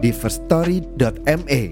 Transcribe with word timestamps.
di 0.00 0.10
firststory.me. 0.10 1.62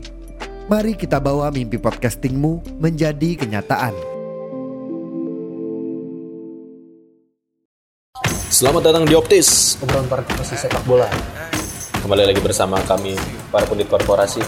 Mari 0.69 0.93
kita 1.01 1.17
bawa 1.17 1.49
mimpi 1.49 1.81
podcastingmu 1.81 2.77
menjadi 2.77 3.41
kenyataan. 3.41 3.97
Selamat 8.49 8.93
datang 8.93 9.05
di 9.09 9.17
Optis, 9.17 9.77
obrolan 9.81 10.09
para 10.09 10.21
profesi 10.25 10.57
sepak 10.57 10.85
bola. 10.85 11.09
kembali 11.99 12.33
lagi 12.33 12.41
bersama 12.41 12.81
kami 12.89 13.13
para 13.53 13.69
pundit 13.69 13.89
korporasi. 13.89 14.41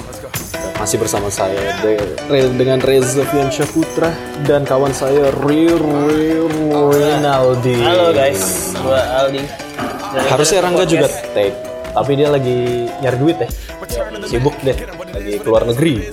Masih 0.80 0.96
bersama 0.96 1.28
saya 1.28 1.76
De- 1.84 2.56
dengan 2.56 2.80
Reza 2.80 3.20
Fiansyah 3.20 3.68
Putra 3.68 4.08
dan 4.48 4.64
kawan 4.64 4.96
saya 4.96 5.28
Riri 5.44 6.40
Rinaldi. 6.72 7.76
Halo 7.84 8.16
guys, 8.16 8.72
gua 8.80 9.04
Aldi. 9.20 9.44
Harusnya 10.32 10.64
Rangga 10.64 10.88
juga 10.88 11.12
take, 11.36 11.52
tapi 11.90 12.12
dia 12.18 12.28
lagi 12.30 12.86
nyari 13.02 13.16
duit 13.18 13.36
ya. 13.40 13.48
Sibuk 14.26 14.54
deh, 14.62 14.76
lagi 15.14 15.32
keluar 15.42 15.66
negeri. 15.66 16.10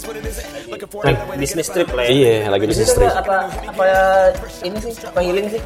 Men, 1.03 1.16
bisnis 1.38 1.67
trip 1.69 1.89
lah 1.94 2.03
ya. 2.06 2.09
Iya, 2.09 2.36
lagi 2.50 2.66
bisnis 2.66 2.89
trip. 2.94 3.11
Apa, 3.11 3.50
apa 3.50 3.84
apa 3.86 3.86
ini 4.66 4.78
sih? 4.81 4.94
Apa 5.06 5.19
healing 5.22 5.45
sih? 5.52 5.61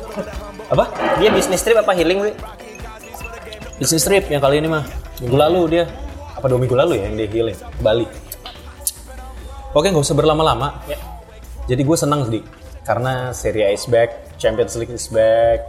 Apa? 0.72 0.84
Dia 1.20 1.30
bisnis 1.32 1.62
trip 1.64 1.78
apa 1.80 1.92
healing 1.96 2.20
sih? 2.32 2.34
Bisnis 3.80 4.04
trip 4.06 4.28
yang 4.28 4.42
kali 4.44 4.62
ini 4.62 4.68
mah 4.70 4.84
minggu 5.24 5.38
lalu 5.38 5.62
dia 5.78 5.84
apa 6.38 6.46
dua 6.50 6.60
minggu 6.60 6.76
lalu 6.76 7.00
ya 7.00 7.04
yang 7.10 7.16
dia 7.18 7.28
healing 7.30 7.58
ke 7.58 7.82
Bali. 7.82 8.06
Oke 9.72 9.88
nggak 9.88 10.04
usah 10.04 10.18
berlama-lama. 10.18 10.84
Ya. 10.90 11.00
Jadi 11.70 11.82
gue 11.86 11.98
senang 11.98 12.28
sih 12.28 12.44
karena 12.84 13.32
Serie 13.32 13.70
A 13.70 13.72
is 13.72 13.86
back, 13.88 14.36
Champions 14.36 14.76
League 14.76 14.92
is 14.92 15.08
back. 15.08 15.64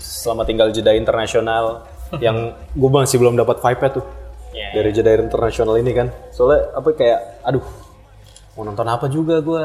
Selama 0.00 0.44
tinggal 0.44 0.72
jeda 0.72 0.92
internasional 0.96 1.84
yang 2.24 2.54
gue 2.54 2.90
masih 2.90 3.18
belum 3.18 3.34
dapat 3.38 3.58
vibe 3.62 3.88
tuh 4.00 4.06
Ya, 4.56 4.72
dari 4.72 4.88
jeda 4.88 5.12
internasional 5.20 5.76
ini 5.76 5.92
kan. 5.92 6.08
Soalnya 6.32 6.72
apa 6.72 6.88
kayak 6.96 7.44
aduh 7.44 7.60
mau 8.56 8.64
nonton 8.64 8.88
apa 8.88 9.04
juga 9.12 9.44
gue 9.44 9.64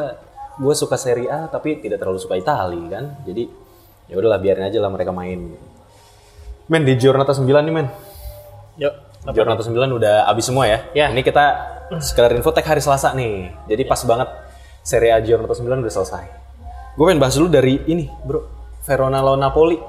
gue 0.60 0.74
suka 0.76 1.00
Serie 1.00 1.32
A 1.32 1.48
tapi 1.48 1.80
tidak 1.80 2.04
terlalu 2.04 2.20
suka 2.20 2.36
Itali 2.36 2.92
kan. 2.92 3.24
Jadi 3.24 3.48
ya 4.12 4.20
udahlah 4.20 4.44
biarin 4.44 4.68
aja 4.68 4.84
lah 4.84 4.92
mereka 4.92 5.16
main. 5.16 5.56
Men 6.68 6.84
di 6.84 7.00
Giornata 7.00 7.32
9 7.32 7.48
nih 7.48 7.72
men. 7.74 7.88
Yuk. 8.84 8.94
Giornata 9.32 9.64
9 9.64 9.80
udah 9.80 10.28
abis 10.28 10.52
semua 10.52 10.68
ya. 10.68 10.84
Ya. 10.92 11.08
Ini 11.08 11.24
kita 11.24 11.46
sekedar 12.04 12.36
info 12.36 12.52
tag 12.52 12.68
hari 12.68 12.84
Selasa 12.84 13.16
nih. 13.16 13.48
Jadi 13.72 13.88
pas 13.88 14.04
banget 14.04 14.28
Serie 14.84 15.16
A 15.16 15.24
Giornata 15.24 15.56
9 15.56 15.72
udah 15.72 15.94
selesai. 15.94 16.26
Gue 17.00 17.08
pengen 17.08 17.24
bahas 17.24 17.40
dulu 17.40 17.48
dari 17.48 17.80
ini, 17.88 18.12
bro. 18.28 18.44
Verona 18.84 19.24
lawan 19.24 19.40
Napoli. 19.40 19.80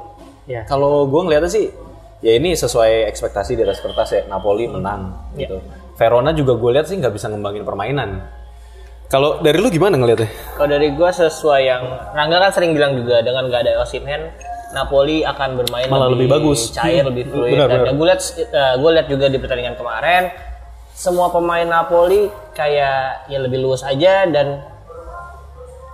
Ya. 0.47 0.62
Kalau 0.62 1.11
gue 1.11 1.20
ngeliatnya 1.27 1.50
sih, 1.50 1.75
ya 2.23 2.33
ini 2.33 2.55
sesuai 2.55 3.11
ekspektasi 3.11 3.59
di 3.59 3.62
atas 3.62 3.83
kertas 3.83 4.09
ya. 4.11 4.23
Napoli 4.25 4.67
menang 4.67 5.34
gitu. 5.34 5.59
Verona 5.92 6.33
juga 6.33 6.56
gue 6.56 6.70
lihat 6.73 6.87
sih 6.87 6.97
nggak 6.97 7.12
bisa 7.12 7.29
ngembangin 7.29 7.62
permainan. 7.62 8.23
Kalau 9.06 9.45
dari 9.45 9.61
lu 9.61 9.69
gimana 9.69 10.01
ngeliatnya? 10.01 10.25
Kalau 10.56 10.73
dari 10.73 10.89
gua 10.97 11.12
sesuai 11.12 11.61
yang 11.61 11.84
Rangga 12.17 12.41
kan 12.41 12.51
sering 12.51 12.73
bilang 12.73 12.97
juga 12.97 13.20
dengan 13.20 13.45
gak 13.45 13.69
ada 13.69 13.85
Osimhen, 13.85 14.33
Napoli 14.73 15.20
akan 15.20 15.61
bermain 15.61 15.85
Malah 15.85 16.08
lebih 16.08 16.33
bagus. 16.33 16.73
cair, 16.73 17.05
Hmm. 17.05 17.13
lebih 17.13 17.29
fluid. 17.29 17.52
Benar, 17.52 17.69
dan 17.69 17.79
benar. 17.85 17.92
gue 17.92 18.07
lihat 18.08 18.20
gue 18.80 18.91
lihat 18.97 19.07
juga 19.13 19.27
di 19.29 19.36
pertandingan 19.36 19.77
kemarin, 19.77 20.33
semua 20.97 21.29
pemain 21.29 21.68
Napoli 21.68 22.33
kayak 22.57 23.29
ya 23.29 23.36
lebih 23.36 23.61
luas 23.61 23.85
aja 23.85 24.24
dan 24.24 24.64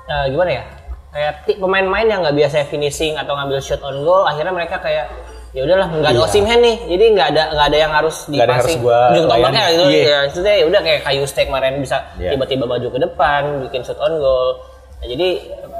eh, 0.06 0.24
gimana 0.30 0.50
ya? 0.53 0.64
Kayak 1.10 1.32
pemain-pemain 1.58 2.06
yang 2.06 2.20
nggak 2.22 2.36
biasa 2.38 2.70
finishing 2.70 3.19
atau 3.19 3.34
ngambil 3.34 3.58
shot 3.58 3.82
on 3.82 3.98
goal, 4.06 4.22
akhirnya 4.22 4.54
mereka 4.54 4.78
kayak 4.78 5.10
ya 5.58 5.66
udahlah 5.66 5.88
nggak 5.91 6.12
ada 6.12 6.20
Osimhen 6.22 6.60
nih, 6.60 6.76
jadi 6.86 7.04
nggak 7.12 7.28
ada 7.28 7.42
nggak 7.50 7.66
ada 7.66 7.78
yang 7.78 7.92
harus 7.92 8.16
Iya. 8.24 8.36
Nggak 8.38 8.48
dipasing. 8.54 8.80
gua 8.80 9.00
Ujung 9.10 9.26
tombaknya 9.26 9.62
gitu 9.69 9.82
Iya. 9.84 10.02
ya 10.04 10.19
maksudnya 10.22 10.54
ya 10.54 10.64
udah 10.64 10.80
kayak 10.80 11.00
kayu 11.02 11.22
steak 11.26 11.46
kemarin 11.46 11.72
bisa 11.78 11.96
Iya. 12.14 12.30
tiba-tiba 12.32 12.64
maju 12.64 12.86
ke 12.86 12.98
depan 13.00 13.41
bikin 13.66 13.82
shot 13.82 13.98
on 13.98 14.14
goal 14.16 14.50
Nah, 14.98 15.06
jadi 15.06 15.28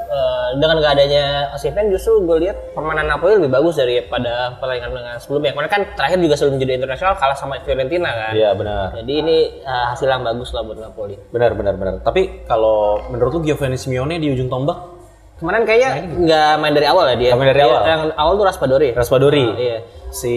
eh, 0.09 0.47
dengan 0.55 0.79
gak 0.79 0.95
adanya 0.95 1.23
Osimhen 1.51 1.91
justru 1.91 2.23
gue 2.23 2.39
lihat 2.39 2.71
permainan 2.71 3.03
Napoli 3.05 3.35
lebih 3.35 3.51
bagus 3.51 3.75
daripada 3.75 4.55
pertandingan 4.55 4.95
dengan 4.95 5.15
sebelumnya 5.19 5.51
kemarin 5.51 5.67
kan 5.69 5.81
terakhir 5.93 6.17
juga 6.19 6.35
sebelum 6.35 6.55
jadi 6.57 6.73
internasional 6.77 7.13
kalah 7.13 7.35
sama 7.35 7.59
Fiorentina 7.59 8.07
kan 8.09 8.31
Iya 8.31 8.55
benar. 8.55 8.95
jadi 8.95 9.13
ini 9.13 9.37
eh, 9.59 9.85
hasil 9.91 10.07
yang 10.07 10.23
bagus 10.23 10.49
lah 10.51 10.63
buat 10.63 10.79
Napoli 10.79 11.19
Benar, 11.29 11.51
benar, 11.51 11.75
benar. 11.75 11.93
Tapi 11.99 12.47
kalau 12.47 13.03
menurut 13.07 13.31
lu 13.33 13.41
Giovanni 13.43 13.75
Simeone 13.75 14.15
di 14.17 14.31
ujung 14.31 14.47
tombak, 14.47 14.98
kemarin 15.39 15.63
kayaknya 15.63 15.89
nggak 16.19 16.51
main 16.57 16.73
dari 16.73 16.85
awal 16.85 17.05
ya 17.07 17.15
dia 17.15 17.31
main 17.33 17.47
dari 17.47 17.59
Dia- 17.59 17.67
awal? 17.67 17.81
yang 17.83 18.01
awal 18.13 18.33
tuh 18.35 18.45
Raspadori 18.45 18.89
Raspadori. 18.91 19.45
Ah, 19.45 19.55
iya 19.57 19.79
Si 20.09 20.33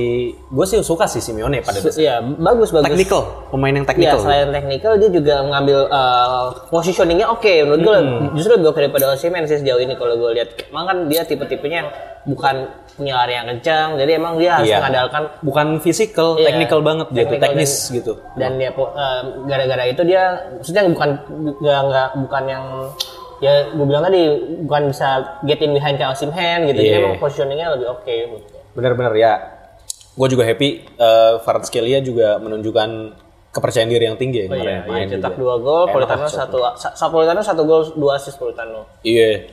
gue 0.52 0.66
sih 0.68 0.84
suka 0.84 1.08
sih 1.08 1.16
Simeone 1.18 1.64
pada 1.64 1.80
dasarnya. 1.80 1.96
Iya, 1.96 2.14
bagus 2.36 2.68
bagus 2.70 2.92
Technical, 2.92 3.20
pemain 3.48 3.72
yang 3.72 3.80
Iya, 3.80 3.90
technical. 3.96 4.18
selain 4.20 4.48
technical 4.52 4.92
dia 5.00 5.08
juga 5.08 5.34
mengambil 5.40 5.78
uh, 5.88 6.44
positioningnya 6.68 7.24
oke 7.26 7.48
menurut 7.64 7.80
gue 7.80 7.96
justru 8.36 8.52
lebih 8.52 8.68
oke 8.68 8.78
daripada 8.78 9.16
Osimhen 9.16 9.48
sih 9.48 9.56
sejauh 9.56 9.80
ini 9.80 9.96
kalau 9.96 10.12
gue 10.14 10.28
lihat. 10.36 10.68
Emang 10.68 10.84
kan 10.84 10.96
dia 11.08 11.24
tipe-tipenya 11.24 11.76
yang 11.78 11.90
bukan 12.28 12.68
punya 12.92 13.16
lari 13.16 13.32
yang 13.32 13.48
kencang, 13.48 13.96
jadi 13.96 14.10
emang 14.12 14.36
dia 14.36 14.50
harus 14.54 14.68
Iya. 14.68 14.76
mengandalkan 14.78 15.22
bukan 15.40 15.66
physical, 15.80 16.28
Iya, 16.36 16.46
technical 16.46 16.80
banget 16.84 17.06
dia 17.08 17.24
tuh, 17.24 17.40
teknis 17.40 17.72
dan- 17.72 17.92
gitu. 17.96 18.12
dan 18.36 18.50
dia 18.60 18.70
uh, 18.70 19.20
gara-gara 19.48 19.84
itu 19.88 20.02
dia 20.04 20.22
maksudnya 20.52 20.84
bukan 20.84 21.08
nggak 21.64 22.08
bukan 22.20 22.44
yang 22.44 22.64
ya 23.42 23.52
gue 23.68 23.82
bilang 23.82 24.00
tadi 24.00 24.22
bukan 24.62 24.82
bisa 24.88 25.08
get 25.42 25.58
in 25.58 25.74
behind 25.74 25.98
kayak 25.98 26.14
Osimhen 26.14 26.64
gitu. 26.64 26.78
Jadi 26.78 26.88
Iya. 26.88 27.02
emang 27.02 27.18
positioningnya 27.18 27.74
lebih 27.74 27.86
oke 27.90 28.14
menurut 28.24 28.46
gue. 28.46 28.62
Benar-benar 28.72 29.12
ya. 29.12 29.32
Gue 30.12 30.28
juga 30.28 30.44
happy 30.44 30.68
uh, 30.94 31.40
Kvaratskhelia 31.40 31.98
juga 32.00 32.38
menunjukkan 32.38 32.88
kepercayaan 33.50 33.84
diri 33.86 34.04
yang 34.06 34.16
tinggi 34.16 34.38
ya 34.38 34.46
Oh 34.46 34.54
kemarin 34.54 34.64
iya, 34.64 34.80
main 34.86 35.00
iya, 35.02 35.12
cetak 35.12 35.32
juga. 35.32 35.40
dua 35.42 35.54
gol, 35.58 35.84
Politano 35.90 36.24
satu, 36.24 36.56
sa- 36.72 36.94
sa- 36.94 37.10
Politano 37.10 37.40
satu 37.40 37.62
gol, 37.62 37.82
dua 37.92 38.16
assist 38.16 38.36
Politano. 38.36 38.88
Iya. 39.02 39.44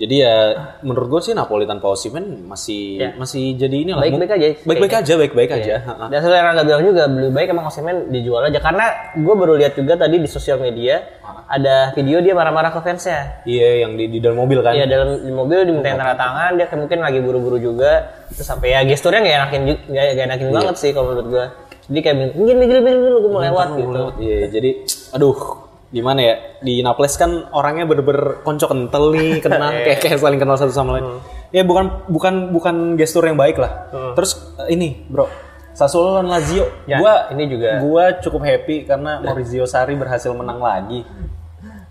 Jadi 0.00 0.16
ya 0.16 0.34
menurut 0.80 1.08
gue 1.10 1.20
sih 1.20 1.32
Napoli 1.32 1.68
tanpa 1.68 1.92
Osimhen 1.92 2.24
masih 2.42 2.96
Ya. 2.96 3.08
masih 3.14 3.52
jadi 3.52 3.76
ini 3.76 3.92
lah. 3.92 4.00
Baik-baik 4.00 4.32
aja. 4.32 4.46
Baik-baik 4.64 4.94
aja, 4.96 5.12
baik-baik 5.14 5.50
aja. 5.52 5.74
Ha-ha. 5.84 6.04
Dan 6.08 6.18
sebenarnya 6.18 6.44
Rangga 6.46 6.62
bilang 6.64 6.82
juga 6.82 7.02
lebih 7.04 7.32
baik 7.32 7.48
emang 7.50 7.68
Osimhen 7.68 8.08
dijual 8.08 8.42
aja 8.42 8.58
karena 8.58 8.84
gue 9.12 9.34
baru 9.36 9.52
lihat 9.54 9.76
juga 9.76 9.94
tadi 9.94 10.16
di 10.16 10.24
sosial 10.24 10.56
media 10.56 11.04
ada 11.46 11.92
video 11.92 12.18
dia 12.18 12.32
marah-marah 12.32 12.72
ke 12.72 12.80
fansnya. 12.80 13.44
Iya, 13.44 13.84
yang 13.84 13.92
di, 13.94 14.08
di 14.08 14.18
dalam 14.18 14.40
mobil 14.40 14.64
kan. 14.64 14.72
Iya 14.72 14.88
dalam 14.88 15.20
di 15.20 15.30
mobil 15.30 15.58
dimintain 15.62 15.94
tanda 15.94 16.16
tangan 16.16 16.56
dia 16.56 16.64
kayak 16.64 16.80
mungkin 16.80 16.98
lagi 16.98 17.18
buru-buru 17.20 17.60
juga 17.60 17.92
terus 18.26 18.46
sampai 18.46 18.72
ya 18.72 18.80
gesturnya 18.82 19.20
nggak 19.20 19.36
enakin 19.36 19.60
nggak 19.84 20.04
nggak 20.16 20.26
enakin 20.26 20.46
Iya. 20.48 20.54
banget 20.56 20.74
sih 20.80 20.90
kalau 20.90 21.12
menurut 21.12 21.28
gue. 21.28 21.44
Jadi 21.90 22.00
kayak 22.00 22.16
minggir 22.32 22.56
minggir 22.56 22.78
dulu 22.80 23.16
gue 23.20 23.30
mau 23.30 23.42
lewat 23.42 23.68
gitu. 23.76 24.02
Iya, 24.16 24.38
jadi 24.48 24.70
aduh 25.12 25.36
gimana 25.90 26.22
ya 26.22 26.34
di 26.62 26.86
Naples 26.86 27.18
kan 27.18 27.50
orangnya 27.50 27.82
bener-bener 27.82 28.46
konco 28.46 28.70
kental 28.70 29.10
nih 29.10 29.38
kenal 29.44 29.74
kayak 29.74 29.98
kayak 29.98 30.18
saling 30.22 30.38
kenal 30.38 30.54
satu 30.54 30.70
sama 30.70 30.98
lain. 30.98 31.18
Ya 31.50 31.66
bukan 31.66 32.06
bukan 32.06 32.54
bukan 32.54 32.94
gestur 32.94 33.26
yang 33.26 33.34
baik 33.34 33.58
lah. 33.58 33.90
Terus 34.14 34.54
eh, 34.64 34.74
ini 34.74 35.02
bro 35.10 35.26
Sassuolo 35.70 36.18
lawan 36.18 36.26
Lazio, 36.28 36.66
Ya, 36.84 36.98
gua 36.98 37.30
ini 37.30 37.46
juga. 37.46 37.78
gua 37.78 38.18
cukup 38.18 38.42
happy 38.42 38.90
karena 38.90 39.22
Maurizio 39.22 39.64
Sarri 39.70 39.94
berhasil 39.94 40.34
menang 40.34 40.58
lagi. 40.58 41.06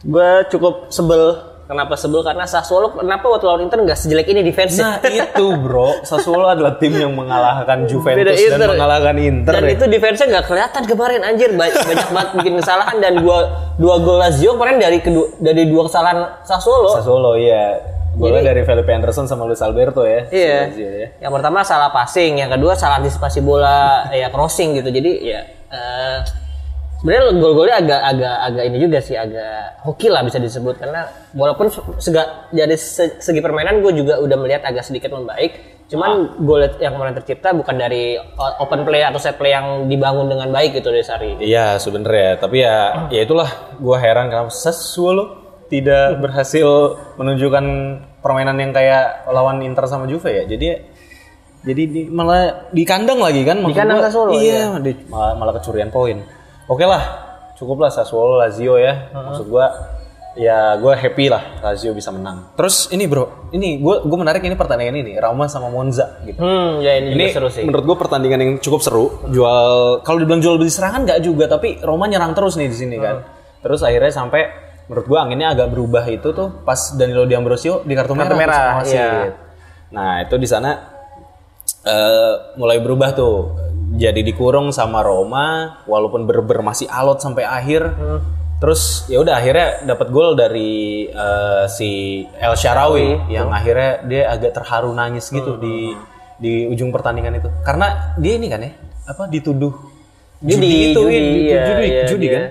Gue 0.03 0.47
cukup 0.51 0.91
sebel. 0.91 1.48
Kenapa 1.69 1.93
sebel? 1.93 2.25
Karena 2.25 2.49
Sassuolo 2.49 2.97
kenapa 2.97 3.29
waktu 3.29 3.45
lawan 3.45 3.61
Inter 3.69 3.77
nggak 3.85 3.93
sejelek 3.93 4.25
ini 4.33 4.41
defense 4.41 4.81
Nah 4.81 4.97
itu 5.05 5.53
bro, 5.53 6.01
Sassuolo 6.09 6.49
adalah 6.49 6.81
tim 6.81 6.97
yang 6.97 7.13
mengalahkan 7.13 7.85
Juventus 7.85 8.41
Beda 8.41 8.57
dan 8.57 8.73
mengalahkan 8.73 9.15
Inter. 9.21 9.53
Dan 9.53 9.69
ya. 9.69 9.77
itu 9.77 9.85
defense-nya 9.85 10.27
nggak 10.33 10.45
kelihatan 10.49 10.83
kemarin 10.89 11.21
anjir 11.21 11.53
Ba- 11.53 11.69
banyak 11.69 12.09
banget 12.09 12.29
bikin 12.41 12.53
kesalahan 12.57 12.97
dan 12.97 13.21
dua 13.21 13.37
dua 13.77 14.01
gol 14.01 14.17
Lazio 14.17 14.57
kemarin 14.57 14.81
dari 14.81 14.97
kedua 14.97 15.29
dari 15.37 15.69
dua 15.69 15.85
kesalahan 15.85 16.41
Sassuolo. 16.41 16.89
Sassuolo 16.97 17.37
iya. 17.37 17.77
Golnya 18.17 18.49
dari 18.49 18.65
Felipe 18.65 18.89
Anderson 18.89 19.29
sama 19.29 19.45
Luis 19.45 19.61
Alberto 19.61 20.09
ya. 20.09 20.25
Iya. 20.25 20.73
Lazio 20.73 20.89
ya. 20.89 21.07
Yang 21.21 21.31
pertama 21.37 21.61
salah 21.61 21.93
passing, 21.93 22.41
yang 22.41 22.49
kedua 22.49 22.73
salah 22.73 22.97
antisipasi 22.97 23.45
bola 23.45 24.09
ya 24.09 24.33
crossing 24.33 24.73
gitu. 24.73 24.89
Jadi 24.89 25.11
ya 25.21 25.45
eh, 25.69 26.17
sebenarnya 26.99 27.31
gol-golnya 27.33 27.75
agak 27.79 28.01
agak 28.05 28.35
agak 28.43 28.63
ini 28.67 28.77
juga 28.77 28.99
sih 28.99 29.15
agak 29.15 29.81
hoki 29.87 30.11
lah 30.11 30.21
bisa 30.21 30.35
disebut 30.37 30.75
karena 30.77 31.07
walaupun 31.31 31.71
sega, 31.95 32.51
dari 32.51 32.75
se- 32.75 33.23
segi 33.23 33.39
permainan 33.39 33.79
gue 33.79 33.95
juga 33.95 34.19
udah 34.19 34.37
melihat 34.37 34.67
agak 34.67 34.83
sedikit 34.83 35.15
membaik 35.15 35.79
Cuman 35.89 36.37
gol 36.45 36.69
yang 36.77 36.93
kemarin 36.93 37.17
tercipta 37.17 37.49
bukan 37.49 37.73
dari 37.73 38.13
open 38.61 38.85
play 38.85 39.01
atau 39.01 39.17
set 39.17 39.41
play 39.41 39.57
yang 39.57 39.89
dibangun 39.89 40.29
dengan 40.29 40.53
baik 40.53 40.77
gitu 40.77 40.93
dari 40.93 41.01
Sari. 41.01 41.41
Iya 41.41 41.81
sebenarnya, 41.81 42.37
tapi 42.37 42.61
ya 42.61 42.93
ya 43.15 43.25
itulah 43.25 43.49
gue 43.73 43.97
heran 43.97 44.29
kenapa 44.29 44.53
Sassuolo 44.53 45.41
tidak 45.65 46.21
berhasil 46.21 46.93
menunjukkan 47.17 47.65
permainan 48.21 48.61
yang 48.61 48.69
kayak 48.69 49.25
lawan 49.33 49.65
Inter 49.65 49.89
sama 49.89 50.05
Juve 50.05 50.29
ya. 50.29 50.45
Jadi 50.45 50.77
jadi 51.65 51.83
di, 51.89 52.01
malah 52.05 52.69
di 52.69 52.85
kandang 52.85 53.17
lagi 53.19 53.41
kan? 53.41 53.57
maksud 53.59 53.73
kandang 53.73 53.97
gua, 53.99 54.29
Iya, 54.31 54.77
di- 54.79 55.09
malah, 55.09 55.33
malah 55.41 55.53
kecurian 55.57 55.89
poin. 55.89 56.21
Oke 56.69 56.85
lah, 56.85 57.03
cukuplah 57.57 57.89
Sassuolo 57.89 58.37
Lazio 58.37 58.77
ya. 58.77 59.09
Maksud 59.09 59.49
gue 59.49 59.65
ya 60.37 60.77
gue 60.77 60.93
happy 60.93 61.25
lah 61.27 61.41
Lazio 61.65 61.97
bisa 61.97 62.13
menang. 62.13 62.53
Terus 62.53 62.93
ini 62.93 63.09
bro, 63.09 63.49
ini 63.49 63.81
gue 63.81 64.05
gue 64.05 64.17
menarik 64.21 64.45
ini 64.45 64.53
pertandingan 64.53 65.01
ini 65.01 65.17
Roma 65.17 65.49
sama 65.49 65.73
Monza 65.73 66.21
gitu. 66.21 66.37
Hmm, 66.37 66.77
ya 66.79 67.01
ini, 67.01 67.17
Ini 67.17 67.25
juga 67.25 67.35
seru 67.41 67.49
sih. 67.49 67.65
menurut 67.65 67.85
gue 67.89 67.97
pertandingan 67.97 68.39
yang 68.39 68.51
cukup 68.61 68.85
seru. 68.85 69.05
Jual 69.33 69.99
kalau 70.05 70.21
dibilang 70.21 70.39
jual 70.39 70.61
beli 70.61 70.69
serangan 70.69 71.09
nggak 71.09 71.19
juga, 71.25 71.49
tapi 71.49 71.81
Roma 71.81 72.05
nyerang 72.05 72.37
terus 72.37 72.53
nih 72.53 72.69
di 72.69 72.77
sini 72.77 72.95
kan. 73.01 73.25
Terus 73.59 73.81
akhirnya 73.81 74.13
sampai 74.13 74.41
menurut 74.85 75.05
gue 75.09 75.17
anginnya 75.17 75.57
agak 75.57 75.73
berubah 75.73 76.05
itu 76.05 76.29
tuh 76.31 76.61
pas 76.61 76.77
Danilo 76.93 77.25
D'Ambrosio 77.25 77.81
di 77.81 77.93
kartu 77.97 78.13
merah, 78.13 78.37
merah, 78.37 78.53
sama 78.61 78.77
wasit. 78.85 78.93
iya. 78.93 79.09
Nah 79.89 80.21
itu 80.21 80.37
di 80.37 80.45
sana 80.45 80.69
eh, 81.83 82.33
mulai 82.55 82.77
berubah 82.77 83.09
tuh. 83.17 83.35
Jadi 83.99 84.23
dikurung 84.23 84.71
sama 84.71 85.03
Roma, 85.03 85.75
walaupun 85.83 86.23
berber 86.23 86.63
masih 86.63 86.87
alot 86.87 87.19
sampai 87.19 87.43
akhir. 87.43 87.83
Terus 88.59 89.07
ya 89.07 89.19
udah 89.19 89.35
akhirnya 89.39 89.83
dapat 89.83 90.07
gol 90.11 90.35
dari 90.35 91.03
eh, 91.07 91.65
si 91.67 92.23
El 92.39 92.55
Sharawi 92.55 93.27
yang 93.27 93.51
akhirnya 93.51 94.03
dia 94.03 94.23
agak 94.31 94.51
terharu 94.55 94.91
nangis 94.91 95.27
gitu 95.27 95.59
di 95.59 95.95
di 96.39 96.63
ujung 96.67 96.91
pertandingan 96.91 97.39
itu. 97.39 97.51
Karena 97.63 98.15
dia 98.15 98.39
ini 98.39 98.47
kan 98.47 98.63
ya, 98.63 98.71
apa 99.03 99.27
dituduh 99.27 99.75
Judi, 100.39 100.95
itu, 100.95 101.03
judi, 101.03 101.19
iya, 101.19 101.51
iya, 101.51 101.63
judi, 101.67 101.87
iya, 101.91 102.03
judi 102.07 102.25
dia- 102.27 102.31
kan? 102.31 102.43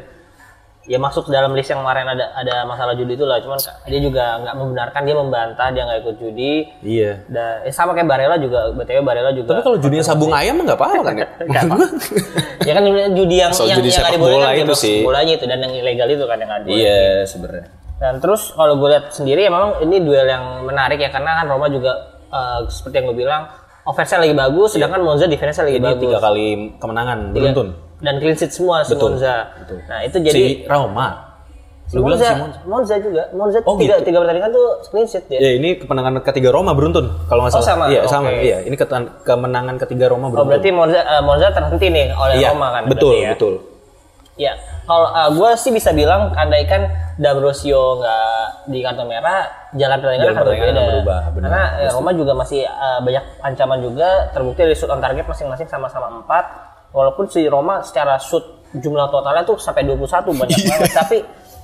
Ya 0.88 0.96
masuk 0.96 1.28
dalam 1.28 1.52
list 1.52 1.68
yang 1.68 1.84
kemarin 1.84 2.08
ada 2.08 2.32
ada 2.32 2.64
masalah 2.64 2.96
judi 2.96 3.12
itu 3.12 3.28
lah. 3.28 3.44
Cuman 3.44 3.60
dia 3.60 4.00
juga 4.00 4.40
nggak 4.40 4.54
membenarkan, 4.56 5.00
dia 5.04 5.16
membantah, 5.20 5.68
dia 5.68 5.82
nggak 5.84 5.98
ikut 6.00 6.16
judi. 6.16 6.52
Iya. 6.80 7.28
Dan 7.28 7.68
eh, 7.68 7.72
sama 7.76 7.92
kayak 7.92 8.08
Barella 8.08 8.40
juga, 8.40 8.72
btw 8.72 9.04
Barella 9.04 9.30
juga. 9.36 9.60
Tapi 9.60 9.64
kalau 9.68 9.76
judinya 9.76 10.04
sabung 10.04 10.32
ayam 10.32 10.64
nggak 10.64 10.78
apa-apa 10.80 11.02
kan 11.04 11.14
ya? 11.20 11.28
Ya 12.68 12.72
kan 12.76 12.84
judi 13.16 13.36
yang 13.40 13.52
Soal 13.52 13.72
yang 13.72 13.78
judi 13.80 13.92
yang 13.92 14.20
bola 14.20 14.52
itu 14.52 14.64
bebas 14.68 14.80
sih. 14.80 15.00
bolanya 15.00 15.32
itu 15.36 15.44
dan 15.48 15.58
yang 15.60 15.72
ilegal 15.72 16.08
itu 16.08 16.24
kan 16.24 16.36
yang 16.36 16.50
dibolehkan. 16.64 16.84
Iya 16.84 17.00
sebenarnya. 17.24 17.66
Dan 17.98 18.14
terus 18.22 18.42
kalau 18.52 18.74
gue 18.76 18.88
lihat 18.92 19.04
sendiri 19.12 19.40
ya 19.44 19.50
memang 19.50 19.80
ini 19.84 19.96
duel 20.04 20.26
yang 20.28 20.44
menarik 20.64 21.00
ya 21.00 21.08
karena 21.08 21.42
kan 21.42 21.46
Roma 21.48 21.68
juga 21.68 21.92
eh, 22.28 22.58
seperti 22.68 22.94
yang 23.00 23.06
gue 23.12 23.18
bilang 23.24 23.42
offense-nya 23.88 24.20
lagi 24.28 24.36
bagus, 24.36 24.76
sedangkan 24.76 25.00
Monza 25.00 25.24
defense-nya 25.24 25.64
lagi 25.64 25.80
Ini 25.80 25.86
bagus. 25.88 26.02
tiga 26.04 26.18
kali 26.20 26.46
kemenangan 26.76 27.18
beruntun. 27.32 27.68
Dan 27.98 28.14
clean 28.16 28.34
sheet 28.34 28.50
semua 28.50 28.80
si 28.80 28.94
Betul, 28.94 29.10
Monza. 29.12 29.36
betul. 29.58 29.78
Nah 29.84 29.98
itu 30.00 30.16
jadi 30.20 30.32
si 30.32 30.44
Roma. 30.64 31.08
Lu 31.88 32.04
bilang 32.04 32.14
Monza, 32.14 32.28
si 32.28 32.36
Monza. 32.36 32.58
Monza 32.64 32.94
juga. 33.00 33.22
Monza 33.32 33.58
Oh, 33.64 33.74
tiga, 33.74 33.96
gitu. 33.96 34.06
tiga 34.06 34.18
pertandingan 34.20 34.50
tuh 34.50 34.66
clean 34.86 35.06
sheet 35.06 35.24
dia. 35.26 35.38
Ya 35.40 35.50
ini 35.52 35.68
kemenangan 35.74 36.20
ketiga 36.22 36.48
Roma 36.50 36.72
beruntun 36.72 37.10
kalau 37.26 37.42
nggak 37.42 37.52
Oh, 37.52 37.58
salah. 37.58 37.68
sama? 37.68 37.84
Iya 37.88 38.00
sama. 38.06 38.28
Oke. 38.28 38.44
Iya 38.44 38.58
ini 38.62 38.76
kemenangan 39.24 39.76
ketiga 39.78 40.04
Roma 40.06 40.24
Oh 40.24 40.30
beruntun. 40.30 40.48
berarti 40.48 40.68
Monza, 40.70 41.00
eh, 41.00 41.22
Monza 41.22 41.46
terhenti 41.48 41.86
nih 41.88 42.06
oleh 42.12 42.34
iya, 42.36 42.48
Roma 42.52 42.66
kan? 42.70 42.82
betul 42.86 43.12
ya? 43.16 43.32
betul. 43.32 43.54
Ya, 44.38 44.54
kalau 44.84 45.10
gue 45.34 45.50
sih 45.58 45.74
bisa 45.74 45.90
bilang 45.90 46.30
andaikan 46.32 46.86
D'Ambrosio 47.18 47.98
nggak 47.98 48.70
di 48.70 48.78
kartu 48.78 49.02
merah, 49.02 49.42
jalan 49.74 49.98
pertandingan 49.98 50.30
akan 50.30 50.44
berbeda. 50.44 50.82
berubah, 50.86 51.20
benar. 51.34 51.48
Karena 51.50 51.64
ya, 51.76 51.90
Roma 51.90 52.10
juga 52.14 52.32
masih 52.32 52.62
eh, 52.62 52.98
banyak 53.02 53.24
ancaman 53.42 53.82
juga, 53.82 54.30
terbukti 54.30 54.62
dari 54.62 54.78
shoot 54.78 54.86
on 54.86 55.02
target 55.02 55.26
masing-masing 55.26 55.66
sama-sama 55.66 56.22
4. 56.22 56.67
Walaupun 56.98 57.30
si 57.30 57.46
Roma 57.46 57.78
secara 57.80 58.18
shoot 58.18 58.42
jumlah 58.70 59.06
totalnya 59.08 59.42
tuh 59.42 59.54
sampai 59.56 59.86
21 59.86 60.02
banyak 60.34 60.50
Iya. 60.52 60.66
banget, 60.68 60.90
tapi 60.92 61.16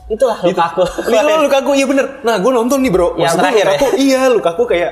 itulah 0.07 0.39
Lukaku. 0.41 0.85
Iya 1.07 1.37
Lukaku 1.39 1.71
iya 1.73 1.85
bener. 1.85 2.07
Nah 2.21 2.37
gue 2.37 2.49
nonton 2.51 2.79
nih 2.79 2.89
bro. 2.89 3.13
Yang 3.13 3.19
Maksud 3.19 3.35
gua 3.35 3.43
terakhir 3.43 3.65
ya? 3.65 3.71
Lukaku, 3.73 3.87
Iya 3.99 4.21
Lukaku 4.31 4.63
kayak 4.65 4.91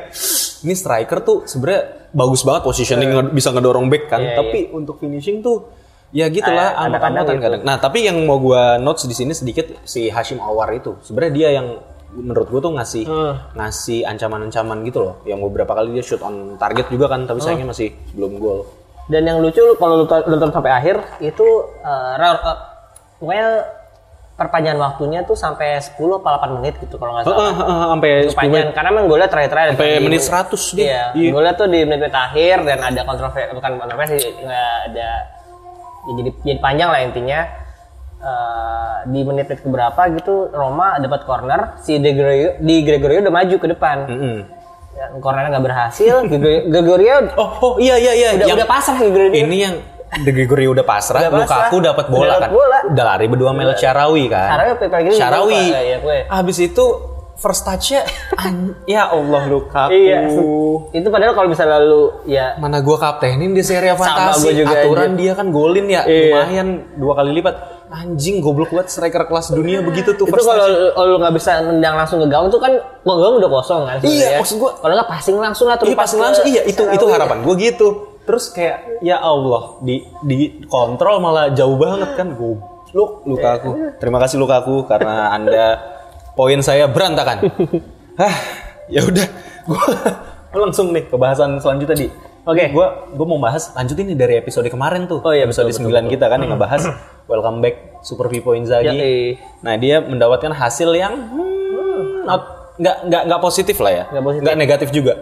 ini 0.60 0.74
striker 0.74 1.18
tuh 1.20 1.36
sebenarnya 1.44 1.82
bagus 2.10 2.42
banget 2.42 2.62
positioning 2.62 3.08
nge- 3.08 3.30
bisa 3.30 3.48
ngedorong 3.50 3.86
back 3.86 4.04
kan. 4.08 4.20
Iya, 4.20 4.36
Tapi 4.36 4.58
untuk 4.70 4.98
finishing 4.98 5.38
tuh 5.38 5.70
ya 6.10 6.28
gitulah 6.28 6.74
Ah, 6.74 6.84
kadang-kadang 6.84 7.12
amatan 7.14 7.34
gitu. 7.34 7.44
kadang. 7.46 7.60
Nah 7.62 7.76
tapi 7.78 7.98
yang 8.02 8.18
mau 8.20 8.36
gue 8.36 8.62
notes 8.78 9.04
di 9.04 9.14
sini 9.14 9.32
sedikit 9.32 9.80
si 9.82 10.06
Hashim 10.06 10.36
Awar 10.36 10.74
itu. 10.74 10.98
Sebenarnya 11.00 11.32
dia 11.32 11.48
yang 11.54 11.68
menurut 12.12 12.44
gue 12.46 12.60
tuh 12.60 12.68
ngasih 12.70 13.04
Hmm. 13.06 13.34
ngasih 13.54 14.04
ancaman-ancaman 14.04 14.84
gitu 14.84 15.00
loh. 15.00 15.14
Yang 15.22 15.48
beberapa 15.48 15.72
kali 15.72 15.92
dia 15.92 16.04
shoot 16.04 16.20
on 16.20 16.56
target 16.56 16.88
juga 16.88 17.08
kan. 17.08 17.24
Tapi 17.24 17.40
sayangnya 17.40 17.68
masih 17.68 17.88
belum 18.12 18.36
gol. 18.36 18.68
Dan 19.12 19.22
yang 19.22 19.38
lucu 19.38 19.76
kalau 19.76 19.94
lu 19.94 20.06
to- 20.06 20.24
nonton 20.24 20.48
sampai 20.48 20.72
akhir 20.72 20.96
itu 21.20 21.44
ra- 22.16 22.40
eh, 22.40 22.56
pokoknya 23.18 23.48
perpanjangan 24.32 24.80
waktunya 24.82 25.20
tuh 25.22 25.36
sampai 25.36 25.76
10 25.76 25.92
apa 26.16 26.28
8 26.40 26.56
menit 26.56 26.74
gitu 26.78 26.96
kalau 26.96 27.12
nggak 27.12 27.28
salah. 27.28 27.52
Sampai 27.92 28.10
10 28.24 28.32
Panjang 28.34 28.64
menit. 28.64 28.74
karena 28.74 28.90
memang 28.90 29.06
golnya 29.06 29.28
terakhir-terakhir 29.28 29.68
Sampai 29.70 29.90
Di- 29.92 30.02
menit 30.02 30.22
100 30.22 30.62
dia. 30.72 30.82
Iya, 30.82 31.04
Iya. 31.14 31.30
golnya 31.30 31.52
tuh 31.52 31.66
di 31.66 31.78
menit-menit 31.84 32.16
akhir 32.16 32.56
dan 32.64 32.78
ada 32.80 33.00
kontroversi 33.02 33.52
bukan 33.52 33.72
kontroversi 33.76 34.16
nggak 34.40 34.72
ada 34.88 35.10
ya 36.02 36.10
jadi 36.10 36.30
jadi 36.42 36.58
panjang 36.58 36.88
lah 36.88 37.00
intinya. 37.00 37.40
Eh, 38.18 38.96
di 39.04 39.20
menit-menit 39.20 39.60
keberapa 39.60 39.98
gitu 40.14 40.46
Roma 40.48 40.94
dapat 40.96 41.22
corner 41.22 41.74
si 41.76 41.98
De 41.98 42.10
Gregorio, 42.10 42.54
di 42.56 42.76
Gregorio 42.80 43.18
udah 43.20 43.34
maju 43.34 43.56
ke 43.56 43.66
depan. 43.68 43.96
Mm-mm. 44.06 44.36
Ya, 44.38 44.61
cornernya 45.18 45.50
nggak 45.50 45.64
berhasil, 45.64 46.14
Gregorio, 46.72 47.16
Oh, 47.34 47.50
oh 47.62 47.74
iya 47.76 47.96
iya 47.96 48.12
iya. 48.12 48.28
udah 48.34 48.46
Yang- 48.46 48.58
udah 48.58 48.68
pasrah 48.68 48.96
Gregorio. 48.96 49.32
Ini 49.32 49.56
yang 49.58 49.74
De 50.14 50.28
Gregorio 50.28 50.70
udah 50.70 50.84
pasrah, 50.84 51.20
Udah 51.22 51.32
pasrah. 51.38 51.72
Lukaku 51.72 51.76
dapat 51.80 52.06
bola 52.06 52.24
Udah 52.26 52.38
kan. 52.38 52.50
bola. 52.52 52.78
Udah 52.86 53.04
lari 53.06 53.26
berdua 53.26 53.50
Mel 53.50 53.72
Syarawi 53.72 54.28
kan. 54.28 54.48
Syarawi 54.76 55.10
Syarawi. 55.10 55.62
ya, 55.72 55.96
gue. 55.98 56.18
Habis 56.28 56.58
itu 56.62 56.84
first 57.34 57.64
touch-nya 57.64 58.04
ya 58.86 59.08
Allah 59.08 59.42
Lukaku. 59.48 59.88
Iya, 59.88 60.28
itu 61.00 61.08
padahal 61.08 61.32
kalau 61.32 61.48
misalnya 61.48 61.80
lu 61.80 62.12
ya 62.22 62.60
Mana 62.60 62.78
gua 62.78 63.00
kaptenin 63.00 63.50
di 63.50 63.64
seri 63.64 63.88
Sama 63.88 64.04
fantasi. 64.04 64.44
gua 64.44 64.52
juga 64.54 64.74
Aturan 64.78 65.08
aja. 65.08 65.16
dia 65.16 65.32
kan 65.32 65.46
golin 65.48 65.86
ya, 65.88 66.04
Iya. 66.04 66.20
lumayan 66.28 66.68
dua 66.94 67.12
kali 67.16 67.30
lipat. 67.32 67.54
Anjing 67.92 68.40
goblok 68.40 68.72
banget 68.72 68.88
striker 68.88 69.22
kelas 69.22 69.52
dunia 69.52 69.84
begitu 69.84 70.12
tuh 70.12 70.24
itu 70.24 70.32
kalau 70.32 71.04
lu 71.06 71.16
nggak 71.18 71.34
bisa 71.36 71.60
nendang 71.60 71.92
langsung 71.94 72.18
ke 72.18 72.26
gawang 72.26 72.48
tuh 72.48 72.56
kan 72.56 72.72
gawang 73.04 73.36
udah 73.36 73.50
kosong 73.52 73.84
kan 73.84 73.96
Iya, 73.98 74.08
sebenarnya. 74.32 74.38
maksud 74.40 74.56
gua- 74.56 74.74
kalau 74.74 74.94
nggak 74.94 75.10
passing 75.10 75.36
langsung 75.36 75.66
lah 75.66 75.76
Iya 75.76 75.92
pas 75.92 76.00
passing 76.02 76.20
langsung, 76.20 76.44
iya 76.46 76.62
itu 76.64 76.82
itu 76.82 77.04
harapan 77.06 77.38
gue 77.40 77.54
gitu. 77.58 77.88
Terus 78.22 78.44
kayak 78.48 78.76
ya 79.00 79.18
Allah 79.18 79.76
di 79.78 79.94
di 80.22 80.36
kontrol 80.64 81.18
malah 81.18 81.50
jauh 81.50 81.76
banget 81.76 82.14
kan 82.14 82.32
goblok 82.32 83.10
Lukaku. 83.22 83.70
Terima 83.98 84.16
kasih 84.18 84.36
Lukaku 84.36 84.86
karena 84.86 85.14
anda 85.36 85.66
poin 86.32 86.58
saya 86.58 86.88
berantakan. 86.88 87.44
Hah, 88.20 88.34
ya 88.86 89.02
udah 89.02 89.26
gue 89.62 89.84
langsung 90.62 90.90
nih 90.90 91.04
ke 91.04 91.14
bahasan 91.14 91.58
selanjutnya 91.58 91.96
di. 91.98 92.08
Oke, 92.42 92.74
gue 92.74 92.86
gue 93.14 93.26
mau 93.28 93.38
bahas 93.38 93.70
lanjutin 93.72 94.02
nih 94.02 94.18
dari 94.18 94.34
episode 94.34 94.66
kemarin 94.66 95.06
tuh. 95.06 95.22
Oh 95.22 95.30
iya, 95.30 95.46
episode 95.46 95.70
betul, 95.70 95.94
9 95.94 96.10
kita 96.10 96.26
kan 96.26 96.42
yang 96.42 96.50
ngebahas 96.50 96.82
welcome 97.30 97.62
back 97.62 98.02
Super 98.02 98.26
Vivo 98.26 98.58
Inzaghi. 98.58 98.90
Yoi. 98.90 99.38
Nah 99.62 99.78
dia 99.78 100.02
mendapatkan 100.02 100.50
hasil 100.50 100.90
yang 100.90 101.14
hmm, 101.14 102.26
not- 102.26 102.50
nggak 102.72 102.96
nggak 103.06 103.22
nggak 103.28 103.40
positif 103.40 103.76
lah 103.78 103.92
ya, 103.92 104.04
Nggak 104.10 104.24
positif. 104.24 104.42
nggak 104.42 104.58
negatif 104.58 104.88
juga. 104.90 105.12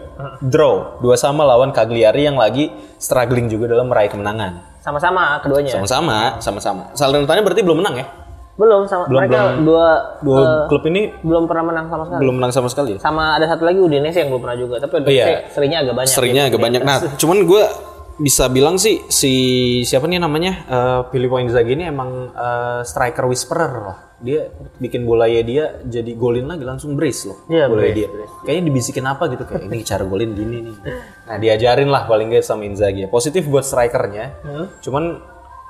Draw 0.41 0.75
dua 0.97 1.13
sama 1.13 1.45
lawan 1.45 1.69
Cagliari 1.69 2.25
yang 2.25 2.41
lagi 2.41 2.73
struggling 2.97 3.45
juga 3.47 3.69
dalam 3.69 3.85
meraih 3.85 4.09
kemenangan. 4.09 4.73
sama-sama 4.81 5.37
keduanya 5.45 5.77
Sama-sama, 5.77 6.41
sama-sama. 6.41 6.83
Salernitana 6.97 7.45
berarti 7.45 7.61
belum 7.61 7.85
menang 7.85 8.01
ya? 8.01 8.05
Belum 8.51 8.83
sama 8.85 9.07
Belum, 9.07 9.19
mereka 9.23 9.39
belum. 9.39 9.63
dua 9.63 9.85
Dua 10.19 10.39
eh, 10.39 10.63
klub 10.67 10.83
ini 10.85 11.01
belum 11.23 11.43
pernah 11.47 11.63
menang 11.65 11.85
sama 11.87 12.03
sekali 12.05 12.19
belum 12.19 12.35
menang 12.35 12.51
sama 12.51 12.67
sekali. 12.67 12.89
ya? 12.95 12.99
sama 12.99 13.23
ada 13.35 13.45
satu 13.47 13.63
lagi 13.63 13.79
Udinese 13.79 14.17
yang 14.19 14.29
belum 14.29 14.41
pernah 14.43 14.57
juga 14.59 14.75
tapi 14.77 14.93
Udinese 14.99 15.15
iya. 15.15 15.47
seringnya 15.49 15.79
agak 15.81 15.95
banyak 15.95 16.11
Seringnya 16.11 16.43
gitu. 16.45 16.51
agak 16.51 16.61
banyak. 16.61 16.81
Nah, 16.81 16.97
cuman 17.15 17.37
gue 17.43 17.63
bisa 18.21 18.45
bilang 18.47 18.77
sih 18.77 19.01
si 19.09 19.33
siapa 19.81 20.05
nih 20.05 20.21
namanya 20.21 20.51
uh, 20.69 20.99
Filippo 21.09 21.41
Inzaghi 21.41 21.73
ini 21.73 21.89
emang 21.89 22.29
eh, 22.29 22.81
striker 22.83 23.25
whisperer 23.25 23.73
lah. 23.81 23.97
Dia 24.21 24.45
bikin 24.77 25.01
bolanya 25.01 25.41
dia 25.41 25.63
jadi 25.81 26.13
golin 26.13 26.45
lagi 26.45 26.61
langsung 26.61 26.93
brace 26.93 27.25
loh. 27.25 27.41
Iya, 27.49 27.65
bolanya 27.65 27.89
brace, 27.89 27.97
dia. 27.97 28.27
Kayaknya 28.45 28.63
dibisikin 28.69 29.05
apa 29.09 29.23
gitu 29.25 29.43
kayak 29.49 29.65
ini 29.65 29.81
cara 29.81 30.03
golin 30.05 30.37
gini 30.37 30.57
nih. 30.69 30.75
Nah, 31.25 31.37
diajarin 31.41 31.89
lah 31.89 32.05
paling 32.05 32.29
nggak 32.29 32.45
sama 32.45 32.61
Inzaghi. 32.69 33.09
Positif 33.09 33.49
buat 33.49 33.65
strikernya. 33.65 34.37
Cuman 34.85 35.17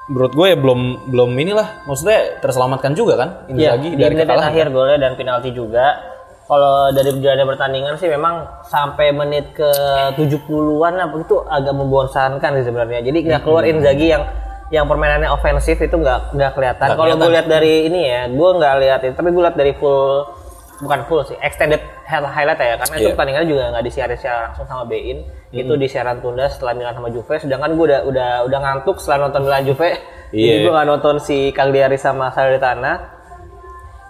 menurut 0.03 0.33
gue 0.33 0.47
ya 0.47 0.57
belum 0.57 0.79
belum 1.07 1.29
inilah 1.35 1.85
maksudnya 1.85 2.39
terselamatkan 2.39 2.91
juga 2.93 3.13
kan 3.15 3.29
Iya, 3.47 3.77
Inzaghi 3.77 3.89
di 3.91 3.99
dari 3.99 4.13
menit 4.13 4.27
kekalahan. 4.27 4.49
akhir 4.51 4.65
golnya 4.69 4.97
dan 4.97 5.11
penalti 5.13 5.49
juga. 5.51 5.85
Kalau 6.43 6.91
dari 6.91 7.09
berjalannya 7.09 7.47
pertandingan 7.47 7.93
sih 7.95 8.09
memang 8.11 8.33
sampai 8.65 9.15
menit 9.15 9.55
ke 9.55 9.71
70-an 10.19 10.93
apa 10.99 11.15
itu 11.15 11.35
agak 11.41 11.71
membosankan 11.71 12.51
sih 12.59 12.65
sebenarnya. 12.65 12.99
Jadi 13.01 13.17
nggak 13.23 13.41
keluar 13.41 13.63
Inzaghi 13.63 14.11
yang 14.11 14.23
yang 14.67 14.83
permainannya 14.83 15.27
ofensif 15.27 15.75
itu 15.77 15.95
nggak 15.95 16.31
nggak 16.31 16.51
kelihatan. 16.51 16.87
Kalau 16.91 17.15
gue 17.15 17.29
lihat 17.29 17.47
dari 17.47 17.87
ini 17.87 18.01
ya, 18.03 18.21
gue 18.27 18.49
nggak 18.51 18.73
lihat 18.79 18.99
itu, 19.03 19.13
tapi 19.13 19.29
gue 19.29 19.43
lihat 19.43 19.55
dari 19.55 19.71
full 19.75 20.27
bukan 20.81 21.05
full 21.05 21.21
sih 21.23 21.37
extended 21.39 21.77
hi- 22.03 22.25
highlight 22.27 22.57
ya 22.57 22.75
karena 22.75 22.95
itu 22.95 23.03
Iya. 23.03 23.13
pertandingannya 23.13 23.47
juga 23.47 23.63
nggak 23.69 23.85
disiarin 23.85 24.17
secara 24.17 24.39
langsung 24.45 24.65
sama 24.65 24.83
Bein. 24.83 25.17
Itu 25.51 25.73
di 25.73 25.85
siaran 25.85 26.17
tunda 26.19 26.47
setelah 26.47 26.73
Milan 26.73 26.91
sama 26.91 27.07
Juve 27.07 27.35
sedangkan 27.37 27.71
gue 27.71 27.85
udah 27.85 28.01
udah 28.03 28.29
udah 28.45 28.59
ngantuk 28.59 28.97
setelah 28.97 29.25
nonton 29.25 29.45
Milan 29.45 29.63
Juve. 29.63 29.89
Jadi 30.29 30.41
Iya. 30.41 30.55
gue 30.59 30.71
nggak 30.71 30.87
nonton 30.89 31.15
si 31.17 31.37
Cagliari 31.51 31.95
sama 31.95 32.29
Salernitana. 32.29 32.93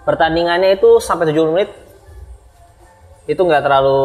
Pertandingannya 0.02 0.74
itu 0.74 0.98
sampai 0.98 1.28
70 1.28 1.52
menit. 1.52 1.70
Itu 3.24 3.38
nggak 3.40 3.62
terlalu 3.62 4.02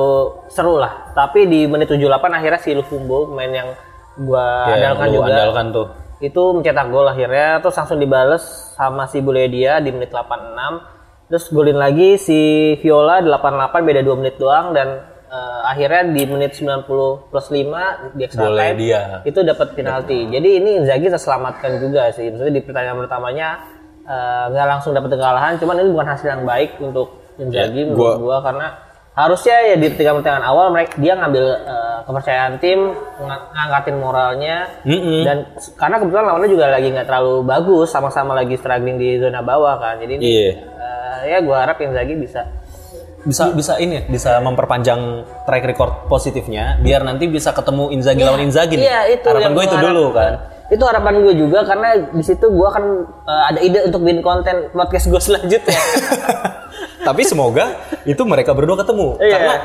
seru 0.48 0.78
lah. 0.78 1.10
Tapi 1.12 1.46
di 1.46 1.66
menit 1.66 1.88
78 1.88 2.06
akhirnya 2.32 2.60
si 2.60 2.70
Lufumbo 2.72 3.26
pemain 3.26 3.50
yang 3.50 3.70
gua 4.20 4.46
Ya, 4.68 4.94
andalkan 4.94 5.06
lu 5.08 5.14
juga 5.16 5.32
andalkan 5.32 5.66
tuh. 5.72 5.88
itu 6.20 6.42
mencetak 6.52 6.88
gol 6.88 7.06
akhirnya. 7.06 7.58
Terus 7.60 7.76
langsung 7.76 7.98
dibales 7.98 8.44
sama 8.74 9.06
si 9.06 9.18
Buledia 9.20 9.78
di 9.78 9.90
menit 9.90 10.10
86 10.10 10.97
terus 11.28 11.48
golin 11.48 11.76
lagi 11.76 12.16
si 12.16 12.40
Viola 12.78 13.20
88 13.20 13.44
beda 13.82 14.02
2 14.02 14.16
menit 14.16 14.36
doang 14.36 14.72
dan 14.72 14.88
eh, 15.26 15.60
akhirnya 15.66 16.08
di 16.08 16.24
menit 16.24 16.52
90 16.54 16.88
plus 17.28 17.48
5 17.48 18.16
di 18.16 18.22
extra 18.24 18.44
time 18.46 18.56
Buledia. 18.74 19.02
itu 19.24 19.40
dapat 19.42 19.68
penalti. 19.74 20.20
Jadi 20.26 20.50
ini 20.56 20.70
Inzaghi 20.78 21.08
terselamatkan 21.08 21.72
juga 21.78 22.08
sih. 22.10 22.28
Maksudnya 22.28 22.54
di 22.54 22.62
pertandingan 22.62 22.98
pertamanya 22.98 23.48
eh, 24.02 24.44
nggak 24.48 24.68
langsung 24.70 24.92
dapat 24.92 25.12
kekalahan 25.12 25.54
cuman 25.58 25.76
ini 25.78 25.90
bukan 25.90 26.08
hasil 26.08 26.28
yang 26.30 26.44
baik 26.44 26.80
untuk 26.80 27.08
Inzaghi 27.36 27.76
Ya, 27.78 27.86
menurut 27.86 28.00
gua- 28.00 28.18
gua 28.18 28.38
karena 28.42 28.68
harusnya 29.14 29.56
ya 29.66 29.76
di 29.76 29.88
pertandingan 29.90 30.42
awal 30.44 30.70
mereka 30.70 30.96
dia 30.96 31.14
ngambil 31.14 31.44
eh, 31.60 32.00
kepercayaan 32.04 32.54
tim 32.58 32.80
ng- 33.20 33.46
ngangkatin 33.52 33.98
moralnya. 33.98 34.58
Mm-mm. 34.82 35.22
dan 35.22 35.38
s- 35.54 35.76
karena 35.76 35.98
kebetulan 35.98 36.24
lawannya 36.24 36.48
juga 36.48 36.66
lagi 36.70 36.88
nggak 36.88 37.04
terlalu 37.04 37.44
bagus 37.44 37.88
sama-sama 37.90 38.32
lagi 38.32 38.56
struggling 38.56 38.96
di 38.96 39.18
zona 39.18 39.42
bawah 39.42 39.76
kan. 39.76 40.00
Jadi 40.00 40.14
ini, 40.16 40.24
eh, 40.24 40.54
ya 41.24 41.42
gua 41.42 41.64
harap 41.64 41.80
Inzaghi 41.80 42.14
bisa 42.14 42.46
Bisa 43.20 43.52
bisa 43.52 43.76
ini 43.76 44.08
bisa 44.08 44.40
memperpanjang 44.40 45.02
track 45.44 45.64
record 45.66 45.92
positifnya 46.08 46.80
biar 46.80 47.04
nanti 47.04 47.28
bisa 47.28 47.52
ketemu 47.52 47.92
Inzaghi 47.92 48.24
lawan 48.24 48.40
Inzaghi 48.40 48.76
nih. 48.76 48.88
Iya 48.88 49.02
itu 49.12 49.28
Harapan 49.28 49.52
gue 49.52 49.64
itu 49.64 49.76
gua 49.76 49.88
dulu 49.90 50.06
kan. 50.14 50.34
Itu 50.68 50.84
harapan 50.84 51.14
gue 51.24 51.34
juga 51.34 51.60
karena 51.64 51.90
di 52.08 52.24
situ 52.24 52.46
gue 52.46 52.70
kan 52.70 52.84
eh, 53.24 53.44
ada 53.52 53.60
ide 53.60 53.80
untuk 53.84 54.04
bikin 54.04 54.20
konten 54.22 54.56
podcast 54.70 55.08
gue 55.08 55.20
selanjutnya. 55.20 55.76
Tapi 57.08 57.22
semoga 57.24 57.66
itu 58.04 58.20
mereka 58.24 58.52
berdua 58.52 58.80
ketemu 58.80 59.16
Iya. 59.18 59.32
karena 59.34 59.56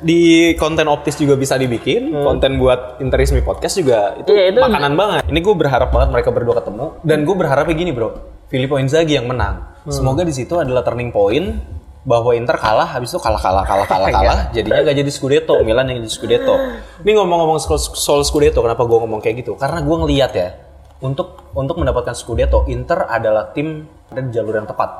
di 0.00 0.20
konten 0.56 0.88
optis 0.88 1.16
juga 1.16 1.36
bisa 1.36 1.56
dibikin, 1.56 2.08
konten 2.24 2.56
buat 2.56 3.00
Interisme 3.00 3.44
Podcast 3.44 3.76
juga 3.76 4.16
itu, 4.16 4.32
Hmm. 4.32 4.36
Iya, 4.36 4.44
itu- 4.48 4.60
makanan 4.60 4.92
banget. 4.96 5.20
Ini 5.28 5.38
gue 5.38 5.54
berharap 5.54 5.92
banget 5.92 6.08
mereka 6.10 6.30
berdua 6.32 6.56
ketemu 6.56 6.96
dan 7.04 7.18
gue 7.20 7.36
berharapnya 7.36 7.74
gini 7.74 7.92
bro, 7.92 8.16
Filippo 8.48 8.80
Inzaghi 8.80 9.16
yang 9.16 9.28
menang. 9.28 9.69
Hmm. 9.80 9.92
Semoga 9.92 10.22
di 10.22 10.34
situ 10.34 10.52
adalah 10.60 10.84
turning 10.84 11.08
point 11.08 11.56
bahwa 12.00 12.32
Inter 12.32 12.56
kalah, 12.56 12.96
habis 12.96 13.12
itu 13.12 13.20
kalah 13.20 13.40
kalah 13.40 13.64
kalah 13.64 13.84
kalah 13.84 14.08
Iya. 14.12 14.16
kalah, 14.16 14.38
jadinya 14.56 14.80
gak 14.88 14.96
jadi 15.04 15.10
Scudetto, 15.12 15.54
Milan 15.60 15.84
yang 15.92 16.00
jadi 16.00 16.12
Scudetto. 16.12 16.54
Ini 17.04 17.12
ngomong-ngomong 17.12 17.60
soal, 17.96 18.24
Scudetto, 18.24 18.64
kenapa 18.64 18.88
gue 18.88 18.98
ngomong 19.04 19.20
kayak 19.20 19.44
gitu? 19.44 19.52
Karena 19.56 19.84
gue 19.84 19.96
ngeliat 20.00 20.32
ya, 20.32 20.48
untuk 21.00 21.52
untuk 21.52 21.76
mendapatkan 21.76 22.16
Scudetto, 22.16 22.64
Inter 22.68 23.04
adalah 23.04 23.52
tim 23.52 23.84
di 24.08 24.20
jalur 24.32 24.56
yang 24.56 24.68
tepat. 24.68 24.90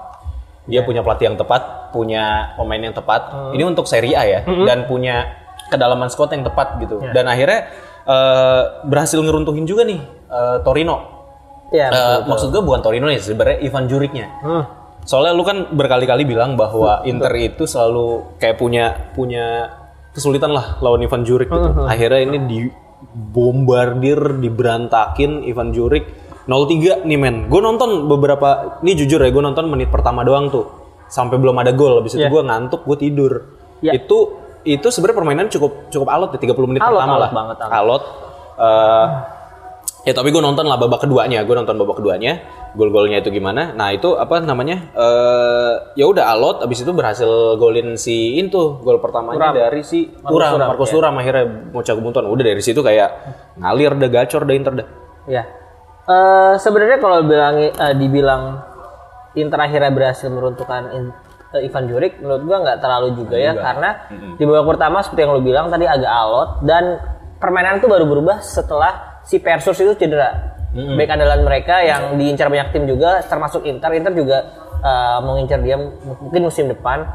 Dia 0.69 0.85
punya 0.85 1.01
pelatih 1.01 1.33
yang 1.33 1.39
tepat, 1.41 1.89
punya 1.91 2.53
pemain 2.55 2.79
yang 2.79 2.93
tepat. 2.93 3.53
Ini 3.57 3.65
untuk 3.65 3.89
Serie 3.89 4.13
A 4.15 4.23
ya, 4.23 4.41
dan 4.69 4.85
punya 4.85 5.25
kedalaman 5.69 6.13
squad 6.13 6.33
yang 6.33 6.45
tepat 6.45 6.79
gitu. 6.79 7.01
Dan 7.11 7.27
akhirnya 7.27 7.69
eh, 8.05 8.63
berhasil 8.85 9.19
ngeruntuhin 9.19 9.65
juga 9.65 9.89
nih 9.89 10.01
eh, 10.29 10.57
Torino. 10.63 11.20
Iya. 11.71 11.87
Eh, 11.87 11.93
betul. 11.93 12.29
maksud 12.29 12.49
gue 12.51 12.63
bukan 12.63 12.81
Torino 12.81 13.07
nih, 13.07 13.19
sebenarnya 13.19 13.59
Ivan 13.63 13.85
Juricnya. 13.87 14.27
Hmm. 14.43 14.65
Soalnya 15.01 15.33
lu 15.33 15.43
kan 15.43 15.71
berkali-kali 15.71 16.23
bilang 16.23 16.55
bahwa 16.55 17.01
Inter 17.03 17.33
itu 17.35 17.65
selalu 17.65 18.37
kayak 18.37 18.57
punya 18.57 18.85
punya 19.11 19.71
kesulitan 20.11 20.51
lah 20.51 20.77
lawan 20.79 21.01
Ivan 21.01 21.23
Juric 21.23 21.49
gitu. 21.49 21.71
Akhirnya 21.83 22.21
ini 22.21 22.39
dibombardir, 22.45 24.39
diberantakin 24.39 25.47
Ivan 25.47 25.73
Juric 25.73 26.05
0-3 26.45 27.07
nih 27.07 27.17
men. 27.17 27.47
Gue 27.47 27.61
nonton 27.61 28.07
beberapa, 28.07 28.79
ini 28.83 28.93
jujur 28.95 29.19
ya 29.19 29.31
gue 29.31 29.41
nonton 29.41 29.71
menit 29.71 29.89
pertama 29.89 30.21
doang 30.21 30.51
tuh. 30.51 30.67
Sampai 31.07 31.39
belum 31.39 31.59
ada 31.59 31.71
gol, 31.71 31.99
habis 31.99 32.15
itu 32.15 32.23
Iya. 32.23 32.31
gue 32.31 32.43
ngantuk, 32.45 32.87
gue 32.87 32.97
tidur. 32.99 33.33
Iya. 33.83 33.99
Itu 33.99 34.37
itu 34.61 34.87
sebenarnya 34.93 35.17
permainan 35.17 35.47
cukup 35.49 35.89
cukup 35.89 36.09
alot 36.13 36.31
ya 36.37 36.39
30 36.45 36.69
menit 36.69 36.85
Alot, 36.85 36.93
pertama 36.93 37.15
alot 37.17 37.23
lah. 37.23 37.31
banget, 37.33 37.57
alot. 37.57 37.73
alot. 37.73 38.03
Eh, 38.61 39.07
ya 40.07 40.13
tapi 40.17 40.33
gue 40.33 40.41
nonton 40.41 40.65
lah 40.65 40.81
babak 40.81 41.05
keduanya. 41.05 41.45
Gue 41.45 41.55
nonton 41.57 41.77
babak 41.77 42.01
keduanya. 42.01 42.41
Gol-golnya 42.71 43.19
itu 43.19 43.35
gimana? 43.35 43.75
Nah 43.75 43.91
itu 43.91 44.15
apa 44.15 44.39
namanya? 44.39 44.95
Eh 44.95 45.73
ya 45.99 46.07
udah 46.07 46.31
alot 46.33 46.63
abis 46.63 46.87
itu 46.87 46.93
berhasil 46.95 47.27
golin 47.59 47.99
si 47.99 48.39
itu 48.39 48.79
gol 48.81 49.03
pertamanya 49.03 49.51
Turam. 49.51 49.55
dari 49.59 49.83
si 49.83 50.07
Turam 50.23 50.55
Turam, 50.55 50.69
Marcos 50.71 50.89
ya. 50.89 50.95
Turam 50.95 51.15
akhirnya 51.19 51.45
mau 51.75 51.83
buntuan 51.83 52.27
udah 52.31 52.45
dari 52.47 52.63
situ 52.63 52.79
kayak 52.79 53.11
ngalir 53.59 53.93
dah 53.99 54.09
gacor 54.09 54.43
dah 54.47 54.55
Inter 54.55 54.73
dah 54.79 54.89
Ya. 55.27 55.43
Eh 56.07 56.55
sebenarnya 56.63 57.03
kalau 57.03 57.27
bilang 57.27 57.59
eh, 57.59 57.95
dibilang 57.99 58.63
Inter 59.35 59.59
akhirnya 59.63 59.91
berhasil 59.91 60.27
meruntuhkan 60.31 60.91
In- 60.95 61.15
eh, 61.55 61.67
Ivan 61.67 61.91
Juric, 61.91 62.23
menurut 62.23 62.43
gua 62.47 62.57
nggak 62.63 62.79
terlalu 62.79 63.19
juga 63.19 63.35
ya. 63.35 63.53
Karena 63.55 64.07
di 64.39 64.43
babak 64.47 64.79
pertama 64.79 65.03
seperti 65.03 65.27
yang 65.27 65.35
lo 65.35 65.43
bilang 65.43 65.67
tadi 65.71 65.87
agak 65.87 66.07
alot. 66.07 66.51
Dan 66.63 66.99
permainan 67.43 67.83
itu 67.83 67.91
baru 67.91 68.07
berubah 68.07 68.39
setelah 68.43 69.10
si 69.31 69.39
Persus 69.39 69.79
itu 69.79 69.95
cedera. 69.95 70.59
Baik 70.75 71.11
andalan 71.15 71.47
mereka 71.47 71.83
yang 71.83 72.19
diincar 72.19 72.51
banyak 72.51 72.75
tim 72.75 72.87
juga 72.87 73.23
termasuk 73.27 73.63
Inter, 73.67 73.91
Inter 73.95 74.15
juga 74.15 74.39
eh, 74.83 75.19
mau 75.23 75.39
ngincar 75.39 75.63
dia 75.63 75.79
mungkin 75.79 76.43
musim 76.43 76.67
depan. 76.67 77.07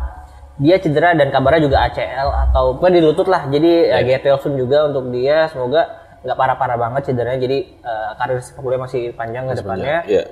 Dia 0.55 0.79
cedera 0.79 1.11
dan 1.11 1.35
kabarnya 1.35 1.67
juga 1.67 1.83
ACL 1.83 2.31
atau 2.47 2.79
bukan 2.79 2.91
di 2.95 3.01
lutut 3.03 3.27
lah. 3.27 3.51
Jadi 3.51 3.91
ya 3.91 3.99
get 4.07 4.23
well 4.23 4.39
soon 4.39 4.55
juga 4.55 4.87
untuk 4.87 5.11
dia. 5.11 5.51
Semoga 5.51 6.07
nggak 6.23 6.37
parah-parah 6.39 6.77
banget 6.79 7.11
cederanya. 7.11 7.39
Jadi 7.43 7.57
eh, 7.83 8.09
karir 8.15 8.39
sepak 8.39 8.63
bola 8.63 8.87
masih 8.87 9.11
panjang 9.11 9.51
ke 9.51 9.59
depannya. 9.59 9.99
ya 10.07 10.23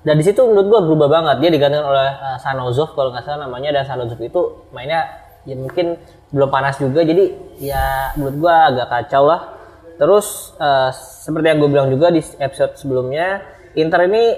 Dan 0.00 0.16
di 0.16 0.24
situ 0.24 0.40
menurut 0.42 0.66
gua 0.66 0.80
berubah 0.82 1.08
banget. 1.10 1.36
Dia 1.44 1.50
digantikan 1.52 1.86
oleh 1.86 2.10
uh, 2.14 2.38
Sanozov 2.40 2.96
kalau 2.96 3.12
nggak 3.12 3.20
salah 3.20 3.44
namanya 3.46 3.70
dan 3.70 3.84
Sanozov 3.84 4.16
itu 4.16 4.64
mainnya 4.72 5.06
ya 5.44 5.54
mungkin 5.54 5.98
belum 6.34 6.48
panas 6.48 6.80
juga. 6.80 7.04
Jadi 7.04 7.36
ya 7.60 8.14
menurut 8.16 8.36
gua 8.38 8.54
agak 8.72 8.86
kacau 8.88 9.28
lah. 9.28 9.59
Terus 10.00 10.56
uh, 10.56 10.88
seperti 10.96 11.46
yang 11.52 11.58
gue 11.60 11.68
bilang 11.68 11.88
juga 11.92 12.08
di 12.08 12.24
episode 12.40 12.72
sebelumnya, 12.80 13.44
Inter 13.76 14.08
ini 14.08 14.32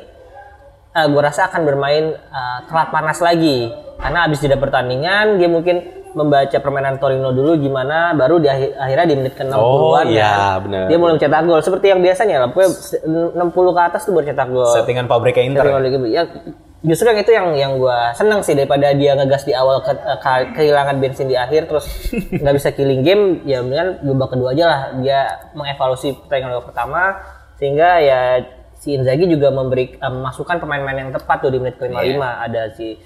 uh, 0.90 1.06
gue 1.06 1.22
rasa 1.22 1.46
akan 1.46 1.62
bermain 1.62 2.18
uh, 2.18 2.58
telat 2.66 2.90
panas 2.90 3.22
lagi. 3.22 3.70
Karena 4.02 4.26
habis 4.26 4.42
jeda 4.42 4.58
pertandingan 4.58 5.38
dia 5.38 5.46
mungkin 5.46 6.02
membaca 6.18 6.58
permainan 6.58 6.98
Torino 6.98 7.30
dulu 7.32 7.56
gimana 7.56 8.12
baru 8.12 8.42
di 8.42 8.50
akhir, 8.50 8.76
akhirnya 8.76 9.06
di 9.06 9.16
menit 9.16 9.34
ke-60-an 9.38 9.62
Oh, 9.62 10.02
iya, 10.04 10.60
benar. 10.60 10.90
dia 10.90 10.98
mulai 10.98 11.14
mencetak 11.16 11.40
gol. 11.46 11.60
Seperti 11.62 11.86
yang 11.94 12.00
biasanya 12.02 12.36
lah 12.42 12.48
pokoknya 12.50 12.70
60 13.38 13.76
ke 13.78 13.80
atas 13.80 14.00
tuh 14.04 14.12
baru 14.12 14.26
cetak 14.28 14.48
gol. 14.50 14.74
Settingan 14.74 15.06
pabriknya 15.06 15.44
Inter 15.46 15.64
Liga 15.78 15.98
ya 16.10 16.22
justru 16.82 17.06
yang 17.06 17.18
itu 17.22 17.30
yang 17.30 17.48
yang 17.54 17.72
gue 17.78 17.98
seneng 18.18 18.42
sih 18.42 18.58
daripada 18.58 18.90
dia 18.90 19.14
ngegas 19.14 19.46
di 19.46 19.54
awal 19.54 19.80
ke- 19.86 19.94
ke- 19.94 20.50
kehilangan 20.58 20.98
bensin 20.98 21.30
di 21.30 21.38
akhir 21.38 21.70
terus 21.70 21.86
nggak 22.42 22.54
bisa 22.58 22.68
killing 22.74 23.06
game 23.06 23.38
ya 23.46 23.62
mendingan 23.62 24.02
babak 24.02 24.34
kedua 24.34 24.50
aja 24.50 24.64
lah. 24.66 24.80
Dia 24.98 25.20
mengevaluasi 25.54 26.26
pertandingan 26.26 26.58
babak 26.58 26.66
pertama 26.74 27.02
sehingga 27.56 28.02
ya 28.02 28.20
si 28.82 28.98
Inzaghi 28.98 29.30
juga 29.30 29.54
memberi 29.54 29.94
eh, 29.94 30.12
masukan 30.12 30.58
pemain-pemain 30.58 31.06
yang 31.06 31.10
tepat 31.14 31.38
tuh 31.38 31.54
di 31.54 31.62
menit 31.62 31.78
ke 31.78 31.86
55 31.86 32.18
ada 32.18 32.62
si 32.74 32.98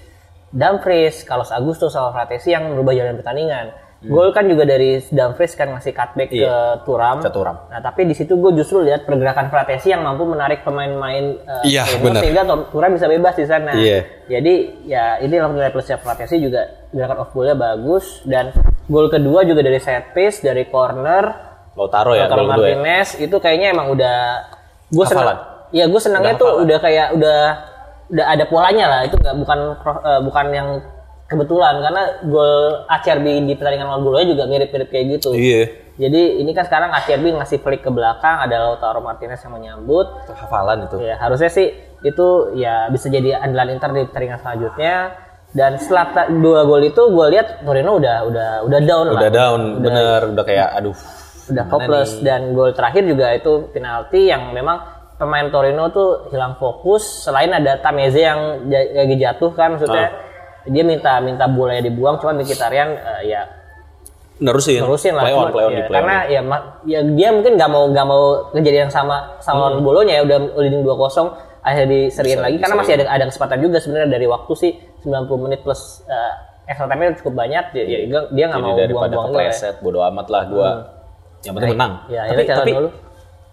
Dumfries, 0.46 1.26
Carlos 1.26 1.52
Augusto 1.52 1.92
sama 1.92 2.16
Fratesi 2.16 2.54
yang 2.54 2.72
merubah 2.72 2.96
jalan 2.96 3.18
pertandingan. 3.20 3.76
Gol 4.06 4.30
kan 4.30 4.46
juga 4.46 4.62
dari 4.62 5.02
Dumfries 5.02 5.58
kan 5.58 5.74
ngasih 5.74 5.92
cutback 5.92 6.30
ke 6.30 6.54
Turam. 6.86 7.18
Ke 7.20 7.30
Thuram. 7.30 7.56
Nah, 7.68 7.80
tapi 7.82 8.06
di 8.06 8.14
situ 8.14 8.38
gue 8.38 8.54
justru 8.54 8.86
lihat 8.86 9.02
pergerakan 9.02 9.50
Fratesi 9.50 9.90
yang 9.90 10.06
mampu 10.06 10.22
menarik 10.22 10.62
pemain-pemain 10.62 11.24
eh, 11.64 11.76
Iya, 11.76 11.82
sehingga 12.22 12.46
Thuram 12.70 12.90
bisa 12.94 13.10
bebas 13.10 13.34
di 13.34 13.46
sana. 13.46 13.74
Iya. 13.74 14.06
Jadi 14.30 14.54
ya 14.86 15.18
ini 15.18 15.34
nilai 15.36 15.74
plusnya 15.74 15.98
Fratesi 15.98 16.38
juga 16.38 16.86
gerakan 16.94 17.26
off 17.26 17.34
ball-nya 17.34 17.58
bagus 17.58 18.22
dan 18.24 18.54
gol 18.86 19.10
kedua 19.10 19.42
juga 19.42 19.66
dari 19.66 19.82
set 19.82 20.14
piece, 20.14 20.40
dari 20.40 20.64
corner, 20.70 21.24
Lautaro 21.76 22.14
ya 22.16 22.24
Lautaro 22.30 22.46
gol 22.46 22.50
kedua 22.56 22.66
ya 22.70 22.76
Martinez 22.80 23.08
itu 23.20 23.36
kayaknya 23.42 23.74
emang 23.74 23.92
udah 23.92 24.16
gue 24.88 25.04
senang. 25.04 25.26
Hafalan. 25.26 25.38
Ya 25.74 25.84
gue 25.90 26.00
senangnya 26.00 26.32
Udah 26.34 26.40
tuh 26.40 26.48
hafalan. 26.48 26.64
udah 26.64 26.78
kayak 26.78 27.08
udah 27.18 27.40
udah 28.06 28.24
ada 28.30 28.44
polanya 28.46 28.86
lah 28.86 29.00
itu 29.02 29.18
nggak 29.18 29.34
bukan 29.34 29.58
eh, 30.06 30.20
bukan 30.22 30.46
yang 30.54 30.68
kebetulan 31.26 31.82
karena 31.82 32.02
gol 32.30 32.86
ACRB 32.86 33.26
di 33.46 33.54
pertandingan 33.58 33.90
lawan 33.90 34.02
Bolonya 34.06 34.26
juga 34.30 34.44
mirip-mirip 34.46 34.88
kayak 34.88 35.06
gitu. 35.18 35.34
iya 35.34 35.66
Jadi 35.96 36.44
ini 36.44 36.52
kan 36.52 36.68
sekarang 36.68 36.92
ACRB 36.92 37.40
ngasih 37.40 37.58
flick 37.64 37.80
ke 37.80 37.88
belakang 37.88 38.44
ada 38.44 38.68
Lautaro 38.68 39.00
Martinez 39.00 39.40
yang 39.40 39.56
menyambut. 39.56 40.06
Itu 40.28 40.36
hafalan 40.36 40.84
itu 40.86 40.96
Ya 41.00 41.16
harusnya 41.16 41.48
sih 41.48 41.72
itu 42.04 42.52
ya 42.52 42.92
bisa 42.92 43.08
jadi 43.08 43.40
andalan 43.40 43.80
Inter 43.80 43.90
di 43.96 44.04
pertandingan 44.04 44.40
selanjutnya. 44.44 44.96
Dan 45.56 45.80
setelah 45.80 46.28
dua 46.28 46.68
gol 46.68 46.84
itu 46.84 47.00
gue 47.00 47.26
lihat 47.32 47.64
Torino 47.64 47.96
udah 47.96 48.16
udah 48.28 48.48
udah 48.68 48.80
down 48.84 49.06
lah. 49.08 49.20
udah 49.24 49.30
down 49.32 49.60
bener 49.80 50.20
udah 50.36 50.44
kayak 50.44 50.68
aduh 50.76 50.96
udah 51.48 51.64
hopeless 51.72 52.20
dan 52.20 52.52
gol 52.52 52.76
terakhir 52.76 53.08
juga 53.08 53.32
itu 53.32 53.72
penalti 53.72 54.28
yang 54.28 54.52
memang 54.52 54.84
pemain 55.16 55.48
Torino 55.48 55.88
tuh 55.88 56.28
hilang 56.28 56.60
fokus 56.60 57.24
selain 57.24 57.48
ada 57.56 57.80
Tameze 57.80 58.20
yang 58.20 58.68
lagi 58.68 59.16
jatuh 59.16 59.56
kan 59.56 59.78
maksudnya 59.80 60.25
dia 60.66 60.82
minta 60.82 61.18
minta 61.18 61.44
bolanya 61.46 61.82
dibuang 61.82 62.16
cuman 62.16 62.38
Mkhitaryan 62.38 62.88
eh, 62.92 63.22
ya 63.28 63.42
Nerusin. 64.36 64.84
terusin 64.84 65.16
lah 65.16 65.24
Play 65.24 65.32
on, 65.32 65.40
Cuman, 65.40 65.50
play 65.50 65.64
on 65.64 65.70
ya, 65.70 65.76
play 65.78 65.86
on. 65.88 65.94
karena 65.96 66.16
ya, 66.26 66.40
ma- 66.40 66.64
ya 66.84 67.00
dia 67.02 67.28
mungkin 67.30 67.52
nggak 67.56 67.70
mau 67.70 67.84
nggak 67.88 68.06
mau 68.06 68.22
kejadian 68.52 68.82
yang 68.84 68.94
sama 68.94 69.16
sama 69.40 69.72
Hmm. 69.72 69.80
bolonya 69.80 70.20
ya 70.20 70.22
udah 70.22 70.38
leading 70.60 70.84
2-0 70.84 71.32
akhirnya 71.58 71.88
diseriin 71.88 72.38
lagi 72.38 72.56
karena 72.60 72.76
masih 72.76 72.92
ada 72.94 73.04
ada 73.08 73.24
kesempatan 73.26 73.58
juga 73.58 73.80
sebenarnya 73.80 74.12
dari 74.12 74.26
waktu 74.26 74.52
sih 74.54 74.72
90 75.02 75.40
menit 75.40 75.64
plus 75.64 76.04
eh, 76.04 76.32
extra 76.66 76.84
time 76.84 77.16
cukup 77.16 77.32
banyak 77.32 77.64
ya, 77.72 77.84
ya 77.86 77.98
dia 78.28 78.44
nggak 78.46 78.60
mau 78.60 78.76
buang-buang 78.76 79.26
ya. 79.32 79.48
kepleset, 79.48 79.74
bodo 79.80 80.02
amat 80.04 80.26
lah 80.28 80.42
gua. 80.46 80.68
Yang 81.40 81.54
penting 81.54 81.72
menang. 81.72 81.92
Ya, 82.06 82.22
tapi, 82.26 82.42
tapi, 82.44 82.70
dulu. 82.74 82.90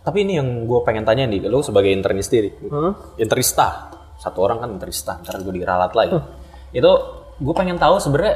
tapi 0.02 0.18
ini 0.20 0.34
yang 0.36 0.66
gue 0.66 0.80
pengen 0.82 1.06
tanya 1.06 1.30
nih, 1.30 1.46
lu 1.46 1.62
sebagai 1.62 1.94
internisti 1.94 2.42
nih. 2.42 2.54
Hmm? 2.66 2.92
Interista. 3.16 3.94
Satu 4.18 4.42
orang 4.42 4.58
kan 4.58 4.70
interista, 4.72 5.22
ntar 5.22 5.38
gue 5.38 5.54
diralat 5.54 5.94
lagi. 5.94 6.18
Hmm. 6.18 6.26
Itu 6.74 6.92
gue 7.36 7.54
pengen 7.54 7.78
tahu 7.78 7.98
sebenarnya 7.98 8.36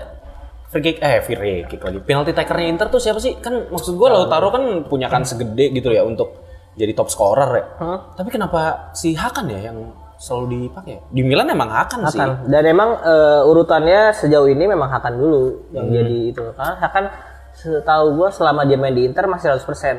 free 0.67 0.83
kick 0.83 0.97
eh 0.99 1.19
free 1.19 1.37
kick 1.65 1.81
lagi. 1.81 1.99
Penalti 1.99 2.31
takernya 2.31 2.67
Inter 2.67 2.87
tuh 2.87 2.99
siapa 2.99 3.17
sih? 3.17 3.35
Kan 3.35 3.67
maksud 3.67 3.93
gue 3.93 4.07
Lautaro 4.07 4.49
kan 4.49 4.63
punya 4.83 5.07
kan 5.07 5.21
segede 5.21 5.71
gitu 5.71 5.89
ya 5.89 6.01
untuk 6.01 6.37
jadi 6.73 6.93
top 6.93 7.07
scorer 7.07 7.51
ya. 7.51 7.65
Hmm? 7.77 7.99
Tapi 8.13 8.29
kenapa 8.29 8.91
si 8.93 9.11
Hakan 9.11 9.49
ya 9.49 9.67
yang 9.67 9.77
selalu 10.17 10.69
dipakai? 10.69 11.01
Di 11.07 11.21
Milan 11.21 11.45
emang 11.47 11.69
Hakan, 11.69 12.05
sih. 12.05 12.17
Hakan. 12.17 12.45
Dan 12.45 12.63
emang 12.65 12.89
eh, 12.95 13.41
urutannya 13.43 14.11
sejauh 14.11 14.45
ini 14.45 14.65
memang 14.65 14.85
Hakan 14.87 15.13
dulu 15.13 15.41
yang 15.71 15.85
Hmm. 15.85 15.95
jadi 15.95 16.17
itu. 16.29 16.43
Karena 16.53 16.73
Hakan 16.77 17.05
setahu 17.53 18.13
gua 18.13 18.29
selama 18.29 18.61
dia 18.63 18.77
main 18.77 18.93
di 18.93 19.01
Inter 19.03 19.25
masih 19.25 19.49
100% 19.51 19.97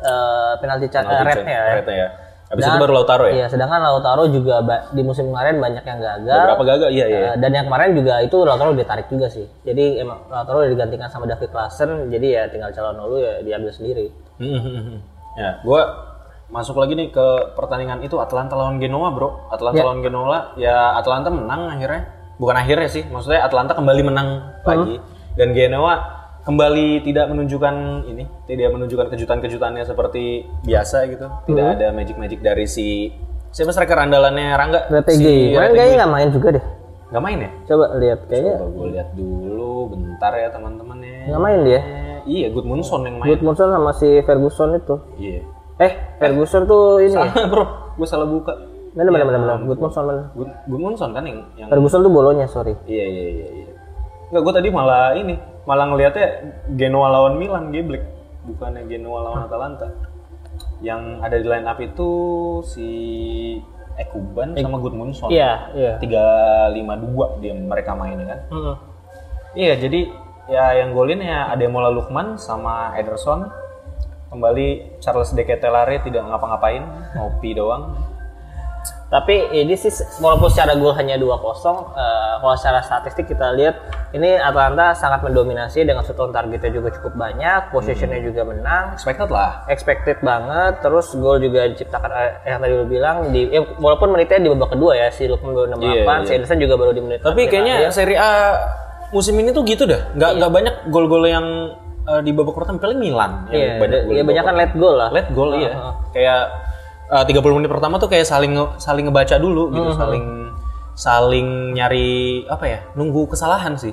eh, 0.00 0.52
penalti, 0.58 0.86
ca- 0.86 1.00
eh, 1.00 1.06
Penalti 1.08 1.26
rate-nya 1.42 1.56
ya. 1.56 1.74
ya. 1.96 2.08
Habis 2.52 2.68
Dan- 2.68 2.76
itu 2.76 2.82
baru 2.84 2.92
Lautaro 3.00 3.24
ya? 3.26 3.34
Iya, 3.34 3.46
sedangkan 3.48 3.80
Lautaro 3.80 4.28
juga 4.28 4.60
di 4.92 5.00
musim 5.00 5.32
kemarin 5.32 5.56
banyak 5.56 5.80
yang 5.82 5.98
gagal. 5.98 6.36
Beberapa 6.36 6.64
gagal, 6.68 6.88
iya 6.92 7.06
iya. 7.08 7.18
Eh, 7.32 7.34
dan 7.40 7.50
yang 7.50 7.64
kemarin 7.64 7.96
juga 7.96 8.20
itu 8.20 8.36
Lautaro 8.44 8.76
ditarik 8.76 9.08
juga 9.08 9.32
sih. 9.32 9.48
Jadi 9.64 9.96
emang 9.98 10.28
Lautaro 10.28 10.60
udah 10.60 10.68
digantikan 10.68 11.08
sama 11.08 11.24
David 11.24 11.48
Klaassen, 11.48 12.12
jadi 12.12 12.26
ya 12.28 12.42
tinggal 12.52 12.68
calon 12.70 13.00
dulu 13.00 13.16
ya 13.18 13.40
diambil 13.40 13.72
sendiri. 13.72 14.12
Hmm, 14.36 15.00
ya, 15.34 15.64
gue 15.64 15.80
masuk 16.52 16.76
lagi 16.76 16.92
nih 16.92 17.08
ke 17.08 17.26
pertandingan 17.56 18.04
itu 18.04 18.20
Atlanta 18.20 18.52
lawan 18.52 18.76
Genoa, 18.76 19.08
bro. 19.10 19.48
Atlanta 19.48 19.80
Ya. 19.80 19.84
lawan 19.88 20.04
Genoa, 20.04 20.38
ya 20.54 20.76
Atlanta 21.00 21.32
menang 21.32 21.72
akhirnya. 21.72 22.04
Bukan 22.36 22.52
akhirnya 22.52 22.88
sih, 22.92 23.08
maksudnya 23.08 23.48
Atlanta 23.48 23.72
kembali 23.72 24.02
menang 24.04 24.28
lagi. 24.60 25.00
Dan 25.32 25.56
Genoa 25.56 26.21
kembali 26.42 27.02
tidak 27.02 27.26
menunjukkan 27.28 27.74
ini, 28.04 28.24
tidak 28.44 28.70
menunjukkan 28.70 29.06
kejutan-kejutannya 29.08 29.82
seperti 29.82 30.24
biasa 30.62 31.06
gitu. 31.08 31.26
Tidak 31.46 31.66
ada 31.72 31.90
magic-magic 31.90 32.38
dari 32.38 32.66
si 32.66 33.10
siapa 33.48 33.70
striker 33.70 33.98
andalannya 34.00 34.52
Rangga? 34.52 34.80
Strategi. 34.86 35.22
Si 35.22 35.34
Kemarin 35.52 35.72
kayaknya 35.72 35.96
nggak 35.98 36.12
main 36.12 36.28
juga 36.30 36.48
deh. 36.52 36.64
Nggak 37.12 37.22
main 37.22 37.38
ya? 37.38 37.50
Coba 37.64 37.84
lihat 37.96 38.20
kayaknya 38.26 38.54
Coba 38.56 38.68
gue 38.72 38.86
lihat 38.90 39.08
dulu, 39.12 39.72
bentar 39.90 40.32
ya 40.34 40.48
teman-teman 40.48 40.98
ya. 40.98 41.18
nggak 41.28 41.42
main 41.42 41.60
dia. 41.62 41.80
Eh, 41.80 42.00
Iya, 42.22 42.54
Goodmunson 42.54 43.02
yang 43.02 43.16
main. 43.18 43.26
Goodmanson 43.28 43.68
sama 43.68 43.90
si 43.92 44.22
Ferguson 44.22 44.78
itu. 44.78 44.94
Iya. 45.18 45.42
Eh, 45.78 45.92
Ferguson 46.16 46.62
tuh 46.64 47.02
ini 47.02 47.10
ya? 47.12 47.26
Salah 47.26 47.46
bro, 47.50 47.64
gue 47.98 48.06
salah 48.06 48.26
buka. 48.26 48.54
Mana 48.94 49.10
mana 49.10 49.24
mana 49.26 49.38
mana. 49.38 49.52
Goodmanson 49.62 50.02
mana? 50.06 50.22
Good, 50.30 50.50
Goodmunson 50.66 51.10
kan 51.10 51.22
yang, 51.22 51.42
yang 51.58 51.66
Ferguson 51.66 52.00
tuh 52.00 52.10
bolonya, 52.10 52.46
sorry. 52.46 52.78
iya 52.86 53.02
iya 53.04 53.26
iya 53.28 53.46
iya. 53.52 53.71
Enggak, 54.32 54.48
gue 54.48 54.54
tadi 54.56 54.68
malah 54.72 55.12
ini, 55.12 55.36
malah 55.68 55.92
ngelihatnya 55.92 56.26
Genoa 56.72 57.12
lawan 57.12 57.36
Milan 57.36 57.68
geblek, 57.68 58.00
bukannya 58.48 58.88
Genoa 58.88 59.28
lawan 59.28 59.44
Atalanta. 59.44 59.92
Yang 60.80 61.02
ada 61.20 61.36
di 61.36 61.46
line 61.52 61.68
up 61.68 61.76
itu 61.84 62.10
si 62.64 62.88
Ekuban 64.00 64.56
sama 64.56 64.80
Goodmunson. 64.80 65.28
Iya, 65.28 65.68
iya. 65.76 65.92
352 66.00 67.44
dia 67.44 67.52
mereka 67.52 67.92
mainnya 67.92 68.24
kan. 68.24 68.40
Heeh. 68.48 68.76
Iya, 69.52 69.72
jadi 69.84 70.00
ya 70.48 70.80
yang 70.80 70.96
golin 70.96 71.20
ya 71.20 71.52
Ademola 71.52 71.92
Lukman 71.92 72.40
sama 72.40 72.96
Ederson. 72.96 73.52
Kembali 74.32 74.96
Charles 75.04 75.36
De 75.36 75.44
Ketelare 75.44 76.00
tidak 76.00 76.24
ngapa-ngapain, 76.24 76.80
ngopi 77.20 77.52
doang. 77.52 78.00
Tapi 79.12 79.52
ini 79.60 79.76
sih 79.76 79.92
walaupun 80.24 80.48
secara 80.48 80.72
gol 80.72 80.96
hanya 80.96 81.20
2-0, 81.20 81.92
eh, 81.92 82.34
kalau 82.40 82.56
secara 82.56 82.80
statistik 82.80 83.28
kita 83.28 83.52
lihat 83.52 83.76
ini 84.12 84.36
Atlanta 84.36 84.92
sangat 84.92 85.20
mendominasi 85.20 85.82
dengan 85.82 86.00
shoot 86.00 86.16
on 86.16 86.28
targetnya 86.30 86.68
juga 86.70 86.92
cukup 86.92 87.12
banyak, 87.14 87.68
possessionnya 87.68 88.20
juga 88.20 88.44
menang, 88.44 88.92
Expected 88.92 89.28
lah. 89.28 89.64
expected 89.66 90.20
banget, 90.20 90.78
terus 90.78 91.12
gol 91.14 91.36
juga 91.36 91.64
diciptakan 91.66 92.10
eh, 92.12 92.30
yang 92.44 92.60
tadi 92.60 92.72
lu 92.74 92.84
bilang 92.84 93.16
di 93.28 93.48
eh, 93.48 93.64
walaupun 93.74 94.12
menitnya 94.12 94.38
di 94.38 94.50
babak 94.50 94.70
kedua 94.70 94.92
ya 94.94 95.08
si 95.08 95.24
Lukman 95.24 95.50
baru 95.50 95.66
68, 95.72 95.80
Iya, 95.80 96.04
si 96.20 96.28
iya. 96.28 96.36
Ederson 96.36 96.58
juga 96.58 96.74
baru 96.76 96.92
di 96.92 97.00
menit 97.00 97.18
Tapi 97.20 97.42
kayaknya 97.46 97.74
akhir. 97.82 97.92
Serie 97.94 98.16
A 98.16 98.30
musim 99.08 99.34
ini 99.34 99.48
tuh 99.50 99.62
gitu 99.62 99.84
dah. 99.84 100.12
Nggak 100.12 100.30
nggak 100.36 100.50
banyak 100.50 100.74
gol-gol 100.88 101.24
yang 101.24 101.46
eh, 102.04 102.20
di 102.20 102.30
babak 102.30 102.54
pertama 102.54 102.76
paling 102.78 102.98
Milan 102.98 103.48
iya, 103.48 103.76
yang 103.76 103.80
banyak 103.80 104.00
gol. 104.02 104.12
ya 104.12 104.20
di 104.20 104.28
banyak 104.28 104.44
kan 104.44 104.54
let 104.54 104.72
goal 104.72 104.94
lah. 104.94 105.08
Let 105.08 105.28
goal 105.30 105.50
iya. 105.54 105.72
Heeh. 105.72 105.92
Kayak 106.12 106.40
eh, 107.08 107.24
30 107.32 107.56
menit 107.56 107.68
pertama 107.68 107.96
tuh 107.96 108.08
kayak 108.08 108.24
saling 108.24 108.52
saling 108.76 109.08
ngebaca 109.08 109.36
dulu 109.36 109.72
gitu, 109.72 109.90
saling 109.96 110.24
saling 110.94 111.72
nyari 111.72 112.10
apa 112.46 112.64
ya? 112.64 112.78
Nunggu 112.92 113.26
kesalahan 113.28 113.74
sih. 113.74 113.92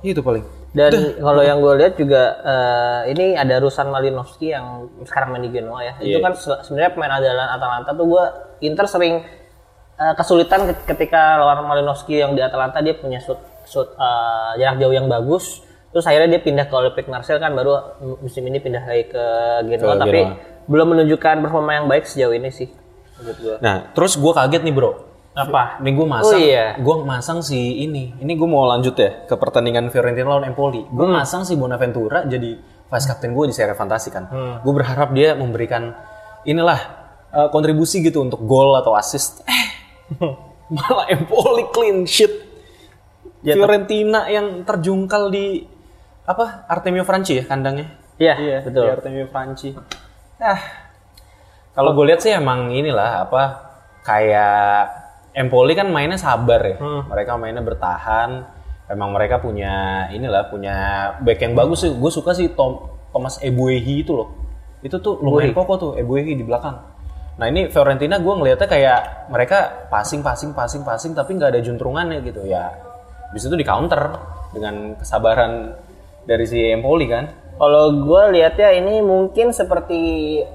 Itu 0.00 0.20
paling. 0.20 0.44
Dan 0.70 0.94
kalau 1.18 1.42
yang 1.42 1.58
gue 1.58 1.74
lihat 1.76 1.94
juga 1.94 2.22
eh, 2.40 3.10
ini 3.10 3.34
ada 3.34 3.58
Rusan 3.58 3.90
Malinowski 3.90 4.50
yang 4.50 4.86
sekarang 5.02 5.34
main 5.34 5.42
di 5.42 5.50
Genoa 5.50 5.82
ya. 5.82 5.94
Itu 5.98 6.14
Iya. 6.14 6.22
kan 6.22 6.32
se- 6.32 6.60
sebenarnya 6.62 6.94
pemain 6.94 7.12
andalan 7.12 7.48
Atalanta 7.50 7.90
tuh 7.90 8.06
gue 8.06 8.24
Inter 8.62 8.86
sering 8.86 9.14
eh, 9.96 10.14
kesulitan 10.14 10.64
ke- 10.64 10.86
ketika 10.88 11.36
lawan 11.36 11.66
Malinowski 11.66 12.16
yang 12.16 12.32
di 12.32 12.40
Atalanta 12.40 12.78
dia 12.78 12.94
punya 12.94 13.18
shoot 13.18 13.36
shoot 13.64 13.90
eh, 13.90 14.50
jarak 14.56 14.78
jauh 14.78 14.94
yang 14.94 15.06
bagus. 15.06 15.58
Terus 15.90 16.06
akhirnya 16.06 16.30
dia 16.30 16.40
pindah 16.40 16.64
ke 16.64 16.74
Olympique 16.76 17.10
Marseille 17.10 17.36
kan 17.36 17.50
baru 17.50 17.74
musim 18.22 18.46
ini 18.46 18.56
pindah 18.56 18.80
lagi 18.80 19.10
ke 19.10 19.24
Genoa 19.66 19.98
tapi 19.98 20.22
Genoa. 20.22 20.38
belum 20.64 20.86
menunjukkan 20.88 21.42
performa 21.42 21.70
yang 21.74 21.90
baik 21.90 22.06
sejauh 22.06 22.30
ini 22.30 22.46
sih. 22.48 22.70
Menurut 23.18 23.36
gue. 23.36 23.56
Nah, 23.58 23.90
terus 23.90 24.14
gue 24.14 24.30
kaget 24.30 24.62
nih 24.62 24.70
bro. 24.70 25.09
Apa? 25.30 25.78
Ini 25.78 25.90
gue 25.92 26.06
masang, 26.06 26.34
Oh, 26.34 26.42
iya. 26.42 26.74
gue 26.74 26.96
masang 27.00 27.38
si 27.38 27.54
ini. 27.80 28.12
Ini 28.14 28.32
gue 28.34 28.44
mau 28.44 28.66
lanjut 28.66 28.92
ya 28.92 29.24
ke 29.24 29.34
pertandingan 29.34 29.86
Fiorentina 29.88 30.26
lawan 30.28 30.44
Empoli. 30.44 30.82
Gue 30.84 31.06
Hmm. 31.06 31.14
masang 31.14 31.42
si 31.42 31.54
Bonaventura 31.54 32.24
jadi 32.24 32.58
vice 32.84 33.06
captain 33.06 33.30
gue 33.30 33.46
di 33.46 33.54
Serie 33.54 33.72
Fantasi 33.72 34.10
kan. 34.10 34.26
Hmm. 34.26 34.54
Gue 34.60 34.72
berharap 34.74 35.10
dia 35.10 35.32
memberikan 35.32 35.94
inilah 36.42 36.98
eh, 37.30 37.48
kontribusi 37.48 38.02
gitu 38.02 38.20
untuk 38.20 38.42
gol 38.42 38.74
atau 38.74 38.90
assist. 38.92 39.46
Eh, 39.46 39.66
malah 40.74 41.06
Empoli 41.06 41.70
clean 41.70 42.02
sheet. 42.02 42.50
Ya, 43.40 43.54
Fiorentina 43.54 44.26
yang 44.26 44.66
terjungkal 44.66 45.30
di 45.30 45.62
apa 46.26 46.66
Artemio 46.66 47.02
Franchi 47.02 47.38
ya 47.38 47.46
kandangnya. 47.46 47.86
Iya, 48.18 48.60
betul. 48.60 48.82
Di 48.82 48.90
Artemio 48.90 49.26
Franchi. 49.26 49.72
Ah, 50.36 50.58
kalau 51.70 51.94
gue 51.94 52.04
lihat 52.04 52.18
sih 52.18 52.28
emang 52.30 52.68
inilah 52.68 53.24
apa 53.24 53.42
kayak 54.02 54.99
Empoli 55.30 55.78
kan 55.78 55.88
mainnya 55.90 56.18
sabar 56.18 56.60
ya. 56.64 56.76
Hmm. 56.78 57.06
Mereka 57.06 57.38
mainnya 57.38 57.62
bertahan. 57.62 58.30
Emang 58.90 59.14
mereka 59.14 59.38
punya 59.38 60.06
inilah 60.10 60.50
punya 60.50 60.76
back 61.22 61.38
yang 61.46 61.54
bagus 61.54 61.86
sih. 61.86 61.90
Gue 61.94 62.10
suka 62.10 62.34
sih 62.34 62.50
Tom, 62.58 62.90
Thomas 63.14 63.38
Ebuehi 63.38 64.02
itu 64.02 64.10
loh. 64.10 64.34
Itu 64.82 64.98
tuh 64.98 65.22
lumayan 65.22 65.54
kokoh 65.54 65.76
tuh 65.78 65.92
Ebuehi 65.94 66.34
di 66.34 66.42
belakang. 66.42 66.74
Nah 67.38 67.46
ini 67.46 67.70
Fiorentina 67.70 68.18
gue 68.18 68.34
ngelihatnya 68.34 68.68
kayak 68.68 69.00
mereka 69.30 69.88
passing 69.88 70.20
passing 70.20 70.52
passing 70.52 70.82
passing 70.82 71.12
tapi 71.14 71.38
nggak 71.38 71.54
ada 71.56 71.60
juntrungannya 71.62 72.20
gitu 72.26 72.44
ya. 72.44 72.68
Bisa 73.30 73.46
itu 73.46 73.56
di 73.56 73.64
counter 73.64 74.10
dengan 74.50 74.98
kesabaran 74.98 75.72
dari 76.26 76.44
si 76.44 76.58
Empoli 76.58 77.06
kan. 77.06 77.24
Kalau 77.60 77.92
gue 77.92 78.22
lihatnya 78.40 78.72
ini 78.72 79.04
mungkin 79.04 79.52
seperti, 79.52 80.00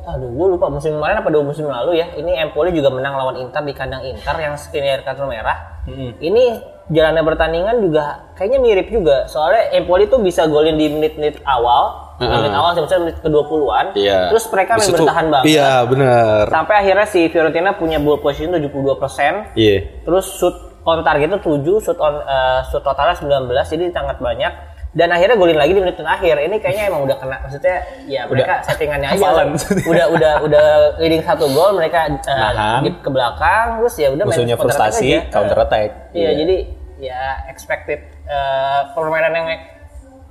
aduh 0.09 0.25
gue 0.25 0.47
lupa 0.57 0.73
musim 0.73 0.97
kemarin 0.97 1.21
apa 1.21 1.29
dua 1.29 1.45
musim 1.45 1.69
lalu 1.69 2.01
ya. 2.01 2.09
Ini 2.17 2.49
Empoli 2.49 2.73
juga 2.73 2.89
menang 2.89 3.13
lawan 3.13 3.45
Inter 3.45 3.61
di 3.61 3.77
kandang 3.77 4.01
Inter 4.01 4.33
yang 4.41 4.57
skenario 4.57 5.05
kartu 5.05 5.29
merah. 5.29 5.85
Ini 6.17 6.43
jalannya 6.89 7.21
pertandingan 7.21 7.77
juga 7.77 8.33
kayaknya 8.33 8.57
mirip 8.57 8.87
juga. 8.89 9.29
Soalnya 9.29 9.77
Empoli 9.77 10.09
tuh 10.09 10.17
bisa 10.17 10.49
golin 10.49 10.81
di 10.81 10.89
menit-menit 10.89 11.45
awal, 11.45 12.17
menit 12.17 12.49
awal 12.57 12.73
misalnya 12.73 13.13
menit 13.13 13.17
ke 13.21 13.29
20-an. 13.29 13.85
Iya. 13.93 14.19
Terus 14.33 14.45
mereka 14.49 14.71
main 14.81 14.89
bertahan 14.97 15.25
banget. 15.29 15.45
Iya 15.45 15.71
benar. 15.85 16.43
Sampai 16.49 16.75
akhirnya 16.81 17.05
si 17.05 17.29
Fiorentina 17.29 17.77
punya 17.77 18.01
ball 18.01 18.17
position 18.17 18.57
72%. 18.57 19.53
Iya. 19.53 19.77
Terus 20.01 20.25
shoot 20.41 20.57
on 20.81 21.05
target 21.05 21.37
itu 21.37 21.37
7, 21.53 21.85
shoot 21.85 21.97
on 22.01 22.17
eh, 22.17 22.65
shoot 22.73 22.81
totalnya 22.81 23.13
19, 23.13 23.45
jadi 23.45 23.93
sangat 23.93 24.17
banyak. 24.17 24.73
Dan 24.95 25.11
akhirnya 25.11 25.35
golin 25.35 25.59
lagi 25.59 25.75
di 25.75 25.81
menit 25.83 25.99
akhir. 25.99 26.35
Ini 26.39 26.55
kayaknya 26.63 26.83
emang 26.87 27.03
udah 27.03 27.17
kena 27.19 27.37
maksudnya 27.43 27.75
ya 28.07 28.23
mereka 28.31 28.63
settingannya 28.63 29.07
aja. 29.11 29.43
udah 29.91 30.05
udah 30.15 30.33
udah 30.47 30.67
leading 31.03 31.19
satu 31.19 31.51
gol 31.51 31.75
mereka 31.75 32.07
Nahan. 32.23 32.87
dip 32.87 33.03
ke 33.03 33.09
belakang 33.11 33.83
terus 33.83 33.95
ya 33.99 34.07
udah 34.15 34.23
main 34.23 34.31
Musuhnya 34.31 34.55
counter 34.55 34.71
attack 34.71 34.91
frustasi, 34.95 35.09
counter 35.35 35.57
attack. 35.59 35.89
Iya, 36.15 36.31
jadi 36.39 36.55
ya 36.95 37.21
expected 37.51 37.99
eh, 38.23 38.81
permainan 38.95 39.35
yang 39.35 39.47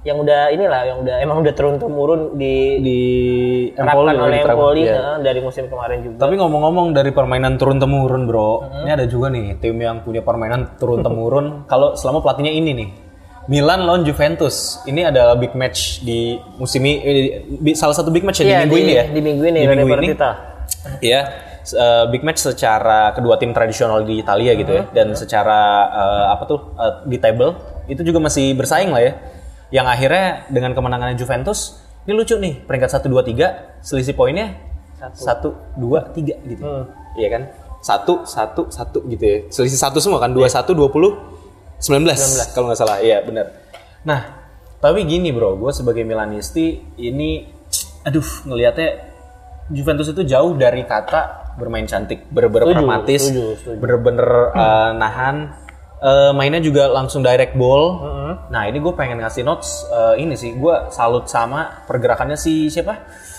yang 0.05 0.21
udah 0.21 0.53
inilah 0.53 0.81
yang 0.85 0.99
udah 1.01 1.17
emang 1.17 1.41
udah 1.41 1.55
turun 1.57 1.81
temurun 1.81 2.37
di 2.37 2.77
di 2.85 3.01
Empoli, 3.73 4.13
oleh. 4.13 4.45
Empoli 4.45 4.83
eh, 4.85 5.17
dari 5.25 5.41
musim 5.41 5.65
kemarin 5.65 6.05
juga. 6.05 6.29
Tapi 6.29 6.37
ngomong-ngomong 6.37 6.93
dari 6.93 7.09
permainan 7.09 7.57
turun 7.57 7.81
temurun, 7.81 8.29
bro, 8.29 8.69
ini 8.85 8.91
ada 8.93 9.09
juga 9.09 9.33
nih 9.33 9.57
tim 9.65 9.81
yang 9.81 10.05
punya 10.05 10.21
permainan 10.21 10.77
turun 10.77 11.01
temurun. 11.01 11.47
Kalau 11.73 11.97
selama 11.97 12.21
pelatihnya 12.21 12.53
ini 12.53 12.71
nih, 12.77 12.89
Milan 13.45 13.85
lawan 13.85 14.03
Juventus. 14.03 14.81
Ini 14.83 15.09
adalah 15.09 15.35
big 15.35 15.53
match 15.53 16.01
di 16.01 16.33
musim 16.57 16.81
ini, 16.81 16.95
eh, 16.99 17.15
di- 17.47 17.75
salah 17.75 17.93
satu 17.93 18.09
big 18.09 18.25
match 18.25 18.41
ya 18.41 18.47
Iya, 18.47 18.57
di 18.57 18.63
minggu 18.63 18.77
ini 18.79 18.93
ya. 18.93 19.05
Di 19.07 19.21
minggu 19.21 19.43
ini 19.45 19.59
Di 19.59 19.67
minggu 19.69 19.89
ini. 20.03 20.09
Iya, 21.01 21.21
s- 21.61 21.75
eh, 21.75 22.05
big 22.09 22.23
match 22.23 22.41
secara 22.41 23.13
kedua 23.13 23.37
tim 23.37 23.53
tradisional 23.53 24.01
di 24.03 24.19
Italia 24.19 24.53
gitu 24.55 24.73
ya, 24.73 24.85
dan 24.91 25.13
secara 25.15 25.61
eh, 25.87 26.25
apa 26.31 26.43
tuh 26.45 26.73
eh, 26.75 26.93
di 27.05 27.19
table 27.19 27.53
itu 27.85 28.01
juga 28.01 28.19
masih 28.19 28.53
bersaing 28.53 28.89
lah 28.89 29.03
ya. 29.03 29.13
Yang 29.71 29.87
akhirnya 29.91 30.25
dengan 30.49 30.73
kemenangannya 30.73 31.15
Juventus, 31.15 31.77
ini 32.03 32.15
lucu 32.15 32.37
nih 32.37 32.63
peringkat 32.63 32.91
1 32.95 33.07
2 33.07 33.21
3 33.21 33.47
selisih 33.81 34.15
poinnya 34.15 34.57
1 35.15 35.53
2 35.75 36.01
3 36.11 36.41
gitu. 36.47 36.63
Iya 37.15 37.29
kan? 37.31 37.43
Satu, 37.81 38.25
satu, 38.25 38.63
satu 38.67 39.05
gitu 39.05 39.21
ya. 39.21 39.39
Selisih 39.51 39.77
satu 39.77 40.01
semua 40.01 40.17
kan? 40.17 40.33
21, 40.33 40.73
20, 40.73 41.34
19, 41.85 42.57
kalau 42.57 42.73
nggak 42.73 42.81
salah. 42.81 42.99
Iya 43.05 43.21
benar. 43.21 43.53
Nah, 44.09 44.21
tapi 44.81 45.05
gini 45.05 45.29
bro, 45.37 45.61
gue 45.61 45.73
sebagai 45.77 46.01
Milanisti 46.01 46.81
ini, 46.97 47.45
aduh 48.09 48.25
ngelihatnya 48.49 49.13
Juventus 49.69 50.09
itu 50.13 50.25
jauh 50.25 50.57
dari 50.57 50.85
kata 50.85 51.57
bermain 51.61 51.85
cantik, 51.85 52.29
bener-bener 52.29 52.73
pragmatis, 52.73 53.33
bener-bener 53.81 54.53
uh, 54.53 54.93
nahan, 54.97 55.57
uh, 56.05 56.33
mainnya 56.37 56.61
juga 56.61 56.89
langsung 56.89 57.25
direct 57.25 57.57
ball. 57.57 58.01
Nah 58.53 58.69
ini 58.69 58.81
gue 58.81 58.93
pengen 58.93 59.25
ngasih 59.25 59.41
notes 59.41 59.89
uh, 59.89 60.17
ini 60.21 60.37
sih, 60.37 60.53
gue 60.53 60.75
salut 60.93 61.29
sama 61.29 61.85
pergerakannya 61.89 62.37
si 62.37 62.69
siapa? 62.69 62.97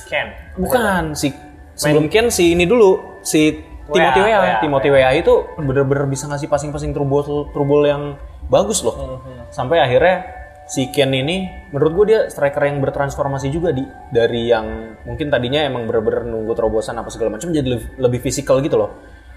Ken. 0.09 0.57
Bukan 0.57 1.13
si 1.17 1.29
sebelum 1.77 2.09
Ken 2.09 2.33
si 2.33 2.57
ini 2.57 2.65
dulu 2.65 3.21
si 3.21 3.53
Timothy 3.85 4.21
Wea, 4.25 4.33
Weah. 4.33 4.41
Wea, 4.41 4.55
Timothy 4.65 4.89
Weah 4.89 5.13
itu 5.13 5.33
bener-bener 5.61 6.09
bisa 6.09 6.25
ngasih 6.25 6.49
passing-passing 6.49 6.89
ball, 7.05 7.21
through 7.53 7.69
ball 7.69 7.85
yang 7.85 8.17
bagus 8.47 8.81
loh. 8.85 9.21
Sampai 9.49 9.81
akhirnya 9.81 10.25
si 10.65 10.89
Ken 10.89 11.13
ini 11.13 11.45
menurut 11.69 11.93
gue 11.93 12.05
dia 12.09 12.19
striker 12.29 12.65
yang 12.65 12.81
bertransformasi 12.81 13.53
juga 13.53 13.69
di 13.69 13.85
dari 14.09 14.49
yang 14.49 14.97
mungkin 15.05 15.29
tadinya 15.29 15.61
emang 15.61 15.85
bener-bener 15.85 16.25
nunggu 16.25 16.57
terobosan 16.57 16.97
apa 16.97 17.13
segala 17.13 17.37
macam 17.37 17.53
jadi 17.53 17.77
lebih, 17.77 17.87
lebih 18.01 18.19
fisikal 18.25 18.57
gitu 18.65 18.77
loh. 18.81 18.91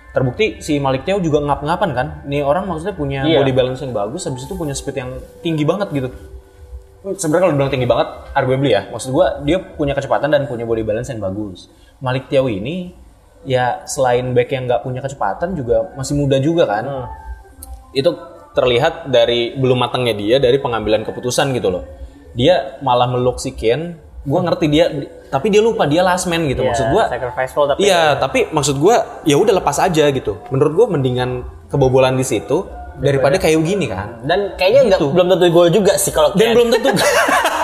Terbukti 0.09 0.65
si 0.65 0.81
Malik 0.81 1.05
Thiaw 1.05 1.21
juga 1.21 1.45
ngap-ngapan 1.45 1.91
kan. 1.93 2.07
Nih 2.25 2.41
orang 2.41 2.65
maksudnya 2.65 2.97
punya 2.97 3.21
Iya. 3.29 3.45
body 3.45 3.53
balance 3.53 3.81
yang 3.85 3.93
bagus 3.93 4.25
habis 4.25 4.49
itu 4.49 4.57
punya 4.57 4.73
speed 4.73 4.97
yang 4.97 5.11
tinggi 5.45 5.69
banget 5.69 5.93
gitu 5.93 6.09
sebenarnya 7.15 7.43
kalau 7.47 7.53
dibilang 7.55 7.73
tinggi 7.73 7.89
banget 7.89 8.09
arguably 8.35 8.71
ya 8.75 8.91
maksud 8.91 9.15
gua 9.15 9.39
dia 9.47 9.63
punya 9.63 9.95
kecepatan 9.95 10.29
dan 10.35 10.51
punya 10.51 10.67
body 10.67 10.83
balance 10.83 11.09
yang 11.09 11.23
bagus 11.23 11.71
Malik 12.03 12.27
Tiaw 12.27 12.51
ini 12.51 12.91
ya 13.47 13.87
selain 13.87 14.35
back 14.35 14.51
yang 14.51 14.67
nggak 14.67 14.83
punya 14.83 15.01
kecepatan 15.01 15.55
juga 15.55 15.95
masih 15.95 16.19
muda 16.19 16.43
juga 16.43 16.67
kan 16.67 17.07
itu 17.95 18.11
terlihat 18.53 19.09
dari 19.09 19.55
belum 19.55 19.79
matangnya 19.79 20.15
dia 20.15 20.37
dari 20.39 20.59
pengambilan 20.59 21.05
keputusan 21.05 21.53
gitu 21.53 21.69
loh 21.71 21.85
dia 22.33 22.79
malah 22.81 23.07
meluk 23.07 23.39
si 23.39 23.53
Ken 23.53 23.97
gua 24.23 24.45
ngerti 24.45 24.67
dia 24.69 24.91
tapi 25.29 25.49
dia 25.49 25.61
lupa 25.61 25.85
dia 25.85 26.01
last 26.01 26.29
man 26.29 26.45
gitu 26.49 26.65
Iya, 26.65 26.69
maksud 26.73 26.87
sacrificeful 27.09 27.65
tapi 27.69 27.79
Iya, 27.85 28.03
tapi 28.17 28.39
maksud 28.49 28.77
gua 28.77 29.21
ya 29.25 29.37
udah 29.37 29.61
lepas 29.61 29.77
aja 29.77 30.09
gitu. 30.09 30.41
Menurut 30.49 30.73
gua 30.73 30.87
mendingan 30.89 31.45
kebobolan 31.69 32.17
di 32.17 32.25
situ 32.25 32.65
daripada 32.99 33.37
kayak 33.37 33.61
gini 33.63 33.87
kan. 33.87 34.25
dan 34.27 34.57
kayaknya 34.59 34.97
Gitu. 34.99 35.13
belum 35.15 35.27
tentu 35.31 35.47
gol 35.53 35.69
juga 35.71 35.95
sih 35.97 36.11
kalau 36.11 36.33
Dan 36.35 36.51
Ken. 36.51 36.55
belum 36.57 36.69
tentu. 36.75 36.89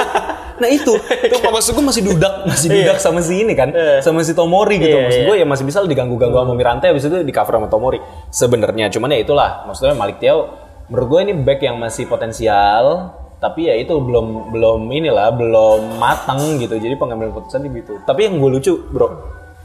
nah 0.62 0.68
itu, 0.70 0.92
itu 1.26 1.36
maksud 1.42 1.74
gue 1.74 1.82
masih 1.82 2.02
dudak, 2.06 2.34
masih 2.46 2.68
dudak 2.70 2.96
sama 3.02 3.18
si 3.18 3.42
ini 3.42 3.58
kan, 3.58 3.74
sama 3.98 4.22
si 4.22 4.32
Tomori 4.38 4.78
gitu. 4.78 4.94
Iya, 4.94 5.04
maksud 5.10 5.20
iya. 5.20 5.28
gue 5.28 5.36
ya 5.42 5.46
masih 5.50 5.64
bisa 5.66 5.82
diganggu-ganggu 5.82 6.36
sama 6.38 6.54
Mirante, 6.54 6.86
habis 6.86 7.02
itu 7.02 7.16
di 7.26 7.32
cover 7.34 7.58
sama 7.58 7.66
Tomori. 7.66 7.98
Sebenarnya, 8.30 8.86
cuman 8.86 9.10
ya 9.10 9.18
itulah, 9.18 9.50
maksudnya 9.66 9.98
Malik 9.98 10.22
Tiaw, 10.22 10.63
menurut 10.86 11.06
gue 11.08 11.20
ini 11.22 11.34
back 11.36 11.60
yang 11.60 11.76
masih 11.76 12.04
potensial, 12.04 13.12
tapi 13.38 13.68
ya 13.68 13.74
itu 13.74 13.92
belum 13.92 14.50
belum 14.50 14.80
inilah, 14.88 15.32
belum 15.32 15.96
matang 15.96 16.58
gitu. 16.58 16.76
Jadi 16.76 16.94
pengambilan 16.94 17.32
keputusan 17.32 17.64
gitu. 17.68 18.00
Tapi 18.02 18.20
yang 18.24 18.36
gue 18.36 18.50
lucu, 18.52 18.74
bro, 18.88 19.08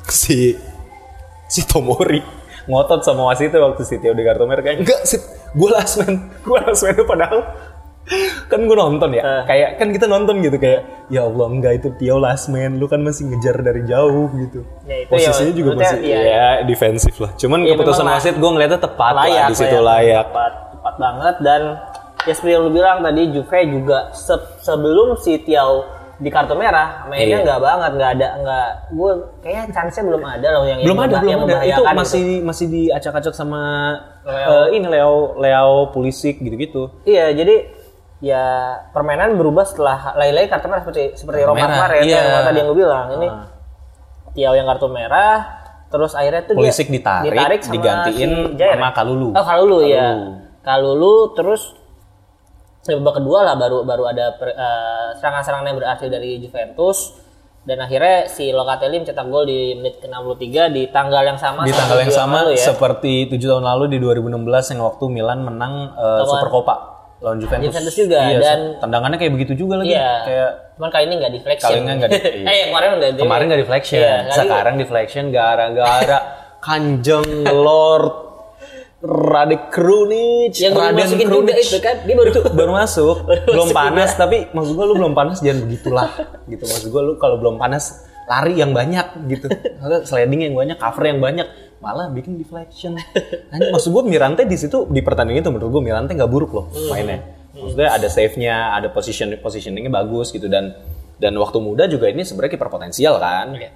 si 0.06 0.56
si 1.46 1.62
Tomori 1.66 2.22
ngotot 2.70 3.02
sama 3.02 3.34
wasit 3.34 3.50
itu 3.50 3.58
waktu 3.58 3.82
si 3.82 3.98
Tio 3.98 4.14
di 4.14 4.22
kartu 4.22 4.46
merah 4.46 4.62
kayak 4.62 4.86
enggak 4.86 5.02
sih 5.02 5.18
gue 5.58 5.70
last 5.74 5.98
man 5.98 6.30
gue 6.46 6.58
last 6.62 6.86
man 6.86 6.94
padahal 7.02 7.42
kan 8.46 8.62
gue 8.62 8.78
nonton 8.78 9.10
ya 9.14 9.22
Eh. 9.22 9.42
kayak 9.50 9.70
kan 9.82 9.90
kita 9.90 10.06
nonton 10.06 10.38
gitu 10.42 10.62
kayak 10.62 10.86
ya 11.10 11.26
Allah 11.26 11.50
enggak 11.50 11.82
itu 11.82 11.90
Tio 11.98 12.22
last 12.22 12.50
man 12.50 12.78
lu 12.78 12.86
kan 12.86 13.02
masih 13.02 13.26
ngejar 13.26 13.58
dari 13.62 13.90
jauh 13.90 14.30
gitu 14.38 14.62
Ya, 14.86 15.02
itu 15.02 15.10
posisinya 15.10 15.50
ya, 15.50 15.58
juga 15.58 15.72
masih 15.82 15.98
iya. 16.06 16.20
ya 16.22 16.46
defensif 16.62 17.18
lah 17.18 17.34
cuman 17.34 17.66
Iya, 17.66 17.74
keputusan 17.74 18.06
wasit 18.06 18.36
gue 18.38 18.50
ngeliatnya 18.54 18.78
tepat 18.78 19.14
lah 19.18 19.26
layak 19.26 19.46
di 19.50 19.56
situ 19.58 19.78
layak 19.82 20.26
tepat 20.30 20.52
tepat 20.54 20.69
banget 21.00 21.36
dan 21.40 21.62
ya 22.22 22.34
seperti 22.34 22.52
yang 22.52 22.64
lu 22.64 22.72
bilang 22.72 23.00
tadi 23.00 23.32
Juve 23.32 23.60
juga 23.66 24.12
se- 24.12 24.36
sebelum 24.60 25.16
si 25.16 25.40
Tiao 25.40 25.88
di 26.16 26.28
kartu 26.28 26.52
merah 26.52 27.08
mainnya 27.08 27.40
Iya. 27.40 27.46
nggak 27.48 27.60
banget 27.60 27.92
nggak 27.96 28.12
ada 28.14 28.28
nggak 28.38 28.68
gue 28.92 29.12
kayaknya 29.40 29.64
chance-nya 29.72 30.04
belum 30.04 30.20
ada 30.22 30.48
loh 30.52 30.64
yang 30.68 30.80
belum 30.82 30.92
yang 30.92 31.00
ada 31.02 31.16
belum 31.18 31.32
yang 31.32 31.42
ada 31.48 31.58
itu 31.64 31.82
masih 31.96 32.22
gitu. 32.22 32.44
masih 32.44 32.66
diacak-acak 32.68 33.34
sama 33.34 33.62
Leo. 34.22 34.48
eh, 34.52 34.68
ini 34.76 34.86
Leo 34.86 35.14
Leo 35.40 35.74
Pulisic 35.90 36.36
gitu-gitu 36.38 36.92
iya 37.04 37.32
jadi 37.32 37.72
ya 38.20 38.44
permainan 38.92 39.40
berubah 39.40 39.64
setelah 39.64 40.12
lagi-lagi 40.14 40.52
kartu 40.52 40.68
merah 40.68 40.84
seperti 40.84 41.04
seperti 41.16 41.40
Roma 41.42 41.64
kemarin 41.64 42.02
iya. 42.04 42.20
yang 42.20 42.44
tadi 42.44 42.58
yang 42.58 42.68
gue 42.68 42.78
bilang 42.78 43.08
ini 43.16 43.28
Ah. 43.32 43.46
Tiao 44.30 44.54
yang 44.54 44.68
kartu 44.68 44.88
merah 44.88 45.56
terus 45.88 46.12
akhirnya 46.14 46.44
tuh 46.44 46.54
Pulisic 46.54 46.92
dia 46.92 47.00
ditarik, 47.00 47.64
sama 47.64 47.74
digantiin 47.74 48.32
si 48.46 48.54
Jair. 48.54 48.76
sama 48.76 48.92
Kalulu. 48.92 49.34
Oh 49.34 49.42
Kalulu, 49.42 49.78
ya. 49.82 50.06
Kalulu. 50.70 51.34
Terus 51.34 51.62
di 52.80 52.94
babak 52.96 53.18
kedua 53.18 53.40
lah 53.44 53.56
baru 53.56 53.82
baru 53.82 54.04
ada 54.06 54.34
eh, 54.40 55.08
serangan-serangan 55.18 55.66
yang 55.68 55.78
berhasil 55.78 56.08
dari 56.08 56.38
Juventus 56.38 57.18
dan 57.62 57.76
akhirnya 57.78 58.26
si 58.26 58.50
Locatelli 58.50 58.98
mencetak 58.98 59.28
gol 59.28 59.46
di 59.46 59.76
menit 59.76 60.00
ke-63 60.00 60.46
di 60.72 60.84
tanggal 60.90 61.22
yang 61.22 61.36
sama 61.36 61.68
di 61.68 61.76
tanggal 61.76 62.00
yang 62.00 62.10
sama 62.10 62.42
lalu 62.42 62.56
ya. 62.56 62.66
seperti 62.66 63.30
tujuh 63.30 63.46
tahun 63.48 63.66
lalu 63.68 63.94
di 63.94 63.98
2016 64.00 64.72
yang 64.74 64.82
waktu 64.82 65.06
Milan 65.06 65.40
menang 65.44 65.92
uh, 65.92 66.24
Lawan- 66.24 66.40
Super 66.40 66.50
Copa 66.50 66.76
lawan 67.20 67.36
Juventus. 67.36 67.68
Juventus 67.68 67.96
juga, 68.00 68.20
Iya, 68.26 68.40
dan- 68.40 68.68
tendangannya 68.80 69.20
kayak 69.20 69.34
begitu 69.36 69.54
juga 69.60 69.84
lagi. 69.84 69.92
Iya. 69.92 70.12
Kayak 70.24 70.50
Cuman 70.80 70.88
kali 70.88 71.04
ini 71.04 71.16
nggak 71.20 71.34
deflection. 71.36 71.68
Kali 71.68 71.78
ini 71.78 71.92
nggak 72.00 72.10
di- 72.10 72.24
iya. 72.40 72.46
eh 72.48 72.62
kemarin 72.72 72.90
kemarin 73.20 73.44
nggak 73.52 73.62
deflection, 73.62 74.00
Iya, 74.00 74.16
sekarang 74.32 74.76
deflection 74.80 75.24
gara-gara 75.28 76.20
Kanjeng 76.66 77.28
Lord 77.46 78.29
Radek 79.00 79.72
Krunic, 79.72 80.52
Yang 80.54 80.74
baru 80.74 80.84
Raden 80.86 81.00
masukin 81.00 81.26
juga 81.26 81.40
Krunic. 81.50 81.56
itu 81.64 81.78
kan, 81.80 81.96
dia 82.04 82.16
baru- 82.16 82.30
Itu 82.30 82.42
baru 82.52 82.72
masuk, 82.74 83.16
belum 83.50 83.70
panas 83.72 84.12
tapi 84.14 84.38
maksud 84.50 84.74
gua 84.74 84.86
lu 84.86 84.96
belum 84.96 85.14
panas 85.14 85.40
jangan 85.40 85.64
begitulah 85.64 86.10
gitu 86.46 86.64
maksud 86.64 86.88
gua 86.90 87.02
lu 87.02 87.14
kalau 87.16 87.36
belum 87.38 87.56
panas 87.56 87.96
lari 88.26 88.54
yang 88.56 88.72
banyak 88.72 89.26
gitu, 89.26 89.48
sliding 90.04 90.44
yang 90.44 90.54
banyak, 90.54 90.78
cover 90.78 91.02
yang 91.04 91.18
banyak, 91.18 91.48
malah 91.80 92.08
bikin 92.08 92.36
deflection. 92.36 92.94
Anjing, 93.50 93.72
maksud 93.72 93.90
gua 93.90 94.04
Mirante 94.04 94.44
di 94.44 94.54
situ 94.54 94.86
di 94.86 95.00
pertandingan 95.00 95.42
itu 95.42 95.50
menurut 95.50 95.72
gua 95.72 95.82
Mirante 95.82 96.12
nggak 96.12 96.28
buruk 96.28 96.52
loh 96.52 96.66
mainnya. 96.88 97.24
Maksudnya 97.50 97.90
ada 97.90 98.06
save-nya, 98.06 98.56
ada 98.74 98.88
position 98.88 99.32
positioningnya 99.34 99.90
bagus 99.90 100.30
gitu 100.30 100.46
dan 100.46 100.76
dan 101.16 101.34
waktu 101.36 101.58
muda 101.58 101.88
juga 101.88 102.06
ini 102.06 102.22
sebenarnya 102.22 102.54
kiper 102.54 102.70
potensial 102.70 103.16
kan. 103.16 103.56
Iya. 103.56 103.72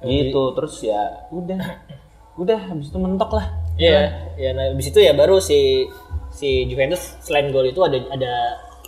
Gitu 0.00 0.42
terus 0.52 0.80
ya 0.80 1.28
udah 1.30 1.60
udah 2.34 2.58
habis 2.66 2.88
itu 2.88 2.96
mentok 2.96 3.30
lah. 3.30 3.46
Iya, 3.74 4.00
ya 4.38 4.50
nah 4.54 4.70
habis 4.70 4.86
itu 4.88 4.98
ya 4.98 5.12
baru 5.12 5.38
si 5.38 5.88
si 6.30 6.66
Juventus 6.66 7.18
selain 7.22 7.50
gol 7.50 7.66
itu 7.66 7.82
ada 7.82 7.98
ada 8.10 8.32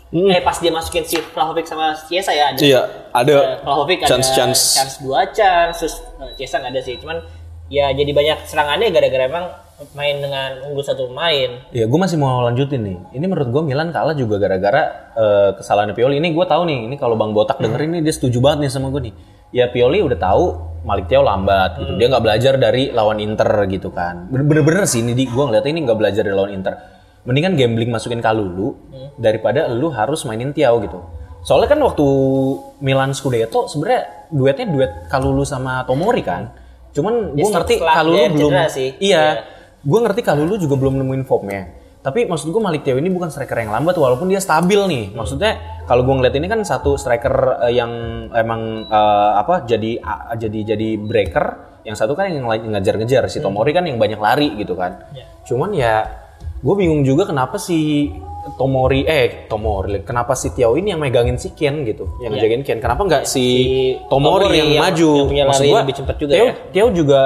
eh 0.09 0.38
pas 0.38 0.55
dia 0.57 0.70
masukin 0.70 1.03
si 1.03 1.18
Vlahovic 1.35 1.66
sama 1.66 1.90
Chiesa 2.07 2.31
ya 2.31 2.55
ada 2.55 2.59
Iya, 2.59 2.81
ada 3.11 3.35
eh, 3.35 3.59
Vlahovic 3.62 3.99
ada 4.07 4.11
chance-chance. 4.14 4.79
chance 4.79 4.94
dua 5.03 5.27
chance 5.31 5.83
terus 5.83 5.94
eh, 6.22 6.31
Chiesa 6.38 6.62
nggak 6.62 6.72
ada 6.72 6.83
sih 6.83 6.94
cuman 6.99 7.18
ya 7.66 7.90
jadi 7.90 8.11
banyak 8.14 8.38
serangannya 8.46 8.94
gara-gara 8.94 9.27
emang 9.27 9.46
main 9.92 10.16
dengan 10.22 10.62
unggul 10.64 10.81
satu 10.81 11.11
pemain 11.11 11.51
Ya, 11.68 11.85
gue 11.85 11.99
masih 12.01 12.16
mau 12.16 12.40
lanjutin 12.40 12.81
nih. 12.81 12.96
Ini 13.12 13.29
menurut 13.29 13.53
gue 13.53 13.61
Milan 13.61 13.92
kalah 13.92 14.16
juga 14.16 14.40
gara-gara 14.40 15.12
eh, 15.12 15.51
kesalahan 15.53 15.92
Pioli. 15.92 16.16
Ini 16.16 16.33
gue 16.33 16.46
tahu 16.49 16.64
nih, 16.64 16.88
ini 16.88 16.96
kalau 16.96 17.12
Bang 17.12 17.37
Botak 17.37 17.61
dengerin 17.61 18.01
nih 18.01 18.03
dia 18.07 18.14
setuju 18.14 18.40
banget 18.40 18.64
nih 18.64 18.70
sama 18.72 18.88
gue 18.88 19.12
nih. 19.12 19.14
Ya 19.55 19.71
Pioli 19.71 20.03
udah 20.03 20.19
tahu 20.19 20.45
Malik 20.87 21.11
Thiaw 21.11 21.23
lambat 21.23 21.83
gitu. 21.83 21.93
Dia 21.99 22.07
nggak 22.07 22.25
belajar 22.25 22.53
dari 22.57 22.95
lawan 22.95 23.19
Inter 23.19 23.49
gitu 23.67 23.91
kan. 23.91 24.31
Bener-bener 24.31 24.87
sih 24.87 25.03
ini 25.03 25.19
di 25.19 25.27
gue 25.27 25.45
ngeliatnya 25.45 25.71
ini 25.75 25.81
nggak 25.83 25.99
belajar 25.99 26.23
dari 26.23 26.37
lawan 26.37 26.53
Inter. 26.55 26.75
Mendingan 27.27 27.59
gambling 27.59 27.91
masukin 27.91 28.23
Kalulu 28.23 28.79
daripada 29.19 29.67
lu 29.67 29.91
harus 29.91 30.23
mainin 30.23 30.55
Thiaw 30.55 30.79
gitu. 30.83 31.03
Soalnya 31.43 31.75
kan 31.75 31.81
waktu 31.83 32.07
Milan 32.83 33.15
Scudetto 33.15 33.67
sebenarnya 33.67 34.31
duetnya 34.31 34.67
duet 34.67 34.93
Kalulu 35.11 35.43
sama 35.43 35.83
Tomori 35.87 36.23
kan. 36.23 36.51
Cuman 36.95 37.35
gue 37.35 37.49
ngerti 37.51 37.83
Kalulu 37.83 38.23
belum 38.35 38.53
sih. 38.71 38.95
Iya, 38.99 39.03
Iya. 39.03 39.25
gue 39.83 39.99
ngerti 40.07 40.21
Kalulu 40.23 40.55
juga 40.59 40.75
belum 40.79 41.03
nemuin 41.03 41.23
formnya. 41.27 41.63
Tapi 42.07 42.23
maksud 42.23 42.55
gue 42.55 42.62
Malik 42.62 42.87
Thiaw 42.87 42.95
ini 42.97 43.11
bukan 43.11 43.35
striker 43.35 43.59
yang 43.59 43.75
lambat 43.75 43.99
walaupun 43.99 44.31
dia 44.31 44.38
stabil 44.38 44.79
nih. 44.79 45.05
Maksudnya 45.11 45.59
kalau 45.83 46.07
gue 46.07 46.14
ngeliat 46.14 46.38
ini 46.38 46.47
kan 46.47 46.62
satu 46.62 46.95
striker 46.95 47.66
eh, 47.66 47.75
yang 47.75 47.90
emang 48.31 48.87
eh, 48.87 49.31
apa 49.35 49.66
jadi 49.66 49.99
a- 49.99 50.38
jadi 50.38 50.79
jadi 50.79 51.03
breaker, 51.03 51.47
yang 51.83 51.99
satu 51.99 52.14
kan 52.14 52.31
yang 52.31 52.47
ngejar-ngejar 52.47 53.27
si 53.27 53.42
Tomori 53.42 53.75
kan 53.75 53.83
yang 53.83 53.99
banyak 53.99 54.23
lari 54.23 54.55
gitu 54.55 54.79
kan. 54.79 55.03
Cuman 55.42 55.75
ya 55.75 56.07
gue 56.57 56.75
bingung 56.75 57.03
juga 57.03 57.27
kenapa 57.27 57.59
si 57.59 58.07
Tomori 58.55 59.03
eh 59.03 59.51
Tomori 59.51 60.07
kenapa 60.07 60.38
si 60.38 60.55
Tiao 60.55 60.79
ini 60.79 60.95
yang 60.95 61.03
megangin 61.03 61.35
si 61.35 61.51
Ken 61.51 61.83
gitu, 61.83 62.23
yang 62.23 62.31
ngejagain 62.31 62.62
Ken. 62.62 62.79
Kenapa 62.79 63.03
nggak 63.03 63.23
si, 63.27 63.42
Tomori, 64.07 64.47
Tomori 64.47 64.55
yang, 64.55 64.71
yang- 64.79 64.85
maju? 64.87 65.11
yang 65.11 65.27
punya 65.27 65.45
Maksud 65.51 65.66
gua, 65.66 65.81
lebih 65.83 65.95
juga 66.14 66.33
ya. 66.71 66.87
Juga 66.95 67.21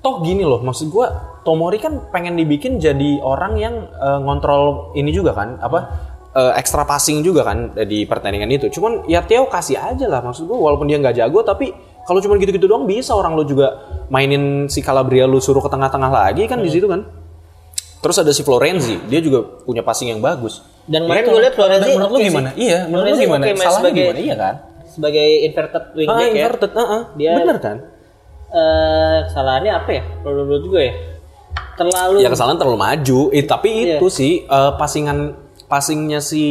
toh 0.00 0.24
gini 0.24 0.40
loh, 0.42 0.64
maksud 0.64 0.88
gua 0.88 1.31
Tomori 1.42 1.76
kan 1.76 2.08
pengen 2.08 2.34
dibikin 2.34 2.78
jadi 2.78 3.18
orang 3.18 3.54
yang 3.56 3.74
eh, 3.88 4.18
ngontrol 4.18 4.94
ini 4.94 5.10
juga 5.10 5.32
kan, 5.32 5.58
apa 5.58 5.78
eh, 6.32 6.52
extra 6.54 6.82
passing 6.82 7.20
juga 7.20 7.42
kan 7.42 7.58
di 7.76 8.04
pertandingan 8.04 8.46
itu. 8.48 8.70
Cuman 8.70 9.04
ya 9.04 9.20
Theo 9.20 9.46
kasih 9.46 9.76
aja 9.76 10.06
lah, 10.06 10.20
maksud 10.20 10.44
gua 10.44 10.58
walaupun 10.60 10.86
dia 10.86 10.96
nggak 10.96 11.16
jago 11.16 11.42
tapi 11.42 11.74
kalau 12.02 12.18
cuma 12.18 12.34
gitu-gitu 12.34 12.64
doang 12.64 12.82
bisa 12.82 13.12
orang 13.12 13.32
lo 13.32 13.42
juga 13.42 13.78
mainin 14.06 14.66
si 14.66 14.80
Calabria 14.80 15.22
lu 15.22 15.38
suruh 15.38 15.58
ke 15.58 15.68
tengah-tengah 15.68 16.10
lagi 16.10 16.46
kan 16.46 16.58
di 16.58 16.66
Hmm. 16.66 16.74
situ 16.74 16.86
kan. 16.86 17.02
Terus 17.98 18.18
ada 18.18 18.30
si 18.30 18.42
Florenzi, 18.42 18.98
dia 19.06 19.18
juga 19.18 19.62
punya 19.62 19.78
passing 19.80 20.10
yang 20.10 20.18
bagus. 20.18 20.58
Dan 20.82 21.06
Ya 21.06 21.06
kemarin 21.06 21.22
kan? 21.22 21.30
gue 21.30 21.40
lihat 21.40 21.54
Florenzi 21.54 21.90
menurut 21.92 22.10
lu 22.10 22.10
oke 22.12 22.18
sih. 22.18 22.28
gimana? 22.28 22.50
Iya, 22.56 22.78
menurut 22.84 23.04
lu 23.04 23.16
gimana? 23.16 23.42
oke 23.42 23.50
main 23.52 23.58
Salahnya 23.60 23.78
sebagai- 23.78 24.02
gimana? 24.02 24.18
Iya 24.20 24.34
kan? 24.36 24.54
sebagai 24.84 25.26
inverted 25.40 25.80
Ah, 25.80 25.94
wingback 25.94 26.20
ya. 26.20 26.34
inverted, 26.36 26.72
heeh. 26.74 27.02
Dia- 27.16 27.36
bener 27.38 27.58
kan? 27.58 27.76
Eh, 28.52 29.18
kesalahannya 29.24 29.72
apa 29.72 29.90
ya? 29.90 30.02
Menurut 30.20 30.64
gue 30.66 30.82
ya. 30.82 30.94
Terlalu 31.72 32.20
Ya 32.20 32.28
kesalahan 32.28 32.58
terlalu 32.60 32.78
maju. 32.78 33.20
Eh, 33.32 33.44
tapi 33.44 33.70
Iya. 33.88 33.96
itu 33.98 34.06
sih 34.08 34.32
eh, 34.44 34.72
passingan 34.76 35.32
passingnya 35.66 36.20
si 36.20 36.44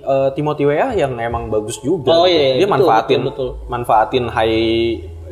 eh, 0.00 0.28
Timothy 0.32 0.64
Weah 0.64 0.96
yang 0.96 1.12
emang 1.20 1.52
bagus 1.52 1.76
juga. 1.80 2.12
Oh, 2.12 2.24
gitu. 2.24 2.32
iya, 2.32 2.56
Dia 2.56 2.64
betul, 2.64 2.72
manfaatin 2.72 3.20
betul, 3.20 3.30
betul. 3.30 3.50
manfaatin 3.68 4.24
high 4.32 4.60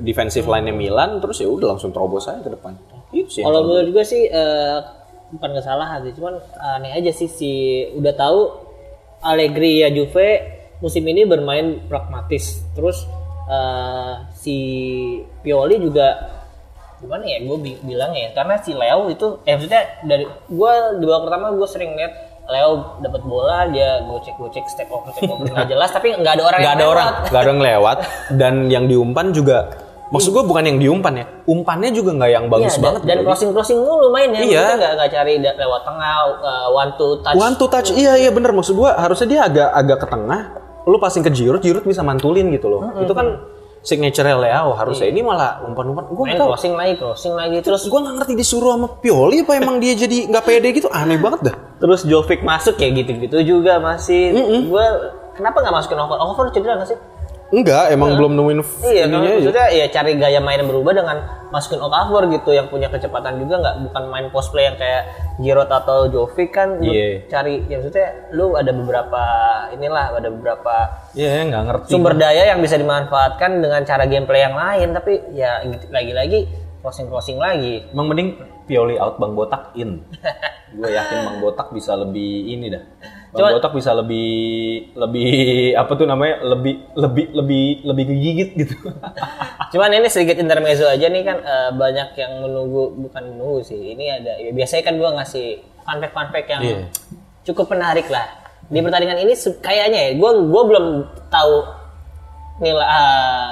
defensive 0.00 0.44
line-nya 0.44 0.72
Milan 0.72 1.20
terus 1.20 1.40
ya 1.40 1.48
udah 1.48 1.76
langsung 1.76 1.88
terobos 1.90 2.28
aja 2.28 2.40
ke 2.40 2.52
depan. 2.52 2.76
Itu 3.12 3.28
sih. 3.32 3.42
Kalau 3.42 3.64
menurut 3.64 3.88
gue 3.90 4.04
sih 4.04 4.28
eh, 4.28 4.76
bukan 5.30 5.50
kesalahan 5.56 6.04
sih, 6.04 6.12
cuman 6.12 6.36
aneh 6.76 6.92
aja 6.92 7.10
sih 7.10 7.28
si 7.28 7.52
udah 7.96 8.12
tahu 8.12 8.38
Allegri 9.20 9.80
ya 9.80 9.88
Juve 9.88 10.28
musim 10.80 11.04
ini 11.04 11.24
bermain 11.24 11.80
pragmatis. 11.88 12.60
Terus 12.72 13.04
eh, 13.48 14.14
si 14.36 14.56
Pioli 15.40 15.80
juga 15.80 16.39
gimana 17.00 17.24
ya 17.24 17.38
gue 17.40 17.56
bilang 17.80 18.12
ya 18.12 18.28
karena 18.30 18.54
si 18.56 18.70
Leo 18.70 19.08
itu 19.08 19.40
eh 19.42 19.56
maksudnya 19.56 19.82
dari 20.02 20.24
gue 20.26 20.72
di 20.96 21.04
babak 21.04 21.22
pertama 21.26 21.46
gue 21.50 21.64
sering 21.66 21.90
lihat 21.94 22.12
Leo 22.46 22.70
dapat 22.98 23.22
bola 23.22 23.64
dia 23.66 24.02
gocek 24.02 24.36
gocek 24.36 24.64
step 24.66 24.88
over 24.88 25.08
step 25.10 25.26
over 25.26 25.46
nggak 25.46 25.68
jelas 25.72 25.88
tapi 25.88 26.12
nggak 26.12 26.34
ada 26.34 26.44
orang 26.44 26.60
nggak 26.60 26.74
ada 26.74 26.82
lewat. 26.82 26.92
orang, 26.92 27.10
nggak 27.24 27.40
ada 27.40 27.48
yang 27.48 27.62
lewat 27.62 27.96
dan 28.30 28.54
yang 28.68 28.84
diumpan 28.84 29.26
juga 29.30 29.58
maksud 30.10 30.30
gue 30.30 30.42
bukan 30.42 30.66
yang 30.66 30.76
diumpan 30.76 31.14
ya, 31.14 31.26
umpannya 31.46 31.94
juga 31.94 32.10
nggak 32.12 32.30
yang 32.32 32.46
bagus 32.46 32.66
Iya, 32.66 32.74
dan- 32.74 32.82
banget. 32.82 33.00
dan 33.00 33.14
gitu. 33.14 33.24
crossing 33.24 33.50
crossing 33.54 33.78
mulu 33.78 34.10
main 34.10 34.28
ya 34.28 34.40
Iya. 34.42 34.64
Nggak 34.74 34.92
nggak 34.98 35.10
cari 35.14 35.32
lewat 35.38 35.82
tengah 35.86 36.14
uh, 36.36 36.68
one 36.68 36.90
to 36.92 37.06
touch 37.22 37.36
One 37.38 37.54
to 37.54 37.66
touch, 37.66 37.88
iya 37.94 38.18
iya 38.18 38.28
bener 38.28 38.50
maksud 38.50 38.74
gua 38.74 38.98
harusnya 38.98 39.26
dia 39.30 39.40
agak 39.46 39.68
agak 39.70 39.98
ke 39.98 40.06
tengah, 40.10 40.40
lu 40.82 40.98
passing 40.98 41.22
ke 41.22 41.30
Giroud, 41.30 41.62
Giroud 41.62 41.86
bisa 41.86 42.02
mantulin 42.02 42.50
gitu 42.50 42.66
loh. 42.66 42.90
Itu 42.98 43.14
kan 43.14 43.38
signature 43.80 44.28
Leo 44.28 44.76
harusnya 44.76 45.08
ini 45.08 45.24
malah 45.24 45.64
umpan-umpan. 45.64 46.04
Gua 46.12 46.24
main 46.28 46.36
nggak 46.36 46.40
tahu. 46.40 46.48
crossing 46.52 46.74
lagi 46.76 46.94
crossing 47.00 47.34
lagi 47.34 47.56
Terus 47.64 47.84
terus 47.84 47.92
gua 47.92 48.00
nggak 48.04 48.14
ngerti 48.20 48.34
disuruh 48.36 48.70
sama 48.76 48.88
Pioli 49.00 49.40
apa 49.40 49.52
emang 49.56 49.76
dia 49.80 49.96
jadi 49.96 50.28
nggak 50.28 50.44
pede 50.44 50.68
gitu 50.76 50.88
aneh 50.92 51.16
banget 51.24 51.40
dah. 51.52 51.56
terus 51.80 52.04
Jovic 52.04 52.44
masuk 52.44 52.76
kayak 52.76 53.04
gitu 53.04 53.16
gitu 53.24 53.36
juga 53.40 53.80
masih 53.80 54.36
gue 54.68 54.86
kenapa 55.32 55.64
nggak 55.64 55.74
masukin 55.80 55.96
over 55.96 56.20
over 56.20 56.52
cedera 56.52 56.76
nggak 56.76 56.92
sih 56.92 56.98
Enggak, 57.50 57.90
emang 57.90 58.14
belum 58.14 58.32
nemuin 58.32 58.62
iya 58.86 59.04
kan 59.04 59.26
maksudnya 59.26 59.66
ya 59.68 59.86
cari 59.90 60.14
gaya 60.14 60.38
main 60.38 60.62
yang 60.62 60.70
berubah 60.70 60.94
dengan 60.94 61.16
masukin 61.50 61.82
Okafor 61.82 62.30
gitu 62.30 62.54
yang 62.54 62.70
punya 62.70 62.86
kecepatan 62.86 63.42
juga 63.42 63.58
nggak 63.58 63.76
bukan 63.84 64.02
main 64.06 64.26
post 64.30 64.54
play 64.54 64.64
yang 64.64 64.78
kayak 64.78 65.10
Giroud 65.36 65.66
atau 65.66 66.06
Jovic 66.06 66.50
kan 66.50 66.78
lu 66.78 66.86
Iya. 66.86 67.26
cari 67.26 67.66
ya 67.66 67.76
maksudnya 67.76 68.06
lu 68.30 68.54
ada 68.54 68.70
beberapa 68.70 69.22
inilah 69.70 70.14
ada 70.14 70.28
beberapa 70.28 70.74
Iya, 71.10 71.42
nggak 71.44 71.62
ngerti. 71.64 71.86
sumber 71.90 72.14
daya 72.14 72.46
yang 72.46 72.62
bisa 72.62 72.78
dimanfaatkan 72.78 73.58
dengan 73.58 73.82
cara 73.82 74.06
gameplay 74.06 74.40
yang 74.40 74.54
lain 74.54 74.88
tapi 74.92 75.18
ya 75.32 75.58
gitu- 75.64 75.90
lagi-lagi 75.90 76.46
crossing 76.80 77.10
crossing 77.10 77.36
lagi 77.36 77.82
Emang 77.90 78.08
mending 78.08 78.38
Pioli 78.70 78.94
out, 78.94 79.18
Bang 79.18 79.34
Botak 79.34 79.74
in. 79.74 80.06
gue 80.70 80.86
yakin 80.88 81.18
Bang 81.26 81.38
Botak 81.40 81.68
bisa 81.70 81.92
lebih 81.92 82.30
ini 82.48 82.70
dah. 82.70 82.78
Bang 83.28 83.38
Cuma- 83.42 83.52
Botak 83.52 83.72
bisa 83.72 83.90
lebih 83.92 84.30
lebih 84.94 85.30
apa 85.80 85.92
tuh 85.92 86.02
namanya 86.04 86.38
lebih 86.44 86.94
lebih 86.94 87.26
lebih 87.32 87.64
lebih 87.84 88.04
kegigit 88.06 88.50
gitu. 88.56 88.74
cuman 89.72 89.90
ini 89.92 90.06
sedikit 90.06 90.34
intermezzo 90.36 90.82
aja 90.84 91.06
nih 91.06 91.22
kan 91.22 91.38
eh, 91.38 91.70
banyak 91.72 92.08
yang 92.16 92.32
menunggu 92.40 92.90
bukan 92.96 93.22
menunggu 93.28 93.62
sih 93.62 93.94
ini 93.94 94.06
ada 94.08 94.34
ya 94.36 94.50
biasanya 94.50 94.82
kan 94.82 94.94
gua 94.94 95.10
ngasih 95.14 95.46
fun 95.80 95.98
fact 95.98 96.10
fun 96.12 96.28
fact 96.28 96.48
yang 96.48 96.62
Iya. 96.64 96.78
cukup 97.44 97.66
menarik 97.68 98.06
lah 98.06 98.26
di 98.66 98.78
pertandingan 98.78 99.18
ini 99.20 99.34
kayaknya 99.58 100.00
ya 100.00 100.12
gua 100.16 100.30
gua 100.40 100.62
belum 100.66 100.86
tahu 101.28 101.54
nilai 102.60 102.82
eh, 102.84 103.50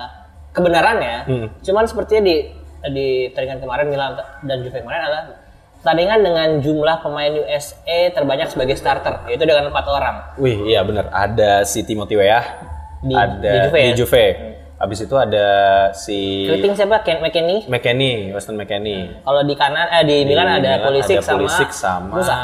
kebenarannya 0.50 1.16
Hmm. 1.24 1.46
cuman 1.60 1.84
sepertinya 1.84 2.22
di 2.24 2.34
di 2.86 3.28
pertandingan 3.28 3.58
kemarin 3.58 3.86
Milan 3.88 4.10
dan 4.42 4.56
Juve 4.62 4.78
kemarin 4.78 5.02
adalah 5.02 5.22
pertandingan 5.78 6.18
dengan 6.22 6.48
jumlah 6.58 6.96
pemain 7.02 7.32
USA 7.34 7.98
terbanyak 8.10 8.48
sebagai 8.50 8.74
starter 8.74 9.26
yaitu 9.26 9.42
dengan 9.42 9.70
empat 9.70 9.86
orang 9.86 10.16
Wih, 10.38 10.66
iya 10.66 10.82
bener. 10.82 11.06
Ada 11.08 11.62
si 11.62 11.82
Timothy 11.82 12.14
Weah, 12.14 12.44
Di- 13.02 13.14
ada 13.14 13.50
di 13.50 13.58
Juve 13.66 13.78
di 13.78 13.90
ya? 13.90 13.96
Juve. 13.96 14.26
Abis 14.78 14.98
itu 15.02 15.14
ada 15.18 15.46
si 15.90 16.46
Kriting 16.46 16.78
siapa 16.78 17.02
Ken 17.02 17.18
McKennie 17.18 17.66
McKennie, 17.66 18.30
Weston 18.30 18.54
McKennie. 18.54 19.22
Kalau 19.26 19.42
di 19.42 19.54
kanan 19.58 19.90
eh 19.90 20.06
di 20.06 20.22
Milan 20.22 20.46
ada 20.46 20.78
Milan 20.78 20.86
Pulisic 20.86 21.18
ada 21.18 21.26
sama, 21.26 21.34
Pulisic 21.34 21.70
sama 21.74 22.14
Musa. 22.14 22.36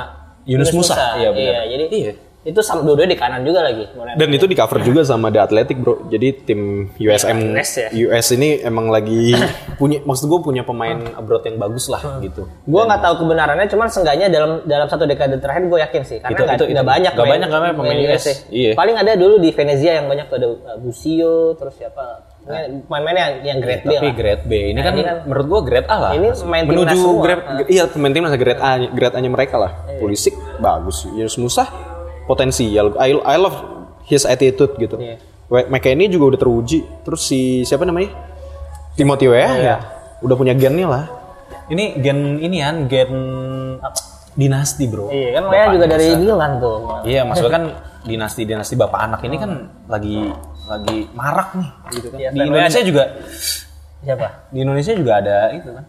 Yunus 0.43 0.71
Musa. 0.75 0.95
Iya, 1.15 1.31
benar. 1.31 1.65
jadi 1.71 1.85
Iya. 1.89 2.13
Itu 2.45 2.61
sama 2.61 2.81
dua-duanya 2.83 3.13
di 3.13 3.19
kanan 3.19 3.41
juga 3.41 3.61
lagi. 3.63 3.89
Dan 4.15 4.29
itu 4.31 4.45
di 4.45 4.53
cover 4.53 4.79
juga 4.81 5.01
sama 5.01 5.29
The 5.29 5.41
Athletic 5.43 5.77
bro. 5.77 6.05
Jadi 6.07 6.45
tim 6.45 6.61
USM 6.95 7.39
US 7.51 7.71
ya? 7.75 7.89
US 7.91 8.27
ini 8.31 8.61
emang 8.61 8.89
lagi 8.89 9.33
punya, 9.81 10.01
maksud 10.01 10.29
gue 10.29 10.41
punya 10.41 10.61
pemain 10.61 10.95
abroad 11.11 11.41
yang 11.43 11.57
bagus 11.57 11.89
lah 11.89 12.21
gitu. 12.21 12.45
Gue 12.63 12.83
nggak 12.83 13.01
tahu 13.01 13.15
kebenarannya, 13.19 13.65
cuman 13.67 13.89
seenggaknya 13.89 14.29
dalam 14.29 14.61
dalam 14.63 14.87
satu 14.87 15.05
dekade 15.05 15.41
terakhir 15.41 15.65
gue 15.65 15.79
yakin 15.81 16.03
sih, 16.03 16.19
karena 16.21 16.37
Itu- 16.37 16.45
nggak 16.45 16.57
itu. 16.61 16.85
banyak 16.85 17.13
Nggak 17.13 17.27
banyak 17.27 17.49
kan 17.49 17.61
pemain 17.75 17.99
US. 18.07 18.25
ya. 18.25 18.35
Iya. 18.51 18.71
Paling 18.75 18.97
ada 18.97 19.13
dulu 19.15 19.35
di 19.37 19.49
Venezia 19.49 19.93
yang 19.97 20.07
banyak 20.07 20.27
tuh 20.29 20.37
ada 20.37 20.49
Busio, 20.79 21.35
terus 21.55 21.75
siapa? 21.75 22.29
Ini 22.45 22.85
Pemain-pemain 22.85 23.17
yang 23.17 23.33
yang 23.43 23.59
grade 23.59 23.83
B 23.83 23.91
Tapi 23.91 24.05
lah. 24.05 24.15
grade 24.15 24.45
B 24.45 24.53
ini 24.53 24.77
Nah, 24.77 24.85
kan, 24.85 24.93
ini 24.93 25.03
kan- 25.03 25.21
menurut 25.25 25.47
gua 25.49 25.61
grade 25.65 25.89
A 25.89 25.97
lah. 25.97 26.11
Ini 26.13 26.29
main 26.45 26.65
menuju 26.69 27.01
grade 27.17 27.41
Ah. 27.41 27.65
iya 27.65 27.83
pemain 27.89 28.13
timnas 28.13 28.37
grade 28.37 28.61
A 28.61 28.71
grade 28.85 29.15
A-nya 29.17 29.31
mereka 29.33 29.57
lah. 29.57 29.73
Pulisic 29.97 30.37
bagus, 30.61 31.09
Yunus 31.09 31.41
Musa 31.41 31.65
potensial. 32.25 32.95
I, 32.97 33.13
I 33.15 33.37
love 33.37 33.57
his 34.05 34.25
attitude 34.25 34.77
gitu. 34.77 34.97
Iya. 34.97 35.17
We- 35.47 35.69
McKennie 35.69 36.09
juga 36.09 36.35
udah 36.35 36.41
teruji. 36.41 36.83
Terus 37.03 37.21
si 37.23 37.41
siapa 37.63 37.85
namanya? 37.85 38.13
Timothy 38.95 39.27
Weah 39.27 39.53
Iya. 39.53 39.65
ya. 39.65 39.77
Udah 40.21 40.35
punya 40.35 40.53
gennya 40.53 40.87
lah. 40.87 41.05
Ini 41.67 41.99
gen 41.99 42.39
ini 42.39 42.57
kan 42.59 42.77
gen 42.87 43.13
dinasti, 44.35 44.85
Bro. 44.85 45.09
Iya 45.09 45.39
kan, 45.39 45.43
Lea 45.49 45.67
juga 45.71 45.87
dari 45.87 46.07
Milan 46.15 46.53
tuh. 46.59 46.77
Iya, 47.05 47.23
maksudnya 47.23 47.53
kan 47.53 47.65
dinasti-dinasti 48.05 48.75
bapak 48.75 49.01
anak 49.01 49.21
ini 49.23 49.37
kan 49.39 49.51
lagi 49.87 50.29
lagi 50.65 51.09
marak 51.13 51.55
nih 51.55 51.69
gitu 51.93 52.07
kan. 52.11 52.19
Iya, 52.19 52.29
di 52.31 52.39
Indonesia 52.43 52.77
Weah 52.77 52.87
juga 52.87 53.05
Siapa? 54.05 54.29
di 54.51 54.59
Indonesia 54.61 54.93
juga 54.93 55.13
ada 55.17 55.37
itu 55.51 55.69
kan. 55.71 55.85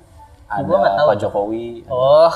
Ada 0.46 0.64
Gua 0.64 0.78
nggak 0.78 0.96
tahu. 0.96 1.08
Pak 1.10 1.18
Jokowi, 1.18 1.68
Oh, 1.90 2.32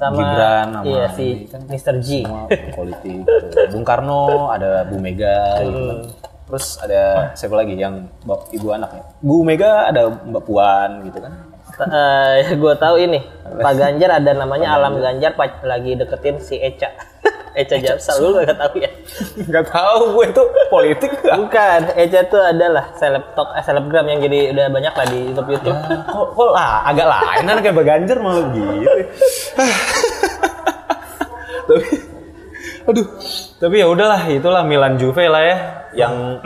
sama 0.00 0.16
Gibran 0.16 0.66
sama 0.72 0.84
iya 0.88 1.04
si 1.12 1.26
kan. 1.44 1.60
Mr. 1.68 1.94
G. 2.00 2.08
semua 2.24 2.48
politik. 2.72 3.20
gitu. 3.20 3.60
Bung 3.76 3.84
Karno, 3.84 4.48
ada 4.48 4.88
Bu 4.88 4.96
Mega 4.96 5.60
gitu 5.60 5.82
kan. 5.84 5.98
Terus 6.50 6.66
ada 6.82 7.30
siapa 7.36 7.54
lagi 7.54 7.76
yang 7.76 8.08
ibu 8.50 8.68
anak 8.72 8.90
ya? 8.96 9.02
Bu 9.20 9.44
Mega, 9.44 9.86
ada 9.92 10.08
Mbak 10.08 10.42
Puan 10.48 11.04
gitu 11.04 11.20
kan. 11.20 11.32
Eh, 11.80 12.36
gue 12.62 12.74
tahu 12.76 12.96
ini 13.00 13.20
Pak 13.44 13.72
Ganjar 13.76 14.20
ada 14.20 14.30
namanya 14.34 14.76
Alam 14.76 15.00
Ganjar 15.00 15.36
lagi 15.62 15.94
deketin 15.94 16.40
si 16.42 16.56
Eca. 16.58 16.90
Eca 17.52 17.76
Japsal 17.76 18.16
lu 18.20 18.38
gak 18.38 18.54
tahu 18.54 18.78
ya? 18.78 18.90
Gak 19.54 19.66
tahu 19.68 20.14
gue 20.14 20.24
itu 20.30 20.42
politik 20.66 21.10
gak? 21.18 21.34
Bukan, 21.42 21.80
Eca 21.94 22.20
tuh 22.26 22.40
adalah 22.40 22.94
seleb 22.94 23.24
talk, 23.34 23.50
eh, 23.52 23.62
selebgram 23.62 24.06
yang 24.06 24.20
jadi 24.22 24.38
udah 24.50 24.66
banyak 24.68 24.94
lah 24.94 25.06
di 25.06 25.18
YouTube 25.28 25.48
YouTube. 25.50 25.78
kok, 26.06 26.26
kok 26.32 26.50
lah 26.50 26.86
agak 26.86 27.06
lain 27.06 27.42
kan 27.44 27.58
kayak 27.58 27.76
Baganjar 27.76 28.18
malah 28.18 28.44
gitu. 28.50 28.90
tapi 31.70 31.86
aduh 32.80 33.06
tapi 33.60 33.74
ya 33.78 33.86
udahlah 33.86 34.26
itulah 34.26 34.66
Milan 34.66 34.98
Juve 34.98 35.22
lah 35.26 35.42
ya 35.44 35.56
yang 35.94 36.42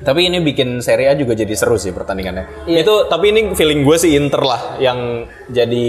tapi 0.00 0.28
ini 0.28 0.40
bikin 0.40 0.80
Serie 0.80 1.12
A 1.12 1.14
juga 1.16 1.36
jadi 1.36 1.52
seru 1.52 1.76
sih 1.76 1.92
pertandingannya 1.92 2.64
Iya. 2.64 2.80
itu 2.86 2.94
tapi 3.08 3.32
ini 3.34 3.52
feeling 3.52 3.84
gue 3.84 3.96
sih 3.96 4.16
Inter 4.16 4.40
lah 4.40 4.80
yang 4.80 5.26
jadi 5.50 5.86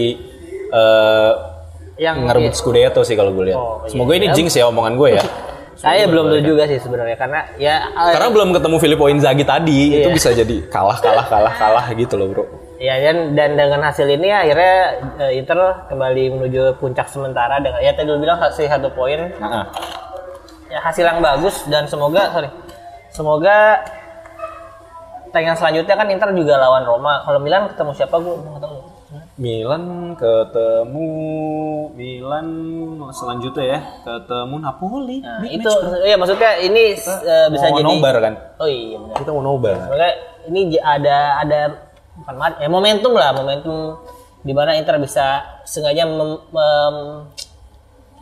eh, 0.68 1.32
Yang- 1.98 2.18
ngerebut 2.26 2.54
Scudetto 2.54 3.02
sih 3.02 3.14
kalau 3.14 3.34
gue 3.34 3.50
lihat. 3.50 3.58
Oh, 3.58 3.82
iya. 3.84 3.90
Semoga 3.90 4.14
ini 4.14 4.28
jinx 4.32 4.54
ya 4.54 4.70
omongan 4.70 4.94
gue 4.96 5.10
ya. 5.18 5.24
Saya 5.78 6.10
belum 6.10 6.34
tahu 6.34 6.42
juga 6.42 6.66
sih 6.66 6.82
sebenarnya 6.82 7.14
karena 7.14 7.46
ya 7.62 7.86
eh, 7.86 8.14
Karena 8.18 8.34
belum 8.34 8.50
ketemu 8.50 8.76
Filippo 8.82 9.06
Inzaghi 9.08 9.46
tadi, 9.46 10.02
itu 10.02 10.10
Iya. 10.10 10.16
bisa 10.16 10.30
jadi 10.34 10.58
kalah 10.70 10.98
kalah 10.98 11.26
kalah 11.30 11.54
kalah 11.54 11.86
gitu 11.94 12.18
loh, 12.18 12.34
Bro. 12.34 12.44
ya 12.78 12.98
dan 12.98 13.34
dan 13.34 13.54
dengan 13.54 13.82
hasil 13.82 14.06
ini 14.06 14.30
akhirnya 14.30 14.74
eh, 15.18 15.38
Inter 15.38 15.58
kembali 15.86 16.34
menuju 16.34 16.78
puncak 16.78 17.06
sementara 17.06 17.58
dengan 17.58 17.78
ya 17.78 17.94
tadi 17.94 18.06
lu 18.06 18.18
bilang 18.18 18.38
hasil 18.38 18.66
satu 18.66 18.90
poin 18.90 19.34
Nah, 19.38 19.70
ya 20.66 20.82
hasil 20.82 21.02
yang 21.02 21.18
bagus 21.18 21.66
dan 21.66 21.86
semoga 21.86 22.30
sorry 22.30 22.50
semoga 23.10 23.82
pertandingan 25.26 25.58
selanjutnya 25.58 25.96
kan 25.96 26.08
Inter 26.08 26.30
juga 26.34 26.58
lawan 26.58 26.86
Roma 26.86 27.22
kalau 27.22 27.38
Milan 27.38 27.66
ketemu 27.68 27.92
siapa 27.94 28.16
gue 28.18 28.34
nggak 28.34 28.62
tahu 28.62 28.78
Milan 29.38 29.84
ketemu 30.18 31.10
Milan 31.94 32.48
selanjutnya 33.12 33.66
ya 33.70 33.80
ketemu 34.02 34.56
Napoli. 34.58 35.22
nah, 35.22 35.46
itu 35.46 35.70
ya 36.02 36.18
maksudnya 36.18 36.58
ini 36.58 36.98
eh, 36.98 37.48
bisa 37.48 37.70
Mau 37.70 37.78
jadi 37.78 37.86
nobar 37.88 38.16
kan? 38.18 38.34
oh 38.58 38.66
iya 38.66 38.98
benar 38.98 39.16
Kita 39.16 39.30
mau 39.32 39.44
nobar. 39.46 39.78
Semoga 39.78 40.10
ini 40.48 40.60
ada 40.76 41.18
ada 41.38 41.60
bukan 42.18 42.34
ya 42.58 42.66
momentum 42.68 43.14
lah 43.14 43.30
momentum 43.32 44.02
di 44.42 44.54
mana 44.54 44.74
Inter 44.74 44.98
bisa 44.98 45.46
sengaja 45.64 46.02
mem- 46.04 46.42
mem- 46.50 47.30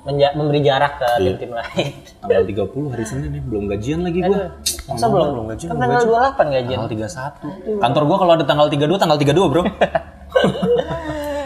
menja- 0.04 0.36
memberi 0.36 0.60
jarak 0.60 1.00
ke 1.00 1.08
Iya. 1.16 1.32
tim-tim 1.32 1.52
lain. 1.56 1.92
Tanggal 2.22 2.44
30 2.44 2.92
hari 2.92 3.06
Senin 3.06 3.30
nih, 3.32 3.42
belum 3.42 3.64
gajian 3.66 4.00
lagi 4.04 4.20
gua. 4.22 4.52
Masa 4.86 5.06
belum? 5.08 5.28
belum 5.32 5.46
gajian, 5.50 5.70
Kan 5.72 5.78
tanggal 5.80 6.02
gajian. 6.04 6.14
28 6.14 6.56
gajian. 6.60 6.78
Tanggal 6.78 6.92
31. 6.94 7.82
Kantor 7.82 8.04
gua 8.04 8.18
kalau 8.20 8.32
ada 8.36 8.46
tanggal 8.46 8.68
32, 8.68 9.00
tanggal 9.00 9.18
32, 9.18 9.50
Bro. 9.50 9.64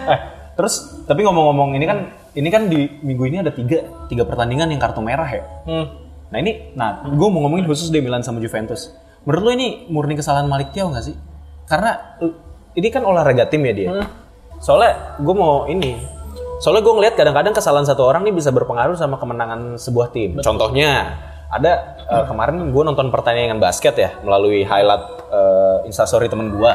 eh, 0.09 0.19
terus 0.57 1.05
tapi 1.05 1.21
ngomong-ngomong 1.23 1.77
ini 1.77 1.85
kan 1.85 1.97
ini 2.33 2.49
kan 2.49 2.67
di 2.67 2.99
minggu 3.05 3.23
ini 3.29 3.37
ada 3.45 3.53
tiga 3.53 4.07
tiga 4.09 4.25
pertandingan 4.25 4.69
yang 4.73 4.81
kartu 4.81 4.99
merah 5.05 5.29
ya. 5.29 5.43
Hmm. 5.65 5.85
Nah 6.29 6.37
ini, 6.37 6.73
nah 6.77 7.01
gue 7.05 7.27
mau 7.29 7.41
ngomongin 7.45 7.65
khusus 7.65 7.89
di 7.89 8.01
Milan 8.05 8.21
sama 8.21 8.37
Juventus. 8.37 8.93
Menurut 9.25 9.43
lo 9.45 9.51
ini 9.53 9.89
murni 9.89 10.13
kesalahan 10.13 10.45
Malik 10.45 10.69
Thiaw 10.73 10.93
nggak 10.93 11.05
sih? 11.05 11.17
Karena 11.65 12.21
ini 12.77 12.87
kan 12.93 13.01
olahraga 13.01 13.49
tim 13.49 13.65
ya 13.65 13.73
dia. 13.73 13.89
Soalnya 14.61 15.17
gue 15.17 15.35
mau 15.35 15.65
ini, 15.65 15.97
soalnya 16.61 16.85
gue 16.85 16.93
ngeliat 17.01 17.15
kadang-kadang 17.17 17.53
kesalahan 17.57 17.87
satu 17.87 18.05
orang 18.05 18.27
nih 18.27 18.35
bisa 18.35 18.53
berpengaruh 18.53 18.93
sama 18.93 19.17
kemenangan 19.17 19.81
sebuah 19.81 20.13
tim. 20.13 20.37
Contohnya 20.37 21.17
ada 21.49 21.97
uh, 22.05 22.25
kemarin 22.29 22.69
gue 22.69 22.83
nonton 22.85 23.09
pertandingan 23.09 23.57
basket 23.57 23.97
ya 23.97 24.09
melalui 24.21 24.61
highlight 24.61 25.05
uh, 25.33 25.81
instastory 25.81 26.29
temen 26.29 26.53
gue. 26.53 26.71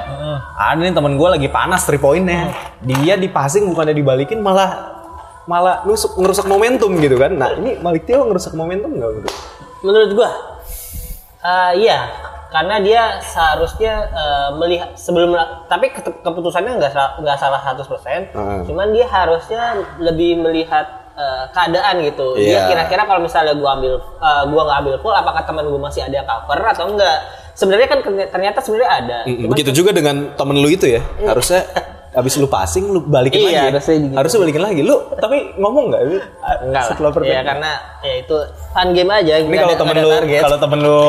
Ada 0.59 0.83
nih 0.83 0.91
temen 0.91 1.15
gue 1.15 1.29
lagi 1.31 1.47
panas 1.47 1.87
three 1.87 2.03
pointnya. 2.03 2.51
Dia 2.83 3.15
di 3.15 3.31
passing 3.31 3.71
bukannya 3.71 3.95
dibalikin 3.95 4.43
malah 4.43 4.95
malah 5.45 5.85
nusuk 5.85 6.17
ngerusak 6.19 6.49
momentum 6.49 6.91
gitu 6.99 7.15
kan. 7.21 7.33
Nah 7.37 7.55
ini 7.55 7.79
Malik 7.79 8.09
Thiaw 8.09 8.25
ngerusak 8.27 8.57
momentum 8.57 8.91
nggak 8.97 9.11
menurut? 9.15 9.35
Menurut 9.85 10.11
gua 10.17 10.31
eh, 11.45 11.73
iya 11.85 12.09
karena 12.49 12.79
dia 12.81 13.03
seharusnya 13.21 13.93
eh, 14.09 14.49
melihat 14.57 14.97
sebelum 14.97 15.37
tapi 15.69 15.93
keputusannya 15.95 16.81
nggak 16.81 16.93
nggak 17.21 17.39
salah 17.39 17.61
100%. 17.61 18.35
Heeh. 18.35 18.61
Cuman 18.67 18.91
dia 18.91 19.07
harusnya 19.07 19.79
lebih 20.01 20.41
melihat 20.41 21.04
eh, 21.15 21.45
keadaan 21.51 21.95
gitu. 22.03 22.35
Iya. 22.35 22.45
Dia 22.45 22.61
kira-kira 22.69 23.03
kalau 23.07 23.21
misalnya 23.23 23.55
gua 23.55 23.75
ambil 23.75 23.95
eh, 23.99 24.43
gua 24.49 24.63
nggak 24.67 24.79
ambil 24.83 24.95
full 25.01 25.15
apakah 25.15 25.43
teman 25.43 25.65
gua 25.67 25.81
masih 25.83 26.03
ada 26.03 26.21
cover 26.23 26.59
atau 26.61 26.85
enggak? 26.91 27.19
Sebenarnya 27.55 27.87
kan 27.87 27.99
ternyata 28.35 28.59
sebenarnya 28.59 28.91
ada. 28.91 29.19
Cuman- 29.25 29.51
Begitu 29.55 29.71
juga 29.71 29.91
dengan 29.95 30.35
temen 30.35 30.59
lu 30.59 30.67
itu 30.67 30.91
ya. 30.91 31.01
Harusnya 31.23 31.63
abis 32.15 32.39
lu 32.39 32.47
passing 32.47 32.95
lu 32.95 33.03
balikin 33.03 33.43
Iya, 33.43 33.47
lagi. 33.47 33.67
harusnya 33.75 33.95
gitu. 33.99 34.15
Harusnya 34.15 34.39
balikin 34.43 34.63
lagi. 34.63 34.81
Lu 34.83 34.97
tapi 35.19 35.37
ngomong 35.59 35.85
nggak? 35.91 36.03
Lu, 36.03 36.17
enggak 36.67 36.83
setelah 36.91 37.11
lah. 37.11 37.27
Ya 37.27 37.41
karena 37.43 37.71
ya 38.03 38.15
itu 38.23 38.37
fun 38.71 38.89
game 38.91 39.11
aja. 39.11 39.35
Ini 39.39 39.57
kalau 39.57 39.77
temen 39.79 39.97
lu 39.99 40.11
kalau 40.43 40.59
temen 40.59 40.79
lu 40.83 41.01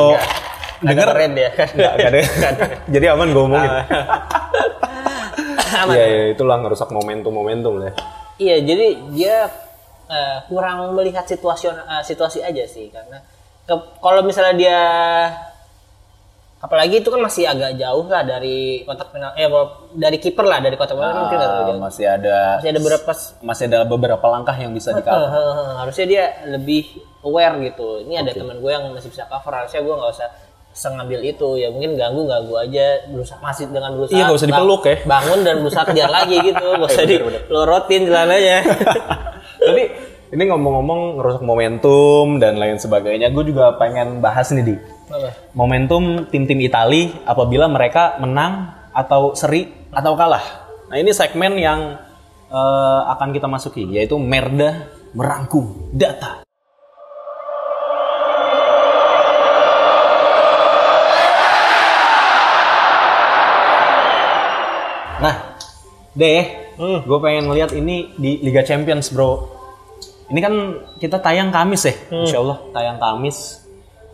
denger 0.86 1.06
keren 1.08 1.32
dia. 1.34 1.50
Nggak, 1.50 1.92
nggak 1.98 2.10
ada. 2.10 2.18
Jadi 2.90 3.06
aman 3.10 3.26
gue 3.32 3.42
ngomongin. 3.42 3.70
Aman. 5.76 5.92
Iya, 5.92 6.04
iya, 6.06 6.24
itulah 6.32 6.56
ngerusak 6.62 6.88
momentum-momentum 6.88 7.74
ya. 7.82 7.90
Iya, 8.36 8.56
jadi 8.64 8.86
dia 9.12 9.36
eh, 10.08 10.38
kurang 10.46 10.92
melihat 10.92 11.24
situasi 11.24 11.66
situasi 12.02 12.38
aja 12.40 12.64
sih 12.64 12.88
karena 12.88 13.18
ke- 13.62 13.98
kalau 13.98 14.20
misalnya 14.20 14.54
dia 14.54 14.80
apalagi 16.56 16.98
itu 16.98 17.08
kan 17.08 17.20
masih 17.20 17.44
agak 17.44 17.76
jauh 17.76 18.06
lah 18.06 18.22
dari 18.22 18.80
kotak 18.82 19.12
penal 19.12 19.30
eh 19.34 19.44
dari 19.92 20.16
kiper 20.16 20.42
lah 20.42 20.58
dari 20.58 20.74
kotak 20.74 20.96
penal 20.96 21.08
kan 21.08 21.20
mungkin 21.22 21.38
Ah, 21.38 21.46
jauh. 21.62 21.78
masih 21.78 22.04
ada 22.08 22.38
Masih 22.56 22.68
ada 22.68 22.80
beberapa 22.80 23.10
masih 23.44 23.64
ada 23.66 23.78
beberapa 23.84 24.26
langkah 24.26 24.56
yang 24.56 24.72
bisa 24.72 24.90
di 24.90 25.02
eh, 25.02 25.28
harusnya 25.76 26.06
dia 26.06 26.24
lebih 26.48 26.82
aware 27.20 27.60
gitu. 27.60 28.00
Ini 28.00 28.14
ada 28.18 28.32
teman 28.32 28.56
gue 28.56 28.70
yang 28.72 28.88
masih 28.88 29.10
bisa 29.10 29.26
cover, 29.26 29.52
harusnya 29.52 29.80
gue 29.80 29.94
nggak 29.94 30.12
usah 30.12 30.28
sengambil 30.72 31.20
itu. 31.22 31.48
Ya 31.56 31.68
mungkin 31.68 31.94
ganggu 31.94 32.24
ganggu 32.24 32.54
aja 32.56 32.86
berusaha 33.06 33.38
masih 33.38 33.68
dengan 33.68 33.92
berusaha 33.92 34.16
Iya, 34.16 34.24
nggak 34.24 34.36
usah 34.36 34.46
bang- 34.46 34.56
dipeluk 34.56 34.82
ya. 34.82 34.96
bangun 35.04 35.40
dan 35.42 35.54
berusaha 35.60 35.84
kejar 35.84 36.10
lagi 36.10 36.36
gitu. 36.40 36.66
Nggak 36.72 36.90
usah 36.94 37.04
dilorotin 37.04 38.02
celananya 38.06 38.56
Tapi 39.56 39.82
ini 40.34 40.42
ngomong-ngomong 40.50 41.20
ngerusak 41.20 41.42
momentum 41.46 42.42
dan 42.42 42.58
lain 42.58 42.76
sebagainya, 42.82 43.30
gue 43.30 43.44
juga 43.46 43.78
pengen 43.78 44.18
bahas 44.18 44.50
nih 44.50 44.64
di 44.64 44.76
momentum 45.54 46.26
tim-tim 46.26 46.58
Itali 46.66 47.14
apabila 47.22 47.70
mereka 47.70 48.18
menang 48.18 48.74
atau 48.90 49.38
seri 49.38 49.70
atau 49.94 50.18
kalah. 50.18 50.42
Nah 50.90 50.96
ini 50.98 51.14
segmen 51.14 51.54
yang 51.54 51.94
eh, 52.50 53.00
akan 53.14 53.30
kita 53.30 53.46
masuki 53.46 53.86
yaitu 53.86 54.18
Merda 54.18 54.90
merangkum 55.14 55.94
data. 55.94 56.42
Nah, 65.16 65.56
deh, 66.12 66.65
gue 66.78 67.18
pengen 67.24 67.48
ngeliat 67.48 67.72
ini 67.72 68.12
di 68.16 68.40
Liga 68.44 68.60
Champions, 68.60 69.08
bro. 69.10 69.56
Ini 70.26 70.40
kan 70.42 70.54
kita 70.98 71.22
tayang 71.22 71.54
Kamis 71.54 71.86
ya, 71.86 71.94
Insya 72.10 72.42
Allah 72.42 72.58
tayang 72.74 72.98
Kamis. 72.98 73.62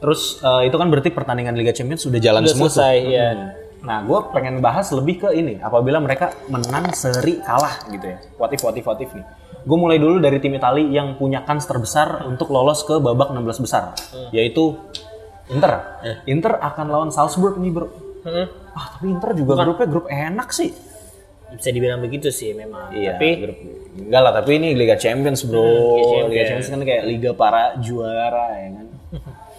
Terus 0.03 0.43
eh, 0.43 0.69
itu 0.69 0.77
kan 0.77 0.87
berarti 0.91 1.11
pertandingan 1.15 1.55
Liga 1.55 1.73
Champions 1.73 2.03
sudah 2.05 2.19
jalan 2.21 2.43
Udah 2.45 2.53
semua 2.53 2.69
tuh. 2.69 2.75
selesai, 2.79 2.97
ya. 3.07 3.29
Hmm. 3.33 3.49
Nah, 3.83 3.99
gue 4.07 4.19
pengen 4.31 4.63
bahas 4.63 4.87
lebih 4.95 5.27
ke 5.27 5.29
ini, 5.35 5.59
apabila 5.59 5.99
mereka 5.99 6.31
menang 6.47 6.95
seri 6.95 7.43
kalah 7.43 7.83
gitu 7.91 8.15
ya. 8.15 8.19
What 8.39 8.55
if, 8.55 8.63
what 8.63 8.79
if, 8.79 8.87
what 8.87 9.03
if 9.03 9.11
nih. 9.11 9.27
Gue 9.63 9.79
mulai 9.79 9.99
dulu 9.99 10.23
dari 10.23 10.39
tim 10.39 10.55
Itali 10.55 10.91
yang 10.91 11.19
punya 11.19 11.43
kans 11.43 11.67
terbesar 11.67 12.27
untuk 12.27 12.51
lolos 12.55 12.83
ke 12.87 12.99
babak 12.99 13.35
16 13.35 13.63
besar, 13.63 13.95
yaitu 14.31 14.79
Inter. 15.51 15.99
Inter 16.31 16.63
akan 16.63 16.87
lawan 16.91 17.11
Salzburg 17.11 17.59
nih 17.59 17.71
bro. 17.75 17.87
Hmm. 18.23 18.47
Ah, 18.75 18.87
tapi 18.95 19.11
Inter 19.11 19.35
juga 19.35 19.67
grupnya 19.67 19.87
grup 19.91 20.07
enak 20.07 20.51
sih. 20.55 20.71
Bisa 21.53 21.69
dibilang 21.69 21.99
begitu 21.99 22.29
sih 22.29 22.53
memang 22.53 22.91
Iya, 22.91 23.15
tapi 23.15 23.29
grup 23.41 23.59
enggak 23.95 24.21
lah, 24.21 24.33
tapi 24.33 24.51
ini 24.57 24.69
Liga 24.73 24.97
Champions, 24.97 25.45
Bro. 25.45 25.61
Liga 25.61 26.27
Liga 26.27 26.45
Champions 26.47 26.71
kan 26.71 26.81
kayak 26.83 27.03
liga 27.05 27.31
para 27.33 27.77
juara 27.79 28.47
ya 28.55 28.69
kan. 28.73 28.87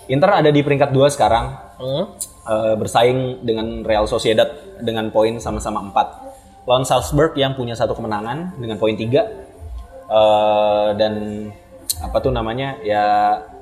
Inter 0.05 0.29
ada 0.33 0.49
di 0.49 0.59
peringkat 0.59 0.89
2 0.89 1.07
sekarang. 1.07 1.45
hmm, 1.73 2.03
eh, 2.45 2.75
bersaing 2.75 3.19
dengan 3.41 3.81
Real 3.81 4.03
Sociedad 4.03 4.47
dengan 4.77 5.07
poin 5.09 5.37
sama-sama 5.37 5.79
4. 5.81 6.07
Lawan 6.63 6.83
Salzburg 6.83 7.35
yang 7.35 7.53
punya 7.53 7.73
satu 7.73 7.91
kemenangan 7.91 8.55
dengan 8.55 8.75
poin 8.75 8.93
3. 8.93 9.23
Eh, 10.03 10.89
dan 10.95 11.13
apa 11.99 12.17
tuh 12.19 12.29
namanya? 12.29 12.75
Ya 12.81 13.03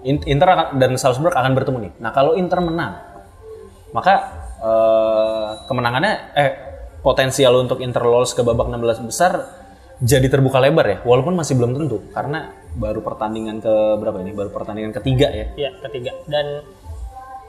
In- 0.01 0.25
Inter 0.25 0.49
akan- 0.49 0.71
dan 0.75 0.97
Salzburg 0.97 1.29
akan 1.31 1.53
bertemu 1.53 1.77
nih. 1.79 1.91
Nah, 1.99 2.09
kalau 2.09 2.33
Inter 2.33 2.57
menang, 2.57 2.97
maka 3.91 4.13
eh, 4.57 5.49
kemenangannya 5.67 6.13
eh 6.33 6.51
potensial 7.01 7.57
untuk 7.57 7.81
Inter 7.81 8.01
lolos 8.01 8.31
ke 8.31 8.41
babak 8.41 8.69
16 8.69 9.09
besar 9.09 9.33
jadi 10.01 10.33
terbuka 10.33 10.57
lebar 10.57 10.85
ya, 10.85 10.97
walaupun 11.05 11.37
masih 11.37 11.61
belum 11.61 11.77
tentu 11.77 12.01
karena 12.09 12.49
baru 12.73 13.05
pertandingan 13.05 13.61
ke 13.61 13.69
berapa 14.01 14.17
ini? 14.17 14.33
Baru 14.33 14.49
pertandingan 14.49 14.97
ketiga 14.97 15.29
ya. 15.29 15.45
ya 15.53 15.69
ketiga 15.85 16.17
dan 16.25 16.65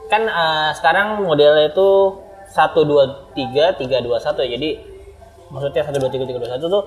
kan 0.05 0.21
eh, 0.21 0.69
sekarang 0.77 1.25
modelnya 1.25 1.73
itu 1.73 2.13
satu 2.45 2.85
dua 2.85 3.33
tiga 3.33 3.73
tiga 3.73 3.97
dua 4.05 4.21
satu 4.21 4.45
ya 4.45 4.53
jadi 4.53 4.77
maksudnya 5.49 5.81
satu 5.81 5.97
dua 5.97 6.11
tiga 6.13 6.29
tiga 6.29 6.37
dua 6.37 6.51
satu 6.53 6.65
tuh 6.69 6.83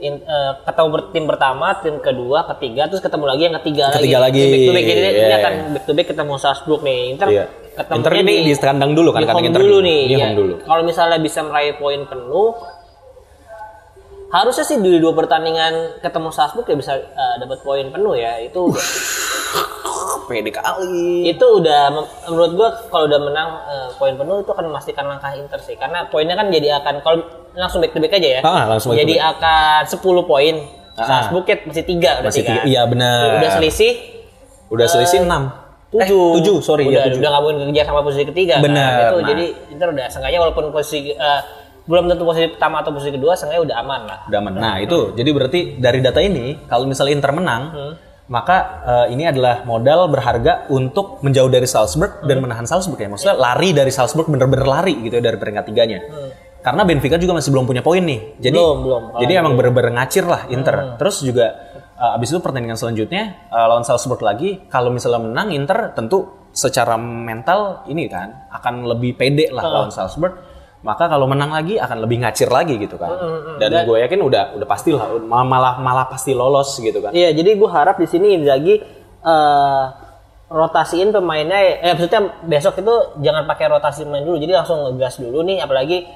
in- 0.00 0.20
eh, 0.20 0.52
ketemu 0.64 0.88
ber- 0.92 1.08
tim 1.12 1.24
pertama 1.24 1.72
tim 1.80 1.96
kedua 1.96 2.44
ketiga 2.52 2.84
terus 2.84 3.00
ketemu 3.00 3.24
lagi 3.24 3.42
yang 3.48 3.56
ketiga 3.64 3.84
Ketiga 3.96 4.18
lagi, 4.20 4.42
back 4.44 4.60
to 4.60 4.72
back 4.72 4.84
jadi 4.84 5.00
ini 5.00 5.16
iya. 5.16 5.36
akan 5.40 5.52
back 5.72 5.84
to 5.84 5.92
back 5.96 6.08
ketemu 6.12 6.34
Salzburg 6.36 6.80
nih 6.84 6.98
Inter 7.08 7.28
Iya. 7.32 7.44
Ketemu 7.72 7.96
Inter 7.96 8.12
ini 8.16 8.34
di 8.42 8.54
kandang 8.54 8.92
dulu 8.92 9.08
kan, 9.10 9.20
di 9.20 9.26
kandang 9.26 9.46
Inter 9.46 9.62
dulu 9.62 9.78
nih 9.80 10.00
Di 10.04 10.14
ya. 10.14 10.18
home 10.22 10.36
dulu. 10.36 10.54
kalau 10.62 10.82
misalnya 10.82 11.18
bisa 11.18 11.40
meraih 11.40 11.74
poin 11.74 12.00
penuh 12.04 12.50
harusnya 14.30 14.62
sih 14.62 14.78
di 14.78 14.96
dua 14.96 15.10
pertandingan 15.10 15.98
ketemu 15.98 16.30
Salzburg 16.30 16.62
ya 16.64 16.76
bisa 16.76 16.92
eh, 16.94 17.34
dapat 17.36 17.58
poin 17.60 17.86
penuh 17.86 18.14
ya 18.14 18.38
itu 18.38 18.62
Pede 20.22 20.46
kali. 20.48 21.26
itu 21.26 21.42
udah 21.42 21.90
menurut 22.24 22.54
gua 22.54 22.68
kalau 22.86 23.10
udah 23.10 23.18
menang 23.18 23.48
eh, 23.66 23.88
poin 23.96 24.14
penuh 24.14 24.38
itu 24.38 24.50
akan 24.50 24.70
memastikan 24.70 25.02
langkah 25.04 25.34
Inter 25.34 25.58
sih 25.58 25.74
karena 25.74 26.06
poinnya 26.06 26.34
kan 26.34 26.46
jadi 26.46 26.78
akan 26.78 27.02
kalau 27.02 27.18
langsung 27.52 27.82
back 27.82 27.90
to 27.90 27.98
back 27.98 28.14
aja 28.14 28.38
ya 28.38 28.40
Ah, 28.40 28.62
langsung 28.64 28.94
back 28.94 28.98
to 28.98 29.02
jadi 29.02 29.14
akan 29.28 29.80
10 29.84 29.98
poin 30.24 30.56
Ah. 30.92 31.06
Salzburg 31.24 31.48
ya 31.48 31.56
masih 31.64 31.82
tiga 31.82 32.10
berarti 32.20 32.28
Masih 32.28 32.42
tiga. 32.44 32.60
Iya 32.62 32.82
benar. 32.84 33.40
Udah 33.40 33.50
selisih 33.56 33.92
Udah 34.68 34.86
selisih 34.86 35.24
6. 35.24 35.32
Tujuh. 35.90 36.22
Eh, 36.22 36.34
tujuh, 36.40 36.56
sorry 36.62 36.84
udah, 36.86 36.94
ya 36.94 37.02
tujuh. 37.10 37.18
udah 37.18 37.28
nggak 37.34 37.42
mungkin 37.42 37.66
kejar 37.74 37.86
sama 37.90 38.00
posisi 38.06 38.24
ketiga. 38.30 38.54
Benar, 38.62 38.90
Kan? 38.90 39.00
Itu, 39.02 39.16
nah. 39.18 39.28
Jadi 39.28 39.44
Inter 39.74 39.88
udah 39.90 40.06
seenggaknya 40.06 40.38
walaupun 40.38 40.64
posisi 40.70 40.98
eh, 41.10 41.40
belum 41.90 42.04
tentu 42.06 42.22
posisi 42.22 42.46
pertama 42.54 42.76
atau 42.86 42.90
posisi 42.94 43.10
kedua, 43.10 43.32
seenggaknya 43.34 43.62
udah 43.66 43.76
aman 43.82 44.00
lah. 44.06 44.18
Udah 44.30 44.38
aman. 44.38 44.52
Nah, 44.54 44.74
itu 44.78 44.98
jadi 45.18 45.30
berarti 45.34 45.60
dari 45.82 45.98
data 45.98 46.20
ini 46.22 46.62
kalau 46.70 46.86
misalnya 46.86 47.12
Inter 47.18 47.32
menang, 47.34 47.62
maka 48.30 48.56
eh, 48.86 49.06
ini 49.18 49.26
adalah 49.26 49.66
modal 49.66 50.06
berharga 50.06 50.70
untuk 50.70 51.18
menjauh 51.26 51.50
dari 51.50 51.66
Salzburg 51.66 52.22
dan 52.22 52.38
menahan 52.38 52.64
Salzburg 52.70 53.02
ya. 53.02 53.10
Maksudnya 53.10 53.34
lari 53.34 53.74
dari 53.74 53.90
Salzburg 53.90 54.30
bener-bener 54.30 54.66
lari 54.70 54.94
gitu 55.02 55.18
ya 55.18 55.22
dari 55.26 55.38
peringkat 55.42 55.64
tiganya. 55.66 55.98
Karena 56.60 56.84
Benfica 56.84 57.16
juga 57.16 57.40
masih 57.40 57.56
belum 57.56 57.64
punya 57.64 57.80
poin 57.80 58.04
nih. 58.04 58.36
Jadi 58.36 58.52
Belum, 58.52 58.78
belum. 58.84 59.02
Jadi 59.16 59.32
emang 59.32 59.56
bener-bener 59.56 59.96
ngacir 59.96 60.28
lah 60.28 60.44
Inter. 60.52 61.00
Terus 61.00 61.24
juga 61.24 61.69
eh, 62.00 62.16
abis 62.16 62.32
itu 62.32 62.40
pertandingan 62.40 62.80
selanjutnya 62.80 63.52
eh, 63.52 63.66
lawan 63.68 63.84
Salzburg 63.84 64.24
lagi. 64.24 64.64
Kalau 64.72 64.88
misalnya 64.88 65.20
menang 65.20 65.52
Inter 65.52 65.92
tentu 65.92 66.48
secara 66.50 66.98
mental 66.98 67.86
ini 67.86 68.10
kan 68.10 68.50
akan 68.50 68.88
lebih 68.88 69.14
pede 69.20 69.52
lah 69.52 69.62
lawan 69.62 69.92
Salzburg. 69.92 70.48
Maka 70.80 71.12
kalau 71.12 71.28
menang 71.28 71.52
lagi 71.52 71.76
akan 71.76 72.08
lebih 72.08 72.24
ngacir 72.24 72.48
lagi 72.48 72.80
gitu 72.80 72.96
kan. 72.96 73.12
Dan 73.60 73.84
gue 73.84 74.00
yakin 74.00 74.16
udah 74.16 74.56
udah 74.56 74.64
pasti 74.64 74.96
lah 74.96 75.12
malah 75.28 75.76
malah 75.76 76.08
pasti 76.08 76.32
lolos 76.32 76.72
gitu 76.80 77.04
kan. 77.04 77.12
Iya, 77.12 77.36
jadi 77.36 77.52
gue 77.52 77.68
harap 77.68 78.00
di 78.00 78.08
sini 78.08 78.40
Inzaghi 78.40 78.80
eh 79.20 79.84
rotasiin 80.48 81.12
pemainnya. 81.12 81.84
Eh 81.84 81.92
maksudnya 81.92 82.32
besok 82.48 82.80
itu 82.80 82.94
jangan 83.20 83.44
pakai 83.44 83.68
rotasi 83.68 84.08
pemain 84.08 84.24
dulu, 84.24 84.40
jadi 84.40 84.52
langsung 84.56 84.80
ngegas 84.88 85.20
dulu 85.20 85.44
nih. 85.44 85.60
Apalagi 85.60 86.08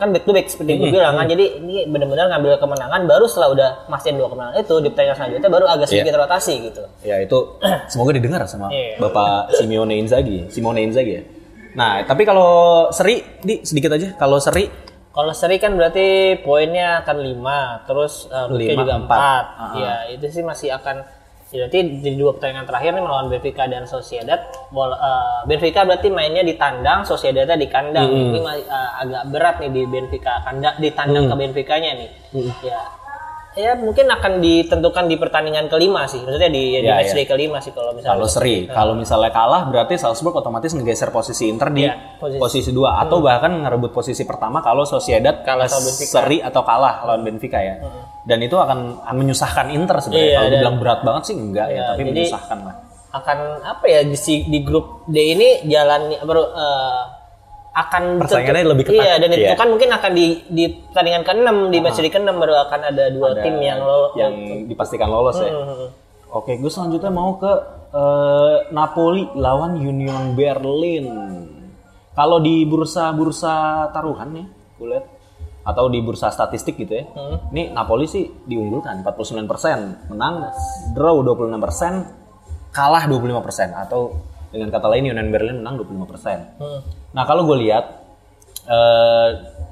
kan 0.00 0.08
back 0.16 0.24
to 0.24 0.32
back 0.32 0.48
seperti 0.48 0.80
gue 0.80 0.88
bilang 0.88 1.12
kan. 1.14 1.28
Jadi 1.28 1.60
ini 1.60 1.84
benar-benar 1.84 2.32
ngambil 2.32 2.56
kemenangan 2.56 3.00
baru 3.04 3.28
setelah 3.28 3.48
udah 3.52 3.70
mastiin 3.92 4.16
dua 4.16 4.32
kemenangan 4.32 4.54
itu 4.56 4.74
di 4.80 4.88
pertandingan 4.88 5.16
selanjutnya 5.20 5.50
baru 5.52 5.66
agak 5.68 5.86
sedikit 5.92 6.14
rotasi 6.16 6.54
gitu. 6.72 6.82
Ya 7.04 7.20
itu 7.20 7.38
semoga 7.92 8.10
didengar 8.16 8.40
sama 8.48 8.72
Iya. 8.72 8.96
Bapak 8.96 9.52
Simeone 9.60 10.00
Inzaghi, 10.00 10.48
Simone 10.48 10.80
Inzaghi 10.80 11.12
ya. 11.20 11.22
Nah, 11.70 12.02
tapi 12.02 12.26
kalau 12.26 12.88
seri 12.90 13.22
di 13.44 13.62
sedikit 13.62 13.94
aja. 13.94 14.16
Kalau 14.16 14.40
seri 14.40 14.66
Kalau 15.10 15.34
seri 15.34 15.58
kan 15.58 15.74
berarti 15.74 16.38
poinnya 16.38 17.02
akan 17.02 17.16
5, 17.18 17.90
terus 17.90 18.30
uh, 18.30 18.46
Lima, 18.46 18.86
juga 18.86 18.94
empat. 18.94 19.44
4. 19.74 19.82
Ya, 19.82 19.94
itu 20.14 20.26
sih 20.30 20.46
masih 20.46 20.70
akan 20.70 21.02
berarti 21.50 21.78
di 21.98 22.10
dua 22.14 22.30
pertandingan 22.32 22.62
terakhir 22.62 22.90
nih 22.94 23.02
melawan 23.02 23.26
Benfica 23.26 23.66
dan 23.66 23.82
Sociedad. 23.84 24.38
Bol, 24.70 24.88
uh, 24.88 25.42
Benfica 25.44 25.82
berarti 25.82 26.06
mainnya 26.08 26.40
di 26.40 26.54
tandang, 26.54 27.02
Sociedad 27.02 27.50
di 27.50 27.66
kandang. 27.66 28.06
Ini 28.06 28.38
masih, 28.38 28.64
uh, 28.64 28.90
agak 29.02 29.22
berat 29.28 29.56
nih 29.58 29.70
di 29.70 29.82
Benfica 29.84 30.40
kandang 30.40 30.74
di 30.78 30.88
tandang 30.90 31.26
ke 31.26 31.34
Benficanya 31.34 31.90
nih. 31.98 32.08
Ya. 32.62 32.80
Ya 33.58 33.74
mungkin 33.74 34.06
akan 34.06 34.38
ditentukan 34.38 35.10
di 35.10 35.18
pertandingan 35.18 35.66
kelima 35.66 36.06
sih. 36.06 36.22
Maksudnya 36.22 36.54
di, 36.54 36.78
di 36.78 36.86
Ya, 36.86 37.02
match 37.02 37.18
ya. 37.18 37.26
kelima 37.26 37.58
sih 37.58 37.74
kalau 37.74 37.90
misalnya. 37.90 38.14
kalau 38.14 38.26
seri, 38.30 38.56
kalau 38.70 38.94
misalnya 38.94 39.34
kalah 39.34 39.66
berarti 39.66 39.98
Salzburg 39.98 40.38
otomatis 40.38 40.70
ngegeser 40.70 41.10
posisi 41.10 41.50
Inter 41.50 41.66
di 41.74 41.82
Iya, 41.82 42.14
posisi. 42.22 42.38
posisi 42.38 42.70
dua 42.70 43.02
atau 43.02 43.18
bahkan 43.18 43.50
ngerebut 43.50 43.90
posisi 43.90 44.22
pertama 44.22 44.62
kalau 44.62 44.86
Sociedad 44.86 45.42
Kalah 45.42 45.66
seri 45.66 46.38
atau 46.38 46.62
kalah 46.62 47.02
lawan 47.02 47.26
Benfica 47.26 47.58
ya. 47.58 47.82
Dan 48.20 48.38
itu 48.40 48.52
akan 48.54 48.78
menyusahkan 49.10 49.70
Inter 49.70 49.96
sebenarnya. 49.98 50.26
Iya, 50.26 50.36
kalau 50.36 50.50
dibilang 50.50 50.76
berat 50.76 51.00
banget 51.00 51.22
sih 51.24 51.34
enggak 51.34 51.66
ya, 51.66 51.74
Iya, 51.74 51.84
tapi 51.88 52.00
jadi- 52.02 52.10
menyusahkan 52.14 52.58
lah. 52.60 52.74
akan 53.10 53.38
apa 53.60 53.84
ya 53.86 54.00
di, 54.02 54.14
si- 54.14 54.46
di 54.46 54.58
grup 54.60 55.02
D 55.04 55.34
ini 55.34 55.48
jalan 55.66 56.14
baru 56.20 56.42
eh, 56.46 57.02
akan 57.72 58.02
Persaingannya 58.18 58.66
lebih 58.68 58.84
ketat. 58.84 58.98
Iya, 58.98 59.14
dan 59.16 59.28
itu 59.32 59.46
Iya. 59.46 59.54
kan 59.54 59.66
mungkin 59.66 59.88
akan 59.88 60.10
di 60.10 60.26
di 60.46 60.64
pertandingan 60.68 61.22
ke-6 61.22 61.48
di 61.68 61.78
match 61.80 61.98
day 61.98 62.06
ke-6 62.08 62.30
baru 62.32 62.54
akan 62.60 62.80
ada 62.84 63.04
dua 63.08 63.28
Ada 63.32 63.42
tim 63.42 63.56
yang 63.58 63.78
lo 63.80 64.14
yang 64.14 64.32
dipastikan 64.66 65.06
lolos 65.06 65.38
ya. 65.38 65.50
Hmm. 65.50 65.88
Oke, 66.30 66.54
gue 66.54 66.66
selanjutnya 66.66 67.10
mau 67.10 67.34
ke 67.34 67.50
eh, 67.90 68.56
Napoli 68.70 69.26
lawan 69.34 69.74
Union 69.74 70.34
Berlin. 70.34 71.06
Kalau 72.10 72.38
di 72.38 72.62
bursa-bursa 72.62 73.54
taruhan 73.88 74.30
ya, 74.32 74.46
gue 74.76 74.86
lihat 74.88 75.04
atau 75.60 75.92
di 75.92 76.00
bursa 76.00 76.32
statistik 76.32 76.76
gitu 76.76 76.92
ya. 76.94 77.04
Ini 77.52 77.70
Napoli 77.70 78.08
sih 78.08 78.24
diunggulkan 78.44 79.04
49%, 79.04 80.08
menang 80.08 80.48
draw 80.92 81.20
26%, 81.20 82.72
kalah 82.72 83.04
25% 83.04 83.74
atau 83.76 84.14
dengan 84.50 84.72
kata 84.72 84.86
lain 84.88 85.12
Union 85.12 85.28
Berlin 85.30 85.56
menang 85.62 85.78
25%. 85.78 86.58
Hmm. 86.58 86.80
Nah, 87.12 87.24
kalau 87.24 87.46
gue 87.46 87.58
lihat 87.60 87.84
eh 88.66 89.28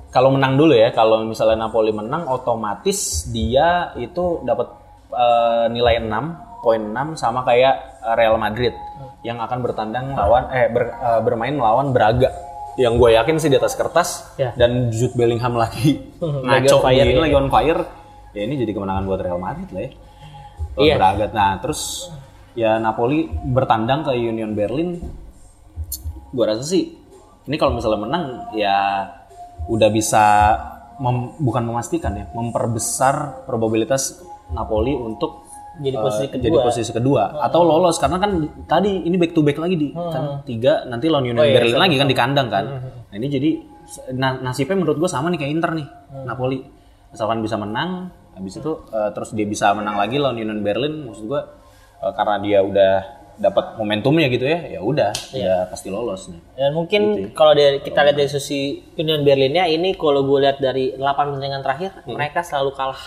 kalau 0.09 0.32
menang 0.32 0.57
dulu 0.57 0.72
ya, 0.72 0.89
kalau 0.91 1.20
misalnya 1.20 1.68
Napoli 1.68 1.93
menang 1.93 2.24
otomatis 2.26 3.28
dia 3.28 3.93
itu 3.97 4.41
dapat 4.41 4.68
eh, 5.12 5.66
nilai 5.68 6.01
6, 6.01 6.64
poin 6.64 6.80
6 6.80 7.20
sama 7.20 7.45
kayak 7.45 8.03
Real 8.16 8.41
Madrid 8.41 8.72
yang 9.20 9.39
akan 9.39 9.59
bertandang 9.61 10.16
lawan 10.16 10.49
eh 10.49 10.66
ber- 10.72 10.97
eh, 10.97 11.20
bermain 11.20 11.55
melawan 11.55 11.93
Braga. 11.93 12.32
Yang 12.78 12.94
gue 12.96 13.10
yakin 13.12 13.36
sih 13.36 13.48
di 13.48 13.58
atas 13.58 13.74
kertas 13.74 14.08
Ya. 14.34 14.54
dan 14.54 14.88
Jude 14.88 15.12
Bellingham 15.12 15.52
lagi 15.52 15.98
ngaco 16.46 16.78
fire, 16.80 17.02
begini, 17.02 17.12
ya. 17.12 17.20
lagi 17.20 17.34
on 17.34 17.48
fire. 17.48 17.80
Ya 18.30 18.40
ini 18.40 18.54
jadi 18.56 18.70
kemenangan 18.70 19.02
buat 19.02 19.18
Real 19.18 19.36
Madrid 19.36 19.66
lah 19.68 19.82
ya. 19.82 19.90
Lawan 20.70 20.78
Iya. 20.78 20.94
Braga. 20.94 21.26
Nah, 21.28 21.52
terus 21.58 22.06
ya 22.54 22.78
Napoli 22.78 23.26
bertandang 23.26 24.02
ke 24.02 24.14
Union 24.14 24.52
Berlin 24.52 25.02
gua 26.28 26.52
rasa 26.52 26.62
sih 26.62 26.92
ini 27.42 27.56
kalau 27.56 27.72
misalnya 27.72 27.98
menang 27.98 28.24
ya 28.52 28.76
udah 29.64 29.88
bisa 29.88 30.24
mem- 30.98 31.32
bukan 31.36 31.64
memastikan 31.64 32.12
ya 32.12 32.28
memperbesar 32.30 33.42
probabilitas 33.42 34.20
Napoli 34.48 34.92
untuk 34.92 35.47
Jadi 35.78 35.92
eh, 35.92 36.00
posisi 36.00 36.26
kedua. 36.26 36.42
jadi 36.42 36.56
posisi 36.60 36.90
kedua 36.90 37.22
atau 37.40 37.60
lolos 37.62 37.96
karena 37.96 38.18
kan 38.18 38.30
tadi 38.64 38.92
ini 39.00 39.14
back 39.14 39.30
to 39.30 39.40
back 39.40 39.56
lagi 39.56 39.74
di 39.74 39.88
kan 39.90 40.42
tiga 40.42 40.82
nanti 40.84 41.06
lawan 41.06 41.24
Union 41.24 41.38
Oh 41.38 41.44
iya, 41.44 41.56
Berlin 41.56 41.78
lagi 41.78 41.94
kan 41.94 42.04
di 42.04 42.16
kandang 42.16 42.48
kan 42.48 42.64
Hmm, 42.68 43.06
nah 43.06 43.14
ini 43.14 43.26
jadi 43.28 43.50
na- 44.12 44.42
nasibnya 44.42 44.74
menurut 44.76 44.96
gua 44.96 45.06
sama 45.06 45.28
nih 45.28 45.38
kayak 45.38 45.52
Inter 45.52 45.72
nih 45.72 45.86
Hmm. 46.08 46.24
Napoli 46.24 46.58
asalkan 47.08 47.38
bisa 47.38 47.54
menang 47.54 48.10
habis 48.32 48.54
itu 48.54 48.72
eh, 48.88 49.10
terus 49.10 49.30
dia 49.30 49.44
bisa 49.44 49.70
menang 49.70 49.94
lagi 49.94 50.16
lawan 50.16 50.36
Union 50.36 50.60
Berlin 50.60 51.04
maksud 51.04 51.24
gua 51.24 51.46
eh, 51.96 52.12
karena 52.12 52.36
dia 52.38 52.58
udah 52.60 52.94
dapat 53.36 53.78
momentumnya 53.78 54.26
gitu 54.26 54.42
ya 54.42 54.66
ya 54.68 54.80
udah 54.80 55.14
ya 55.30 55.62
pasti 55.64 55.88
lolos 55.88 56.26
nih 56.26 56.42
Dan 56.54 56.74
mungkin 56.74 57.00
Gitu 57.14 57.22
ya. 57.22 57.28
kalau 57.32 57.54
dari 57.54 57.78
kita 57.78 58.02
lihat 58.02 58.16
dari 58.16 58.26
sisi 58.28 58.60
Union 58.94 59.22
Berlinnya 59.22 59.62
ini 59.64 59.94
kalau 59.94 60.20
gue 60.20 60.42
lihat 60.42 60.58
dari 60.58 60.90
8 60.92 60.98
pertandingan 60.98 61.62
terakhir 61.62 62.02
Hmm. 62.02 62.12
mereka 62.12 62.42
selalu 62.42 62.74
kalah. 62.74 62.98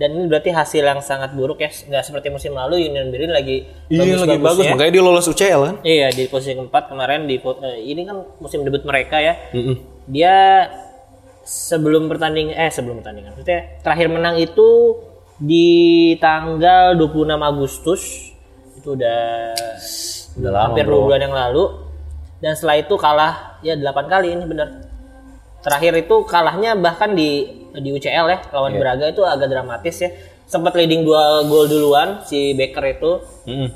Dan 0.00 0.16
ini 0.16 0.32
berarti 0.32 0.48
hasil 0.48 0.80
yang 0.80 1.04
sangat 1.04 1.36
buruk 1.36 1.60
ya, 1.60 1.68
nggak 1.68 2.00
seperti 2.00 2.32
musim 2.32 2.56
lalu 2.56 2.88
Union 2.88 3.12
Berlin 3.12 3.36
lagi 3.36 3.68
bagus-bagusnya. 3.92 4.72
makanya 4.72 4.92
dia 4.96 5.02
lolos 5.04 5.28
UCL 5.28 5.60
kan 5.60 5.76
Iya 5.84 6.08
di 6.08 6.24
posisi 6.24 6.56
keempat 6.56 6.88
kemarin 6.88 7.28
di 7.28 7.36
eh, 7.36 7.78
ini 7.84 8.08
kan 8.08 8.16
musim 8.40 8.64
debut 8.64 8.80
mereka 8.88 9.20
ya. 9.20 9.36
Mm-mm. 9.52 9.76
Dia 10.08 10.64
sebelum 11.44 12.08
pertanding 12.08 12.56
eh 12.56 12.72
sebelum 12.72 13.04
pertandingan 13.04 13.36
maksudnya 13.36 13.76
terakhir 13.84 14.08
menang 14.08 14.40
itu 14.40 14.96
di 15.40 15.68
tanggal 16.20 16.96
26 16.96 17.36
Agustus 17.36 18.32
itu 18.76 18.96
udah 18.96 19.20
udah 20.40 20.50
lama 20.52 20.64
hampir 20.72 20.84
dua 20.88 21.00
bulan 21.00 21.20
yang 21.26 21.34
lalu 21.34 21.64
dan 22.40 22.56
setelah 22.56 22.76
itu 22.80 22.94
kalah 22.96 23.34
ya 23.60 23.76
8 23.76 23.84
kali 24.08 24.32
ini 24.36 24.44
benar 24.48 24.84
terakhir 25.60 25.92
itu 25.96 26.24
kalahnya 26.24 26.76
bahkan 26.76 27.12
di 27.12 27.59
di 27.76 27.90
UCL 27.90 28.26
ya 28.26 28.38
lawan 28.50 28.72
Iya. 28.72 28.80
Braga 28.80 29.04
itu 29.08 29.22
agak 29.22 29.48
dramatis 29.48 29.96
ya 29.98 30.10
sempat 30.44 30.74
leading 30.74 31.06
dua 31.06 31.46
gol 31.46 31.70
duluan 31.70 32.26
si 32.26 32.52
Becker 32.52 32.82
itu 32.90 33.22
Mm-mm. 33.46 33.70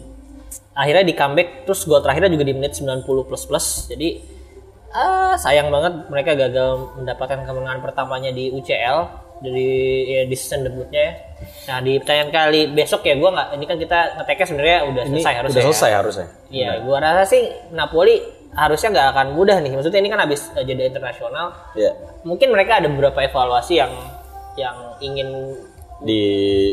akhirnya 0.75 1.07
di 1.07 1.15
comeback 1.15 1.63
terus 1.63 1.87
gol 1.87 2.03
terakhirnya 2.03 2.31
juga 2.31 2.45
di 2.45 2.55
menit 2.55 2.75
90 2.75 3.07
plus 3.07 3.43
plus 3.47 3.67
jadi 3.87 4.19
ah, 4.91 5.35
sayang 5.35 5.71
banget 5.71 6.07
mereka 6.07 6.35
gagal 6.35 6.99
mendapatkan 6.99 7.47
kemenangan 7.47 7.81
pertamanya 7.81 8.31
di 8.31 8.51
UCL 8.51 9.23
dari 9.35 9.71
ya, 10.07 10.23
di 10.25 10.37
season 10.39 10.63
debutnya 10.65 11.03
ya. 11.05 11.13
Nah 11.69 11.79
di 11.83 11.99
pertanyaan 11.99 12.31
kali 12.31 12.61
besok 12.71 13.03
ya 13.03 13.19
gua 13.19 13.35
nggak 13.35 13.49
ini 13.59 13.65
kan 13.67 13.77
kita 13.77 13.99
ngeteknya 14.17 14.47
sebenarnya 14.47 14.79
udah 14.89 15.03
ini 15.05 15.21
selesai 15.21 15.35
harusnya. 15.35 15.51
udah 15.53 15.61
ya. 15.61 15.67
selesai 15.69 15.91
harusnya 15.93 16.27
Iya, 16.49 16.71
gua 16.87 16.97
rasa 17.03 17.23
sih 17.29 17.43
Napoli 17.75 18.17
harusnya 18.55 18.89
nggak 18.95 19.09
akan 19.15 19.27
mudah 19.35 19.59
nih. 19.61 19.73
Maksudnya 19.75 20.01
ini 20.01 20.11
kan 20.11 20.21
habis 20.23 20.51
eh, 20.55 20.65
jeda 20.65 20.87
internasional. 20.87 21.53
ya 21.75 21.91
Mungkin 22.23 22.49
mereka 22.51 22.81
ada 22.81 22.89
beberapa 22.89 23.21
evaluasi 23.21 23.79
yang 23.79 23.93
yang 24.55 24.77
ingin 25.03 25.29
di 26.03 26.23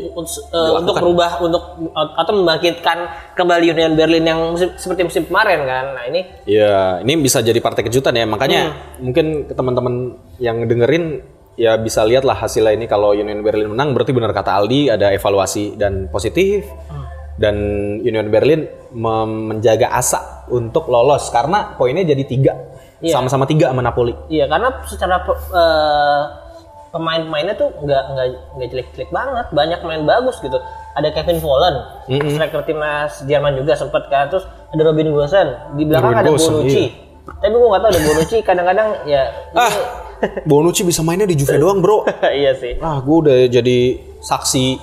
eh, 0.02 0.70
untuk 0.76 0.98
berubah 0.98 1.38
untuk 1.40 1.62
atau 1.94 2.32
membangkitkan 2.34 2.98
kembali 3.38 3.70
Union 3.70 3.94
Berlin 3.94 4.24
yang 4.26 4.40
musim- 4.54 4.74
seperti 4.74 5.06
musim 5.06 5.22
kemarin 5.26 5.62
kan. 5.62 5.84
Nah 5.94 6.04
ini 6.10 6.20
Ya, 6.46 6.98
ini 7.00 7.18
bisa 7.18 7.38
jadi 7.38 7.58
partai 7.62 7.86
kejutan 7.86 8.18
ya. 8.18 8.26
Makanya 8.26 8.96
mungkin 8.98 9.46
ke 9.46 9.54
teman-teman 9.54 10.18
yang 10.42 10.66
dengerin 10.66 11.22
ya 11.54 11.76
bisa 11.76 12.02
lihat 12.08 12.24
lah 12.24 12.34
hasilnya 12.34 12.72
ini 12.74 12.86
kalau 12.88 13.12
Union 13.12 13.44
Berlin 13.44 13.72
menang 13.76 13.92
berarti 13.92 14.12
benar 14.16 14.32
kata 14.32 14.56
Aldi 14.56 14.88
ada 14.88 15.12
evaluasi 15.12 15.76
dan 15.76 16.08
positif 16.08 16.64
dan 17.42 17.56
Union 17.98 18.30
Berlin 18.30 18.70
menjaga 18.94 19.90
asa 19.90 20.46
untuk 20.46 20.86
lolos 20.86 21.26
karena 21.34 21.74
poinnya 21.74 22.06
jadi 22.06 22.22
tiga. 22.22 22.54
Iya. 23.02 23.18
sama-sama 23.18 23.50
tiga 23.50 23.66
sama 23.74 23.82
Napoli. 23.82 24.14
Iya, 24.30 24.46
karena 24.46 24.78
secara 24.86 25.26
eh, 25.26 26.22
pemain-pemainnya 26.94 27.58
tuh 27.58 27.74
nggak 27.82 28.02
nggak 28.14 28.26
nggak 28.54 28.68
jelek-jelek 28.70 29.10
banget. 29.10 29.46
Banyak 29.50 29.82
main 29.82 30.06
bagus 30.06 30.38
gitu. 30.38 30.54
Ada 30.94 31.10
Kevin 31.10 31.42
Volland 31.42 31.82
striker 32.06 32.62
timnas 32.62 33.26
Jerman 33.26 33.58
juga 33.58 33.74
sempet 33.74 34.06
kan. 34.06 34.30
Terus 34.30 34.46
ada 34.70 34.82
Robin 34.86 35.10
Gosens 35.10 35.50
di 35.74 35.82
belakang 35.82 36.14
Robin 36.14 36.22
ada 36.22 36.30
Gosens, 36.30 36.54
Bonucci. 36.62 36.84
tapi 37.42 37.50
gue 37.50 37.66
nggak 37.66 37.82
tahu 37.82 37.90
ada 37.90 38.00
Bonucci. 38.06 38.38
Kadang-kadang 38.46 38.88
ya 39.02 39.22
Ah, 39.50 39.72
Bonucci 40.46 40.82
bisa 40.86 41.02
mainnya 41.02 41.26
di 41.26 41.34
Juve 41.34 41.58
doang, 41.58 41.82
Bro. 41.82 42.06
iya 42.38 42.54
sih. 42.54 42.78
Ah, 42.78 43.02
gue 43.02 43.16
udah 43.18 43.50
jadi 43.50 43.78
saksi 44.22 44.78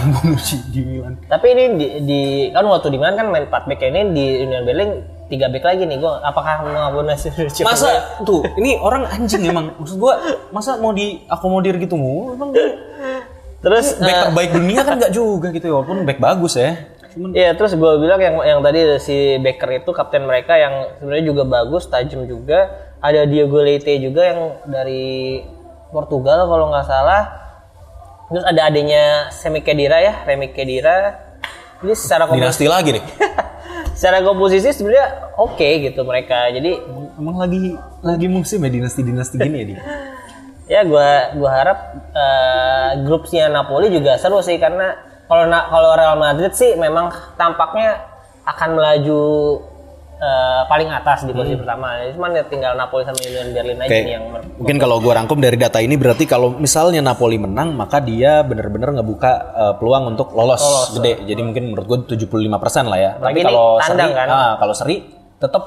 Bonucci 0.14 0.56
di 0.70 0.80
Milan. 0.86 1.18
tapi 1.26 1.46
ini 1.50 1.64
di, 1.74 1.86
di 2.06 2.20
kan 2.54 2.62
waktu 2.68 2.88
di 2.94 2.98
Milan 3.02 3.18
kan 3.18 3.26
main 3.32 3.50
4 3.50 3.68
back 3.68 3.80
ini 3.82 4.00
di 4.14 4.24
Union 4.46 4.62
Berlin 4.62 4.90
3 5.32 5.48
back 5.48 5.64
lagi 5.64 5.82
nih 5.88 5.96
gue 5.96 6.12
apakah 6.22 6.54
mau 6.68 6.92
Bonucci 7.02 7.64
Masa 7.64 8.20
tuh, 8.22 8.44
ini 8.60 8.76
orang 8.76 9.08
anjing 9.08 9.48
emang. 9.48 9.72
Maksud 9.80 9.96
gua, 9.96 10.20
masa 10.52 10.76
mau 10.76 10.92
diakomodir 10.92 11.80
gitu 11.80 11.96
mulu? 11.96 12.36
Emang 12.36 12.50
terus 13.62 13.94
back 13.96 14.10
eh, 14.10 14.22
terbaik 14.26 14.50
dunia 14.58 14.80
kan 14.82 14.94
nggak 14.98 15.14
juga 15.14 15.48
gitu 15.54 15.70
ya, 15.70 15.72
walaupun 15.78 16.02
back 16.02 16.18
bagus 16.18 16.58
ya. 16.58 16.92
Cuman 17.12 17.30
Iya, 17.36 17.52
terus 17.54 17.76
gue 17.76 17.92
bilang 18.00 18.20
yang 18.20 18.36
yang 18.40 18.60
tadi 18.64 18.80
si 18.98 19.36
Baker 19.38 19.84
itu 19.84 19.90
kapten 19.92 20.24
mereka 20.24 20.56
yang 20.56 20.96
sebenarnya 20.98 21.24
juga 21.28 21.42
bagus, 21.44 21.86
tajam 21.86 22.24
juga. 22.24 22.90
Ada 23.02 23.26
Diogo 23.26 23.60
Leite 23.60 23.98
juga 23.98 24.22
yang 24.24 24.40
dari 24.64 25.42
Portugal 25.92 26.48
kalau 26.48 26.72
nggak 26.72 26.86
salah. 26.88 27.41
Terus 28.32 28.44
ada 28.48 28.60
adanya 28.64 29.28
Semi 29.28 29.60
Khedira 29.60 30.00
ya, 30.00 30.24
Remy 30.24 30.56
Khedira. 30.56 31.20
Ini 31.84 31.92
secara 31.92 32.24
komposisi, 32.24 32.64
dinasti 32.64 32.66
lagi 32.70 32.90
nih. 32.96 33.04
secara 33.98 34.24
komposisi 34.24 34.72
sebenarnya 34.72 35.36
oke 35.36 35.68
gitu 35.84 36.00
mereka. 36.08 36.48
Jadi 36.48 36.72
Emang 37.12 37.36
lagi 37.36 37.76
lagi 38.00 38.26
musim 38.26 38.64
ya 38.64 38.70
dinasti-dinasti 38.72 39.36
gini 39.36 39.56
ya, 39.60 39.64
Di? 39.68 39.74
ya 40.74 40.80
gua 40.88 41.36
gua 41.36 41.50
harap 41.52 41.78
eh, 42.16 42.90
grupnya 43.04 43.52
Napoli 43.52 43.92
juga 43.92 44.16
seru 44.16 44.40
sih 44.40 44.56
karena 44.56 44.96
kalau 45.28 45.44
kalau 45.46 45.90
Real 45.92 46.16
Madrid 46.16 46.56
sih 46.56 46.72
memang 46.74 47.12
tampaknya 47.36 48.00
akan 48.48 48.80
melaju 48.80 49.20
eh, 50.22 50.62
paling 50.70 50.88
atas 50.88 51.26
di 51.26 51.34
posisi 51.34 51.58
pertama. 51.58 51.98
Cuman 52.14 52.30
ya 52.38 52.44
tinggal 52.46 52.78
Napoli 52.78 53.02
sama 53.02 53.18
Union 53.18 53.50
Berlin 53.50 53.78
aja 53.82 53.90
Oke. 53.90 53.98
nih 54.06 54.12
yang 54.14 54.24
mer- 54.30 54.46
Mungkin 54.62 54.76
kalau 54.78 54.96
gua 55.02 55.12
rangkum 55.18 55.38
dari 55.42 55.58
data 55.58 55.82
ini 55.82 55.98
berarti 55.98 56.24
kalau 56.30 56.54
misalnya 56.54 57.02
Napoli 57.02 57.42
menang 57.42 57.74
maka 57.74 57.98
dia 57.98 58.46
benar-benar 58.46 58.94
ngebuka 59.02 59.30
eh, 59.52 59.74
peluang 59.82 60.14
untuk 60.14 60.30
lolos, 60.32 60.62
gede. 60.94 61.26
Jadi 61.26 61.40
mungkin 61.42 61.74
menurut 61.74 61.86
gua 61.90 61.98
75% 62.06 62.86
lah 62.86 62.98
ya. 63.02 63.10
Ini 63.18 63.42
kalau 63.42 63.82
seri, 63.82 64.08
kan? 64.14 64.28
ah, 64.30 64.52
kalau 64.62 64.74
seri 64.78 64.96
tetap 65.42 65.62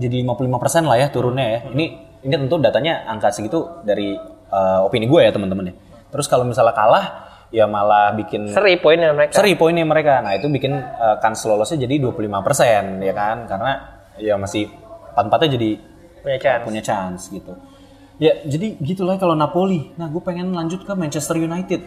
jadi 0.00 0.24
55% 0.24 0.88
lah 0.88 0.96
ya 0.96 1.06
turunnya 1.12 1.46
ya. 1.46 1.60
Ini 1.68 1.84
ini 2.22 2.34
tentu 2.38 2.56
datanya 2.62 3.04
angka 3.04 3.28
segitu 3.34 3.82
dari 3.84 4.14
eh, 4.52 4.78
opini 4.86 5.04
gue 5.10 5.20
ya 5.20 5.30
teman-teman 5.34 5.68
ya. 5.68 5.74
Terus 6.12 6.28
kalau 6.28 6.44
misalnya 6.44 6.76
kalah 6.76 7.31
ya 7.52 7.68
malah 7.68 8.16
bikin 8.16 8.48
seri 8.48 8.80
poinnya 8.80 9.12
mereka. 9.12 9.36
seri 9.36 9.52
poinnya 9.54 9.84
mereka. 9.84 10.24
Nah, 10.24 10.32
itu 10.34 10.48
bikin 10.48 10.72
uh, 10.72 11.20
kans 11.20 11.44
lolosnya 11.44 11.84
jadi 11.84 12.00
25% 12.00 13.04
ya 13.04 13.12
kan? 13.14 13.36
Karena 13.46 13.70
ya 14.16 14.34
masih 14.40 14.72
empat-empatnya 15.12 15.50
jadi 15.60 15.70
Punya 16.22 16.38
chance. 16.40 16.62
punya 16.64 16.82
chance 16.82 17.22
gitu. 17.28 17.52
Ya, 18.16 18.38
jadi 18.46 18.78
gitulah 18.78 19.18
kalau 19.18 19.34
Napoli. 19.34 19.92
Nah, 19.98 20.06
gue 20.08 20.22
pengen 20.22 20.54
lanjut 20.54 20.86
ke 20.86 20.92
Manchester 20.94 21.36
United. 21.36 21.80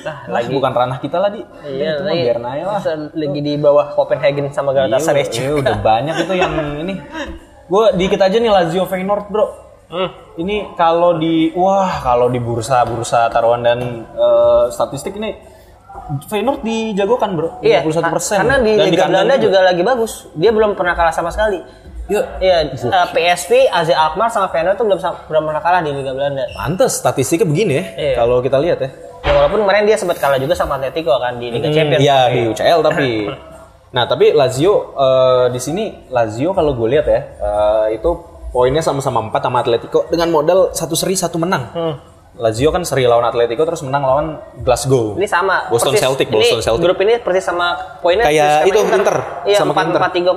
Nah, 0.00 0.26
Lah, 0.26 0.40
bukan 0.48 0.72
ranah 0.72 0.98
kita 0.98 1.20
lah, 1.20 1.30
Di. 1.30 1.44
Iya, 1.62 2.00
itu 2.00 2.02
mah 2.02 2.10
lagi, 2.10 2.64
lah. 2.64 2.80
lagi 3.14 3.40
di 3.44 3.52
bawah 3.60 3.92
Copenhagen 3.94 4.48
sama 4.50 4.72
Galatasaray. 4.74 5.28
Iya, 5.28 5.38
iya, 5.38 5.50
udah 5.54 5.76
banyak 5.78 6.14
itu 6.26 6.34
yang 6.34 6.52
ini. 6.82 6.94
Gue 7.70 7.84
dikit 7.94 8.18
aja 8.18 8.34
nih 8.34 8.50
Lazio 8.50 8.82
Feyenoord, 8.88 9.30
Bro. 9.30 9.69
Hmm. 9.90 10.10
Ini 10.38 10.78
kalau 10.78 11.18
di 11.18 11.50
wah, 11.58 11.98
kalau 11.98 12.30
di 12.30 12.38
bursa-bursa 12.38 13.26
taruhan 13.34 13.66
dan 13.66 14.06
eh, 14.06 14.64
statistik 14.70 15.18
ini 15.18 15.34
Feyenoord 16.30 16.62
dijagokan, 16.62 17.34
Bro. 17.34 17.48
Iya, 17.66 17.82
51%. 17.82 18.46
karena 18.46 18.56
di 18.62 18.72
Dan 18.78 18.86
Liga 18.94 19.06
Belanda 19.10 19.34
juga 19.42 19.58
lagi 19.66 19.82
bagus. 19.82 20.30
Dia 20.38 20.54
belum 20.54 20.78
pernah 20.78 20.94
kalah 20.94 21.10
sama 21.10 21.34
sekali. 21.34 21.58
Iya. 22.10 22.22
Iya, 22.42 22.56
eh, 22.74 23.06
PSV, 23.14 23.70
AZ 23.70 23.90
Alkmaar 23.90 24.30
sama 24.30 24.50
Feyenoord 24.50 24.78
tuh 24.78 24.86
belum 24.86 24.98
belum 25.02 25.42
pernah 25.50 25.62
kalah 25.62 25.80
di 25.82 25.90
Liga 25.90 26.14
Belanda. 26.14 26.46
Pantes 26.54 26.98
statistiknya 26.98 27.46
begini 27.46 27.72
ya. 27.74 27.84
Iya. 27.94 28.14
Kalau 28.22 28.38
kita 28.42 28.58
lihat 28.58 28.78
ya. 28.82 28.90
Ya 29.20 29.30
walaupun 29.36 29.66
kemarin 29.66 29.84
dia 29.84 29.98
sempat 29.98 30.16
kalah 30.18 30.38
juga 30.40 30.54
sama 30.54 30.78
Atletico 30.78 31.14
kan 31.18 31.38
di 31.38 31.50
Liga 31.50 31.68
Champions. 31.70 32.02
Iya 32.02 32.18
di 32.30 32.40
UCL 32.50 32.80
tapi. 32.86 33.10
Nah 33.90 34.06
tapi 34.06 34.30
Lazio 34.30 34.94
eh, 34.94 35.46
di 35.50 35.58
sini 35.58 36.06
Lazio 36.14 36.54
kalau 36.54 36.78
gue 36.78 36.94
lihat 36.94 37.10
ya 37.10 37.20
eh, 37.42 37.98
itu 37.98 38.29
poinnya 38.50 38.80
sama-sama 38.80 39.22
4 39.24 39.40
sama 39.40 39.58
Atletico 39.58 40.06
dengan 40.06 40.28
modal 40.28 40.70
satu 40.70 40.94
seri 40.94 41.14
satu 41.14 41.38
menang. 41.38 41.64
Hmm. 41.70 41.94
Lazio 42.32 42.70
kan 42.70 42.82
seri 42.82 43.04
lawan 43.04 43.22
Atletico 43.22 43.62
terus 43.62 43.82
menang 43.82 44.00
lawan 44.00 44.26
Glasgow. 44.56 45.14
Ini 45.14 45.26
sama. 45.26 45.66
Boston 45.68 45.92
persis- 45.92 46.00
Celtic, 46.00 46.26
ini 46.26 46.36
Boston 46.36 46.62
Celtic. 46.62 46.82
Grup 46.82 46.98
ini 47.00 47.12
persis 47.18 47.44
sama 47.44 47.74
poinnya. 48.00 48.24
Kayak 48.24 48.64
persis 48.64 48.70
itu 48.70 48.78
sama 48.80 48.96
Inter, 48.96 49.16
Iya, 49.44 49.58
sama 49.58 49.70
empat 49.72 49.84
Inter. 49.84 50.00
empat 50.00 50.12
tiga 50.14 50.32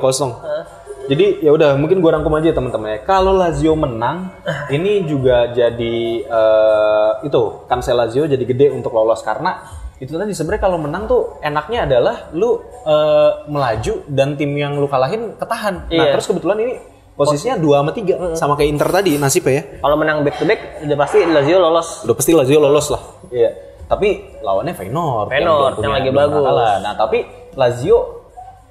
kosong. 0.00 0.32
4-3-0. 0.32 0.72
Jadi 1.04 1.44
ya 1.44 1.52
udah 1.52 1.76
mungkin 1.76 2.00
gua 2.00 2.16
rangkum 2.16 2.32
aja 2.32 2.48
teman-teman 2.48 2.96
ya. 2.96 2.98
Kalau 3.04 3.36
Lazio 3.36 3.76
menang, 3.76 4.32
ini 4.68 5.04
juga 5.04 5.52
jadi 5.52 5.96
eh, 6.24 7.10
itu 7.22 7.40
kansel 7.66 7.92
Lazio 7.94 8.24
jadi 8.24 8.40
gede 8.40 8.72
untuk 8.72 8.88
lolos 8.90 9.20
karena 9.20 9.60
itu 9.94 10.10
tadi 10.10 10.32
sebenarnya 10.32 10.62
kalau 10.62 10.80
menang 10.80 11.04
tuh 11.04 11.36
enaknya 11.40 11.84
adalah 11.84 12.32
lu 12.32 12.56
eh, 12.82 13.30
melaju 13.46 13.94
dan 14.08 14.32
tim 14.34 14.48
yang 14.50 14.74
lu 14.74 14.88
kalahin 14.88 15.36
ketahan. 15.36 15.84
Nah, 15.84 15.92
Iya. 15.92 16.16
terus 16.16 16.24
kebetulan 16.24 16.56
ini 16.58 16.72
posisinya 17.14 17.56
2 17.56 17.66
sama 17.72 17.90
3 17.90 18.34
sama 18.34 18.52
kayak 18.54 18.70
Inter 18.74 18.88
tadi 18.90 19.12
nasib 19.16 19.46
ya. 19.46 19.62
Kalau 19.78 19.94
menang 19.94 20.22
back 20.22 20.36
to 20.36 20.44
back 20.44 20.60
udah 20.82 20.96
pasti 20.96 21.18
Lazio 21.22 21.56
lolos. 21.56 21.88
Udah 22.02 22.14
pasti 22.14 22.30
Lazio 22.30 22.58
lolos 22.58 22.86
lah. 22.90 23.02
Iya. 23.30 23.50
Tapi 23.84 24.08
lawannya 24.40 24.72
Feyenoord, 24.72 25.28
Feyenoord, 25.28 25.74
yang 25.76 25.76
punya- 25.78 25.92
lagi 25.92 26.10
bagus. 26.10 26.42
kalah. 26.42 26.74
Nah, 26.80 26.92
tapi 26.96 27.18
Lazio 27.54 27.98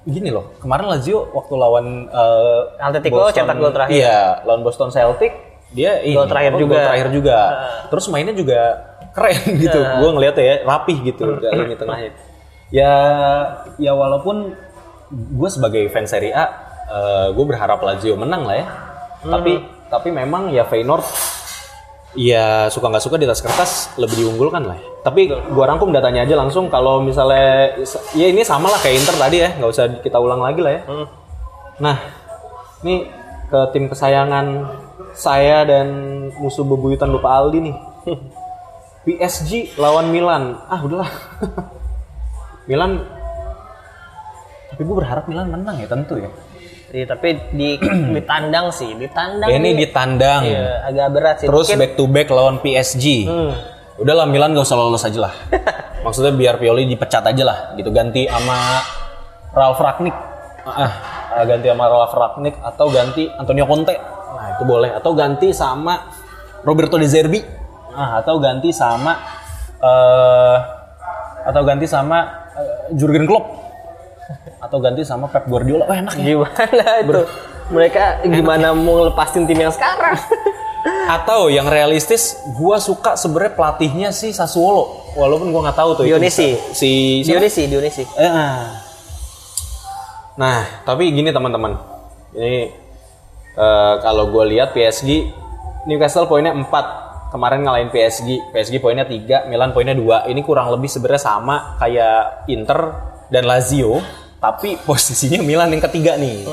gini 0.04 0.28
loh. 0.28 0.58
Kemarin 0.58 0.90
Lazio 0.90 1.32
waktu 1.32 1.54
lawan 1.54 1.86
eh, 2.06 2.62
Atletico 2.78 3.30
cetak 3.30 3.56
gol 3.56 3.72
terakhir. 3.72 3.94
Iya, 3.94 4.18
lawan 4.44 4.62
Boston 4.62 4.90
Celtic 4.90 5.32
dia 5.72 6.02
ini, 6.02 6.14
Gol 6.14 6.28
terakhir 6.28 6.54
juga. 6.56 6.76
Gol 6.76 6.86
terakhir 6.86 7.10
juga. 7.10 7.38
Terus 7.90 8.06
mainnya 8.10 8.36
juga 8.36 8.60
keren 9.10 9.40
gitu. 9.64 9.80
Gue 9.80 10.10
ngeliat 10.12 10.36
ya, 10.36 10.56
rapih 10.62 10.98
gitu 11.04 11.40
dari 11.40 11.58
lini 11.62 11.76
tengahnya. 11.78 12.12
Ya 12.70 12.92
ya 13.78 13.94
walaupun 13.94 14.54
gue 15.14 15.50
sebagai 15.50 15.86
fans 15.88 16.10
Serie 16.10 16.34
A 16.34 16.63
gue 17.34 17.46
berharap 17.46 17.80
Lazio 17.82 18.16
menang 18.16 18.44
lah 18.48 18.56
ya. 18.60 18.68
Tapi 19.24 19.54
tapi 19.88 20.10
memang 20.10 20.50
ya 20.50 20.66
Feyenoord 20.66 21.06
ya 22.14 22.70
suka 22.70 22.90
nggak 22.90 23.04
suka 23.04 23.18
di 23.18 23.26
atas 23.26 23.42
kertas 23.42 23.72
lebih 23.98 24.26
diunggulkan 24.26 24.64
lah. 24.66 24.78
ya. 24.78 24.86
Tapi 25.04 25.30
gua 25.52 25.66
rangkum 25.70 25.90
datanya 25.94 26.24
aja 26.24 26.38
langsung 26.38 26.70
kalau 26.70 27.02
misalnya 27.02 27.78
ya 28.14 28.28
ini 28.30 28.42
sama 28.46 28.70
lah 28.70 28.80
kayak 28.80 29.04
Inter 29.04 29.16
tadi 29.18 29.38
ya, 29.42 29.50
nggak 29.58 29.70
usah 29.70 29.86
kita 30.00 30.18
ulang 30.22 30.42
lagi 30.42 30.62
lah 30.62 30.74
ya. 30.74 30.82
Nah, 31.82 31.98
ini 32.86 33.10
ke 33.50 33.60
tim 33.74 33.90
kesayangan 33.90 34.46
saya 35.14 35.66
dan 35.66 35.88
musuh 36.38 36.66
bebuyutan 36.66 37.12
Bapak 37.18 37.32
Aldi 37.34 37.60
nih. 37.70 37.76
PSG 39.04 39.76
lawan 39.76 40.10
Milan. 40.14 40.58
Ah, 40.72 40.80
udahlah. 40.80 41.12
Milan 42.70 43.04
tapi 44.74 44.90
gue 44.90 44.96
berharap 44.96 45.30
Milan 45.30 45.54
menang 45.54 45.78
ya 45.78 45.86
tentu 45.86 46.18
ya. 46.18 46.34
Iya, 46.94 47.10
tapi 47.10 47.42
di 47.58 47.82
ditandang 48.22 48.70
sih, 48.70 48.94
ditandang. 48.94 49.50
Ya, 49.50 49.58
ini 49.58 49.74
nih. 49.74 49.90
ditandang. 49.90 50.42
Iya, 50.46 50.66
agak 50.86 51.08
berat 51.10 51.36
sih. 51.42 51.48
Terus 51.50 51.66
Mungkin- 51.66 51.80
back 51.82 51.92
to 51.98 52.06
back 52.06 52.28
lawan 52.30 52.62
PSG. 52.62 53.06
Hmm. 53.26 53.52
Udahlah 53.98 54.30
Milan 54.30 54.54
gak 54.54 54.62
usah 54.62 54.78
lolos 54.78 55.02
aja 55.02 55.26
lah. 55.26 55.34
Maksudnya 56.06 56.38
biar 56.38 56.62
Pioli 56.62 56.86
dipecat 56.86 57.26
aja 57.26 57.44
lah, 57.46 57.58
gitu 57.74 57.90
ganti 57.90 58.30
sama 58.30 58.78
Ralf 59.58 59.82
Ragnik. 59.82 60.14
Ah, 60.64 60.92
ah, 61.34 61.44
ganti 61.50 61.66
sama 61.66 61.86
Ralf 61.90 62.14
Ragnik 62.14 62.62
atau 62.62 62.86
ganti 62.94 63.26
Antonio 63.26 63.66
Conte. 63.66 63.96
Nah, 64.34 64.48
itu 64.54 64.64
boleh 64.64 64.94
atau 64.94 65.18
ganti 65.18 65.50
sama 65.50 66.14
Roberto 66.62 67.02
De 67.02 67.10
Zerbi. 67.10 67.42
Ah, 67.94 68.22
atau 68.22 68.38
ganti 68.38 68.70
sama 68.70 69.18
eh 69.82 70.58
atau 71.44 71.62
ganti 71.66 71.90
sama 71.90 72.50
eh, 72.54 72.94
Jurgen 72.94 73.26
Klopp. 73.26 73.63
Atau 74.60 74.78
ganti 74.84 75.02
sama 75.04 75.30
Pep 75.30 75.46
Guardiola. 75.48 75.86
Wah, 75.90 75.98
enak 75.98 76.14
ya. 76.20 76.36
gimana 76.36 76.86
itu? 77.04 77.24
Mereka 77.74 78.04
gimana 78.28 78.68
mau 78.76 79.02
ngelepasin 79.02 79.48
tim 79.48 79.60
yang 79.60 79.74
sekarang? 79.74 80.20
Atau 81.16 81.48
yang 81.48 81.68
realistis, 81.72 82.40
gua 82.60 82.80
suka 82.80 83.16
sebenarnya 83.16 83.56
pelatihnya 83.56 84.10
si 84.12 84.36
Sassuolo, 84.36 85.16
walaupun 85.16 85.52
gua 85.52 85.72
nggak 85.72 85.80
tahu 85.80 85.90
tuh. 85.96 86.04
itu 86.08 86.16
Dionisi. 86.16 86.50
Si 86.76 86.92
siapa? 87.24 87.40
Dionisi, 87.40 87.64
Dionisi. 87.72 88.04
Eh, 88.20 88.28
ah. 88.28 88.84
Nah, 90.34 90.84
tapi 90.84 91.14
gini 91.14 91.30
teman-teman, 91.30 91.78
ini 92.34 92.74
eh, 93.54 93.94
kalau 94.02 94.34
gue 94.34 94.44
lihat 94.58 94.74
PSG 94.74 95.30
Newcastle 95.86 96.26
poinnya 96.26 96.56
4 96.56 97.34
kemarin 97.34 97.66
ngalahin 97.66 97.90
PSG, 97.90 98.54
PSG 98.54 98.78
poinnya 98.78 99.10
3, 99.10 99.50
Milan 99.50 99.74
poinnya 99.74 99.98
2. 99.98 100.30
Ini 100.30 100.42
kurang 100.46 100.70
lebih 100.70 100.88
sebenarnya 100.88 101.22
sama 101.22 101.76
kayak 101.82 102.48
Inter 102.48 102.80
dan 103.34 103.44
Lazio, 103.50 104.00
tapi 104.44 104.76
posisinya 104.84 105.40
Milan 105.40 105.72
yang 105.72 105.80
ketiga 105.88 106.20
nih. 106.20 106.44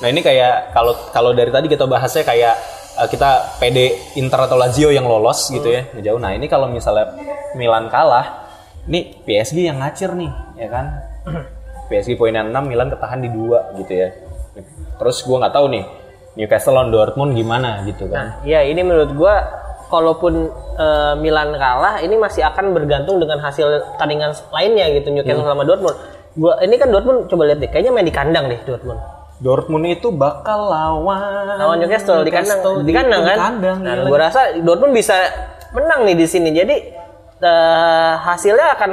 Nah 0.00 0.08
ini 0.08 0.24
kayak 0.24 0.72
kalau 0.72 0.96
kalau 1.12 1.36
dari 1.36 1.52
tadi 1.52 1.68
kita 1.68 1.84
bahasnya 1.84 2.24
kayak 2.24 2.56
eh, 2.96 3.08
kita 3.12 3.60
PD 3.60 3.92
Inter 4.16 4.48
atau 4.48 4.56
Lazio 4.56 4.88
yang 4.88 5.04
lolos 5.04 5.52
gitu 5.52 5.68
ya 5.68 5.84
ngejauh. 5.92 6.16
Nah 6.16 6.32
ini 6.32 6.48
kalau 6.48 6.72
misalnya 6.72 7.12
Milan 7.52 7.92
kalah, 7.92 8.48
ini 8.88 9.12
PSG 9.28 9.68
yang 9.68 9.78
ngacir 9.78 10.16
nih, 10.16 10.32
ya 10.56 10.68
kan? 10.72 10.86
PSG 11.92 12.16
poinnya 12.16 12.40
6, 12.40 12.50
Milan 12.64 12.88
ketahan 12.88 13.20
di 13.20 13.28
dua 13.28 13.76
gitu 13.76 13.92
ya. 13.92 14.08
Terus 14.96 15.20
gua 15.28 15.44
nggak 15.44 15.54
tahu 15.54 15.66
nih 15.68 15.84
Newcastle 16.40 16.74
lawan 16.74 16.88
Dortmund 16.88 17.36
gimana 17.36 17.84
gitu 17.84 18.08
kan? 18.08 18.40
Ya 18.48 18.64
ini 18.64 18.80
menurut 18.80 19.12
gua 19.12 19.44
kalaupun 19.92 20.48
eh, 20.80 21.14
Milan 21.20 21.52
kalah 21.60 22.00
ini 22.00 22.16
masih 22.16 22.40
akan 22.40 22.72
bergantung 22.72 23.20
dengan 23.20 23.44
hasil 23.44 24.00
tandingan 24.00 24.32
lainnya 24.48 24.88
gitu 24.96 25.12
Newcastle 25.12 25.44
sama 25.44 25.68
Dortmund. 25.68 26.23
Gua 26.34 26.58
ini 26.60 26.74
kan 26.74 26.90
Dortmund 26.90 27.30
coba 27.30 27.42
lihat 27.46 27.58
deh, 27.58 27.70
kayaknya 27.70 27.90
main 27.90 28.02
di 28.02 28.10
kandang 28.10 28.50
deh 28.50 28.58
Dortmund. 28.62 28.98
Dortmund 29.38 29.84
itu 29.86 30.10
bakal 30.10 30.66
lawan 30.66 31.58
Lawan 31.58 31.76
Newcastle 31.78 32.22
di 32.22 32.30
kandang, 32.30 32.58
di 32.82 32.92
kandang 32.92 33.22
kan. 33.22 33.36
kandang, 33.38 33.76
nah, 33.80 33.94
gila. 33.96 34.08
gua 34.10 34.18
rasa 34.20 34.40
Dortmund 34.58 34.92
bisa 34.92 35.14
menang 35.70 36.02
nih 36.04 36.14
di 36.14 36.26
sini. 36.26 36.50
Jadi 36.50 36.76
eh, 37.38 38.12
hasilnya 38.18 38.74
akan 38.74 38.90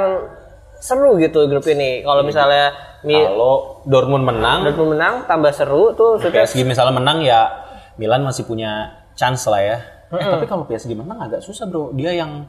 seru 0.76 1.14
gitu 1.16 1.46
grup 1.46 1.66
ini. 1.66 2.02
Kalau 2.02 2.22
misalnya 2.22 2.74
Mi- 3.02 3.18
Kalau 3.18 3.82
Dortmund 3.82 4.22
menang, 4.22 4.62
Dortmund 4.62 4.94
menang 4.94 5.14
tambah 5.26 5.50
seru 5.50 5.90
tuh 5.92 6.22
PSG 6.22 6.62
misalnya 6.62 6.94
menang 6.94 7.18
ya 7.18 7.50
Milan 7.98 8.22
masih 8.22 8.46
punya 8.46 8.94
chance 9.14 9.50
lah 9.50 9.58
ya. 9.58 9.78
Eh, 10.12 10.22
tapi 10.22 10.46
kalau 10.46 10.62
PSG 10.62 10.94
menang 10.94 11.18
agak 11.18 11.42
susah 11.42 11.66
bro. 11.66 11.90
Dia 11.90 12.14
yang 12.14 12.46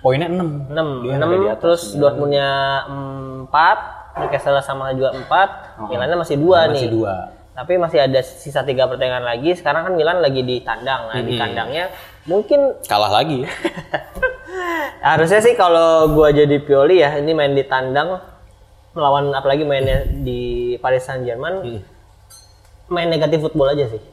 poinnya 0.00 0.28
6. 0.28 0.68
6, 0.68 1.04
Dia 1.04 1.10
yang 1.16 1.22
ada 1.22 1.36
di 1.36 1.48
atas. 1.48 1.60
terus 1.62 1.82
Dortmundnya 1.96 2.48
4, 3.48 4.05
Newcastle 4.16 4.60
sama 4.64 4.96
juga 4.96 5.12
4, 5.12 5.92
Milannya 5.92 6.16
masih 6.16 6.36
2 6.40 6.72
nih. 6.72 6.88
Masih 6.88 6.92
dua. 6.92 7.14
Tapi 7.56 7.72
masih 7.80 8.04
ada 8.04 8.20
sisa 8.20 8.60
tiga 8.68 8.84
pertandingan 8.84 9.24
lagi. 9.24 9.56
Sekarang 9.56 9.88
kan 9.88 9.92
Milan 9.96 10.20
lagi 10.20 10.44
di 10.44 10.60
tandang. 10.60 11.08
Nah, 11.08 11.24
di 11.24 11.40
kandangnya 11.40 11.88
mungkin 12.28 12.76
Kalah 12.84 13.08
lagi. 13.08 13.48
harusnya 15.00 15.40
sih 15.40 15.56
kalau 15.56 16.12
gua 16.12 16.36
jadi 16.36 16.60
Pioli 16.60 17.00
ya, 17.00 17.16
ini 17.16 17.32
main 17.32 17.56
di 17.56 17.64
tandang 17.64 18.20
melawan 18.92 19.32
apalagi 19.32 19.64
mainnya 19.64 20.04
di 20.04 20.76
Paris 20.84 21.08
Saint-Germain. 21.08 21.64
Hmm. 21.64 21.80
Main 22.92 23.08
negatif 23.08 23.40
football 23.48 23.72
aja 23.72 23.88
sih. 23.88 24.04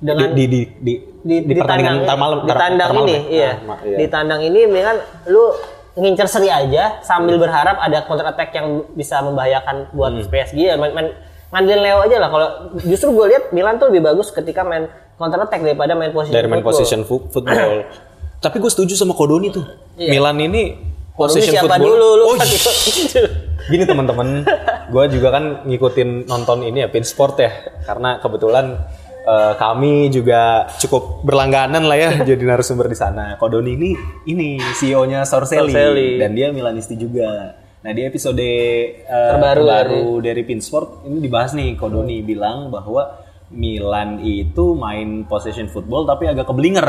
Dengan 0.00 0.32
di 0.32 0.44
di 0.48 0.60
di 0.80 0.92
di, 1.22 1.44
di, 1.44 1.52
di 1.52 1.60
pertandingan 1.60 2.02
tandang, 2.02 2.08
ntar 2.08 2.16
malam 2.18 2.38
di 2.40 2.48
tandang 2.48 2.72
ntar 2.74 2.90
malam 2.90 3.06
ini 3.06 3.12
ya? 3.12 3.22
iya. 3.28 3.52
Ah, 3.52 3.78
iya. 3.84 3.96
di 4.00 4.06
tandang 4.08 4.40
ini 4.42 4.60
mendingan 4.66 4.96
lu 5.28 5.44
ngincer 5.92 6.24
seri 6.24 6.48
aja 6.48 7.04
sambil 7.04 7.36
berharap 7.36 7.76
ada 7.76 8.00
counter 8.08 8.24
attack 8.24 8.56
yang 8.56 8.88
bisa 8.96 9.20
membahayakan 9.20 9.92
buat 9.92 10.12
Hmm. 10.16 10.24
PSG 10.24 10.58
ya 10.72 10.76
main, 10.80 10.92
main 10.96 11.12
ngandelin 11.52 11.80
Leo 11.84 11.98
aja 12.00 12.16
lah 12.16 12.28
kalau 12.32 12.48
justru 12.80 13.12
gue 13.12 13.26
lihat 13.28 13.44
Milan 13.52 13.76
tuh 13.76 13.92
lebih 13.92 14.08
bagus 14.08 14.32
ketika 14.32 14.64
main 14.64 14.88
counter 15.20 15.44
attack 15.44 15.60
daripada 15.60 15.92
main 15.92 16.08
position 16.08 16.32
dari 16.32 16.48
main 16.48 16.64
football. 16.64 16.80
position 16.80 17.00
football. 17.04 17.72
Tapi 18.44 18.56
gue 18.58 18.70
setuju 18.72 18.96
sama 18.96 19.12
Kodoni 19.12 19.52
tuh. 19.52 19.62
Iya. 20.00 20.10
Milan 20.16 20.40
ini 20.40 20.80
Kodoni 21.12 21.38
position 21.38 21.52
siapa 21.60 21.76
football. 21.76 21.88
dulu 21.92 22.08
lu 22.16 22.24
oh, 22.24 22.34
kan 22.40 22.48
iya. 22.48 23.24
Gini 23.70 23.84
teman-teman, 23.86 24.42
gue 24.90 25.04
juga 25.14 25.28
kan 25.30 25.62
ngikutin 25.62 26.26
nonton 26.26 26.66
ini 26.66 26.82
ya 26.82 26.90
Pin 26.90 27.06
Sport 27.06 27.38
ya, 27.38 27.52
karena 27.86 28.18
kebetulan 28.18 28.74
eh, 29.22 29.52
kami 29.56 30.10
juga 30.10 30.66
cukup 30.78 31.22
berlangganan 31.22 31.82
lah 31.86 31.98
ya 31.98 32.10
jadi 32.28 32.42
narasumber 32.42 32.90
di 32.90 32.98
sana. 32.98 33.38
Kodoni 33.38 33.74
ini 33.74 33.90
ini 34.28 34.48
CEO-nya 34.76 35.24
Sorcelli, 35.24 35.72
Sorcelli. 35.72 36.20
dan 36.20 36.34
dia 36.34 36.50
Milanisti 36.50 36.98
juga. 36.98 37.58
Nah 37.82 37.90
di 37.90 38.02
episode 38.06 38.38
eh, 38.38 39.06
Terbaru 39.06 39.66
terbaru 39.66 40.04
dari 40.22 40.42
Pin 40.46 40.62
Sport 40.62 41.06
ini 41.10 41.18
dibahas 41.18 41.54
nih 41.54 41.74
Kodoni 41.74 42.22
bilang 42.22 42.70
bahwa 42.70 43.22
Milan 43.52 44.22
itu 44.24 44.72
main 44.72 45.28
possession 45.28 45.68
football 45.68 46.08
tapi 46.08 46.24
agak 46.24 46.48
keblinger 46.48 46.88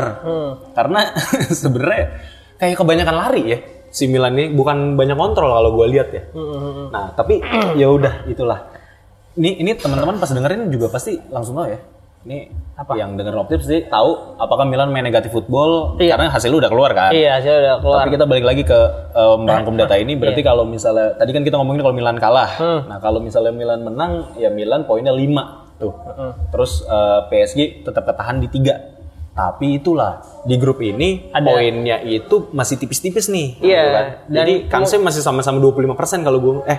karena 0.72 1.12
sebenarnya 1.60 2.04
kayak 2.56 2.80
kebanyakan 2.80 3.16
lari 3.20 3.42
ya 3.44 3.58
si 3.94 4.10
Milan 4.10 4.34
ini 4.34 4.50
bukan 4.50 4.98
banyak 4.98 5.14
kontrol 5.14 5.54
kalau 5.54 5.70
gue 5.78 5.86
lihat 5.94 6.08
ya. 6.10 6.22
Nah 6.90 7.14
tapi 7.14 7.38
ya 7.78 7.86
udah 7.86 8.26
itulah. 8.26 8.66
Ini 9.38 9.62
ini 9.62 9.70
teman-teman 9.78 10.18
pas 10.18 10.30
dengerin 10.34 10.66
juga 10.66 10.90
pasti 10.90 11.14
langsung 11.30 11.54
tahu 11.54 11.70
ya. 11.70 11.78
Ini 12.24 12.48
apa 12.74 12.96
yang 12.96 13.14
denger 13.14 13.36
Optips 13.36 13.68
pasti 13.68 13.84
tahu 13.84 14.10
apakah 14.34 14.64
Milan 14.64 14.88
main 14.88 15.04
negatif 15.04 15.28
football 15.30 15.94
Iya. 15.96 16.16
karena 16.16 16.32
hasil 16.32 16.48
lu 16.48 16.56
udah 16.56 16.66
keluar 16.66 16.90
kan. 16.90 17.12
iya 17.12 17.36
hasilnya 17.36 17.60
udah 17.60 17.74
keluar 17.78 17.98
Tapi 18.00 18.10
kita 18.10 18.24
balik 18.24 18.44
lagi 18.44 18.62
ke 18.64 18.78
eh, 19.12 19.36
merangkum 19.36 19.76
data 19.76 19.94
ini. 19.94 20.16
Berarti 20.20 20.40
Iya. 20.40 20.48
kalau 20.48 20.64
misalnya 20.64 21.12
tadi 21.14 21.30
kan 21.30 21.44
kita 21.44 21.54
ngomongin 21.54 21.80
kalau 21.80 21.92
Milan 21.92 22.16
kalah. 22.16 22.50
Hmm. 22.56 22.80
Nah 22.88 22.98
kalau 22.98 23.20
misalnya 23.20 23.52
Milan 23.52 23.84
menang, 23.84 24.32
ya 24.34 24.48
Milan 24.48 24.82
poinnya 24.82 25.12
5 25.12 25.76
tuh. 25.76 25.92
Terus 26.50 26.72
eh, 26.82 27.20
PSG 27.28 27.58
tetap 27.84 28.02
ketahan 28.02 28.40
di 28.40 28.48
tiga. 28.48 28.74
Tapi 29.34 29.76
itulah 29.76 30.22
di 30.42 30.56
grup 30.56 30.78
ini 30.78 31.28
Ada- 31.28 31.44
poinnya 31.44 32.00
itu 32.00 32.48
masih 32.50 32.78
tipis-tipis 32.78 33.28
nih. 33.28 33.60
Iya, 33.60 33.76
gitu 33.76 33.90
kan. 33.92 34.06
Jadi 34.32 34.54
kansnya 34.64 35.00
masih 35.02 35.20
sama-sama 35.20 35.60
25% 35.60 35.92
kalau 36.22 36.40
gue 36.40 36.54
eh 36.64 36.78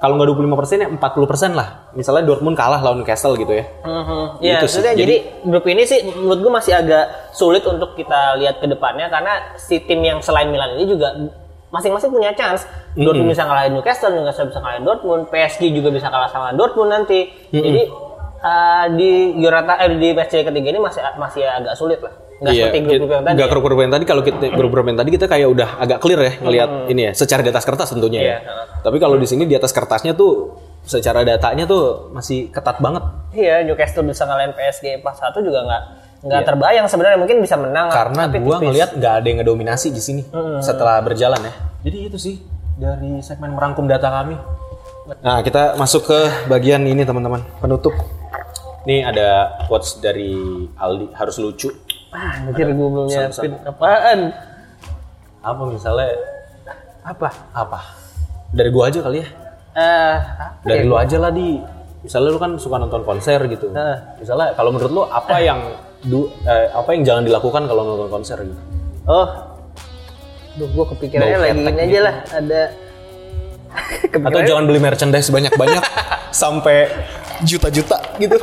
kalau 0.00 0.16
nggak 0.16 0.32
25% 0.32 0.80
ya 0.80 0.88
40% 0.88 1.52
lah. 1.52 1.92
Misalnya 1.92 2.24
Dortmund 2.24 2.56
kalah 2.56 2.80
lawan 2.80 3.04
Newcastle 3.04 3.36
gitu 3.36 3.52
ya. 3.52 3.64
Mhm. 3.84 4.40
Iya, 4.40 4.64
Gitu 4.64 4.66
sih. 4.66 4.80
jadi, 4.80 4.96
Jadi- 4.96 5.20
grup 5.44 5.64
ini 5.68 5.82
sih 5.84 5.98
menurut 6.16 6.40
gue 6.40 6.52
masih 6.52 6.72
agak 6.72 7.04
sulit 7.36 7.60
untuk 7.62 7.92
kita 7.92 8.40
lihat 8.40 8.58
ke 8.58 8.66
depannya 8.66 9.12
karena 9.12 9.32
si 9.60 9.76
tim 9.84 10.00
yang 10.00 10.24
selain 10.24 10.48
Milan 10.48 10.72
ini 10.74 10.88
juga 10.88 11.12
masing-masing 11.68 12.10
punya 12.10 12.32
chance. 12.32 12.64
Dortmund 12.96 13.30
bisa 13.30 13.44
ngalahin 13.44 13.76
Newcastle, 13.76 14.10
Newcastle 14.10 14.48
bisa 14.48 14.58
ngalahin 14.58 14.82
Dortmund, 14.82 15.22
PSG 15.28 15.70
juga 15.70 15.92
bisa 15.92 16.08
kalah 16.08 16.26
sama 16.26 16.50
Dortmund 16.50 16.90
nanti. 16.90 17.30
Jadi 17.52 17.86
uh, 18.40 18.86
di 18.96 19.36
Giorata 19.38 19.78
eh, 19.80 19.96
di 19.96 20.08
match 20.16 20.34
ketiga 20.34 20.68
ini 20.72 20.80
masih 20.80 21.00
masih 21.16 21.42
agak 21.46 21.74
sulit 21.76 22.00
lah. 22.00 22.12
Nggak 22.40 22.52
seperti 22.56 22.78
grup-grup 22.80 23.10
yang 23.12 23.24
tadi. 23.24 23.34
Nggak 23.36 23.48
ya. 23.48 23.52
grup-grup 23.52 23.78
yang 23.84 23.92
tadi. 23.92 24.04
Kalau 24.08 24.22
kita 24.24 24.46
grup-grup 24.56 24.86
yang 24.88 24.98
tadi 24.98 25.10
kita 25.12 25.26
kayak 25.28 25.48
udah 25.52 25.68
agak 25.76 25.98
clear 26.00 26.20
ya 26.24 26.32
ngelihat 26.40 26.70
ini 26.88 27.00
ya, 27.08 27.12
secara 27.12 27.40
di 27.44 27.50
atas 27.52 27.64
kertas 27.68 27.88
tentunya 27.92 28.20
Iya, 28.20 28.36
ya. 28.40 28.52
Tapi 28.80 28.96
kalau 28.96 29.20
di 29.20 29.28
sini 29.28 29.44
di 29.44 29.52
atas 29.52 29.76
kertasnya 29.76 30.16
tuh 30.16 30.56
secara 30.80 31.20
datanya 31.20 31.68
tuh 31.68 32.08
masih 32.16 32.48
ketat 32.48 32.80
banget. 32.80 33.04
Iya, 33.36 33.60
Newcastle 33.68 34.08
bisa 34.08 34.24
ngalahin 34.24 34.56
PSG 34.56 35.04
4-1 35.04 35.44
juga 35.44 35.60
nggak 35.68 35.82
nggak 36.20 36.42
terbayang 36.44 36.84
sebenarnya 36.84 37.16
mungkin 37.16 37.40
bisa 37.40 37.56
menang 37.56 37.88
Karena 37.88 38.28
tapi 38.28 38.44
gua 38.44 38.60
tipis. 38.60 38.66
ngelihat 38.68 38.90
nggak 38.92 39.12
ada 39.20 39.26
yang 39.28 39.38
ngedominasi 39.40 39.88
di 39.92 40.00
sini 40.00 40.22
setelah 40.64 41.00
berjalan 41.04 41.40
ya. 41.44 41.52
Jadi 41.84 41.96
itu 42.08 42.16
sih 42.16 42.40
dari 42.80 43.20
segmen 43.20 43.52
merangkum 43.52 43.84
data 43.84 44.08
kami. 44.08 44.36
Nah, 45.20 45.42
kita 45.42 45.74
masuk 45.76 46.06
ke 46.06 46.18
bagian 46.46 46.80
ini 46.86 47.02
teman-teman, 47.04 47.44
penutup. 47.60 47.92
Nih 48.88 49.04
ada 49.04 49.60
quotes 49.68 50.00
dari 50.00 50.32
Aldi, 50.72 51.12
harus 51.12 51.36
lucu. 51.36 51.68
Ah, 52.10 52.42
anjir 52.42 52.66
gue 52.72 52.88
belum 52.90 53.06
nyiapin 53.06 53.52
apaan? 53.62 54.18
Apa 55.40 55.62
misalnya 55.68 56.10
Apa? 57.00 57.28
apa? 57.54 57.78
Dari 58.50 58.68
gua 58.68 58.90
aja 58.90 58.98
kali 59.00 59.22
ya. 59.22 59.28
Eh, 59.70 60.16
dari 60.66 60.82
lu 60.82 60.98
aja 60.98 61.16
lah 61.22 61.30
di 61.30 61.62
misalnya 62.02 62.34
lu 62.34 62.40
kan 62.42 62.52
suka 62.58 62.80
nonton 62.80 63.06
konser 63.06 63.38
gitu 63.46 63.70
Heeh. 63.70 64.18
misalnya 64.18 64.56
kalau 64.58 64.72
menurut 64.74 64.90
lu 64.90 65.02
apa 65.06 65.36
yang 65.38 65.60
du, 66.02 66.26
eh, 66.42 66.66
apa 66.72 66.90
yang 66.96 67.04
jangan 67.06 67.22
dilakukan 67.22 67.68
kalau 67.70 67.86
nonton 67.86 68.08
konser 68.10 68.40
gitu 68.40 68.58
Oh, 69.06 69.28
duh 70.58 70.66
gue 70.66 70.84
kepikirannya 70.96 71.36
Bau 71.38 71.44
lagi 71.46 71.60
ini 71.60 71.82
aja 71.86 72.00
lah 72.02 72.14
ada. 72.34 72.62
atau 74.26 74.40
jangan 74.42 74.64
beli 74.66 74.80
merchandise 74.82 75.30
banyak-banyak 75.30 75.82
sampai 76.42 76.90
juta-juta 77.44 77.96
gitu 78.20 78.36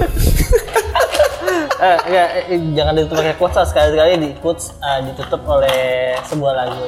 eh, 1.77 1.97
enggak, 2.09 2.27
eh, 2.49 2.59
jangan 2.73 2.93
ditutup 2.97 3.15
pakai 3.21 3.35
quotes 3.37 3.57
lah 3.57 3.67
sekali-sekali 3.69 4.11
di 4.17 4.29
quotes 4.41 4.65
eh, 4.81 4.99
ditutup 5.11 5.41
oleh 5.45 6.17
sebuah 6.25 6.53
lagu. 6.53 6.83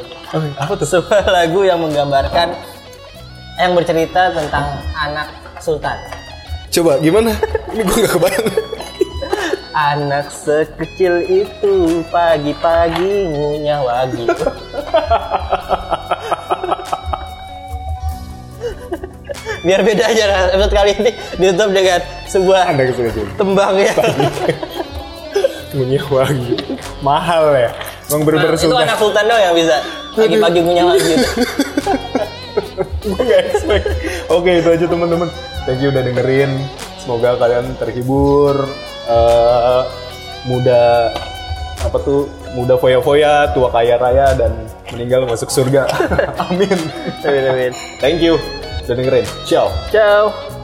apa 0.58 0.74
tuh 0.74 0.88
Sebuah 0.90 1.24
lagu 1.30 1.60
yang 1.62 1.80
menggambarkan 1.82 2.54
yang 3.60 3.76
bercerita 3.76 4.32
tentang 4.34 4.66
anak 4.96 5.28
sultan. 5.60 5.98
coba 6.70 7.02
gimana 7.02 7.34
ini 7.74 7.82
gua 7.82 7.98
nggak 7.98 8.14
kebayang 8.14 8.48
Anak 9.70 10.34
sekecil 10.34 11.24
itu 11.30 12.04
pagi-pagi 12.10 13.32
ngunyah 13.32 13.80
wagi. 13.86 14.26
Biar 19.66 19.82
beda 19.84 20.04
aja 20.08 20.24
episode 20.56 20.74
kali 20.74 20.92
ini 20.96 21.12
ditutup 21.36 21.70
dengan 21.76 22.00
sebuah 22.30 22.62
ada 22.72 22.84
tembang 23.36 23.76
ya. 23.76 23.94
punya 25.70 26.02
wagi 26.10 26.58
mahal 27.06 27.54
ya 27.54 27.70
emang 28.10 28.26
bener-bener 28.26 28.58
itu 28.58 28.66
sudah 28.66 28.90
anak 28.90 28.98
sultan 28.98 29.24
doang 29.30 29.38
yang 29.38 29.54
bisa 29.54 29.78
pagi-pagi 30.18 30.60
ngunyah 30.66 30.86
wagi. 30.90 31.14
Gua 33.06 33.22
nggak 33.22 33.42
expect. 33.54 33.86
Oke 34.28 34.52
itu 34.60 34.70
aja 34.74 34.86
teman-teman. 34.90 35.30
Thank 35.64 35.86
you 35.86 35.94
udah 35.94 36.04
dengerin. 36.04 36.52
Semoga 37.00 37.38
kalian 37.38 37.78
terhibur. 37.78 38.56
Eh, 39.10 39.82
muda 40.50 41.14
apa 41.80 41.98
tuh 42.04 42.28
muda 42.58 42.76
foya-foya, 42.76 43.54
tua 43.56 43.72
kaya 43.72 43.96
raya 43.96 44.36
dan 44.36 44.52
meninggal 44.92 45.30
masuk 45.30 45.48
surga. 45.54 45.88
Amin. 46.50 46.80
Amin 47.24 47.44
amin. 47.46 47.72
Thank 48.02 48.26
you 48.26 48.59
udah 48.90 48.98
dengerin. 48.98 49.26
Ciao. 49.46 49.70
Ciao. 49.94 50.59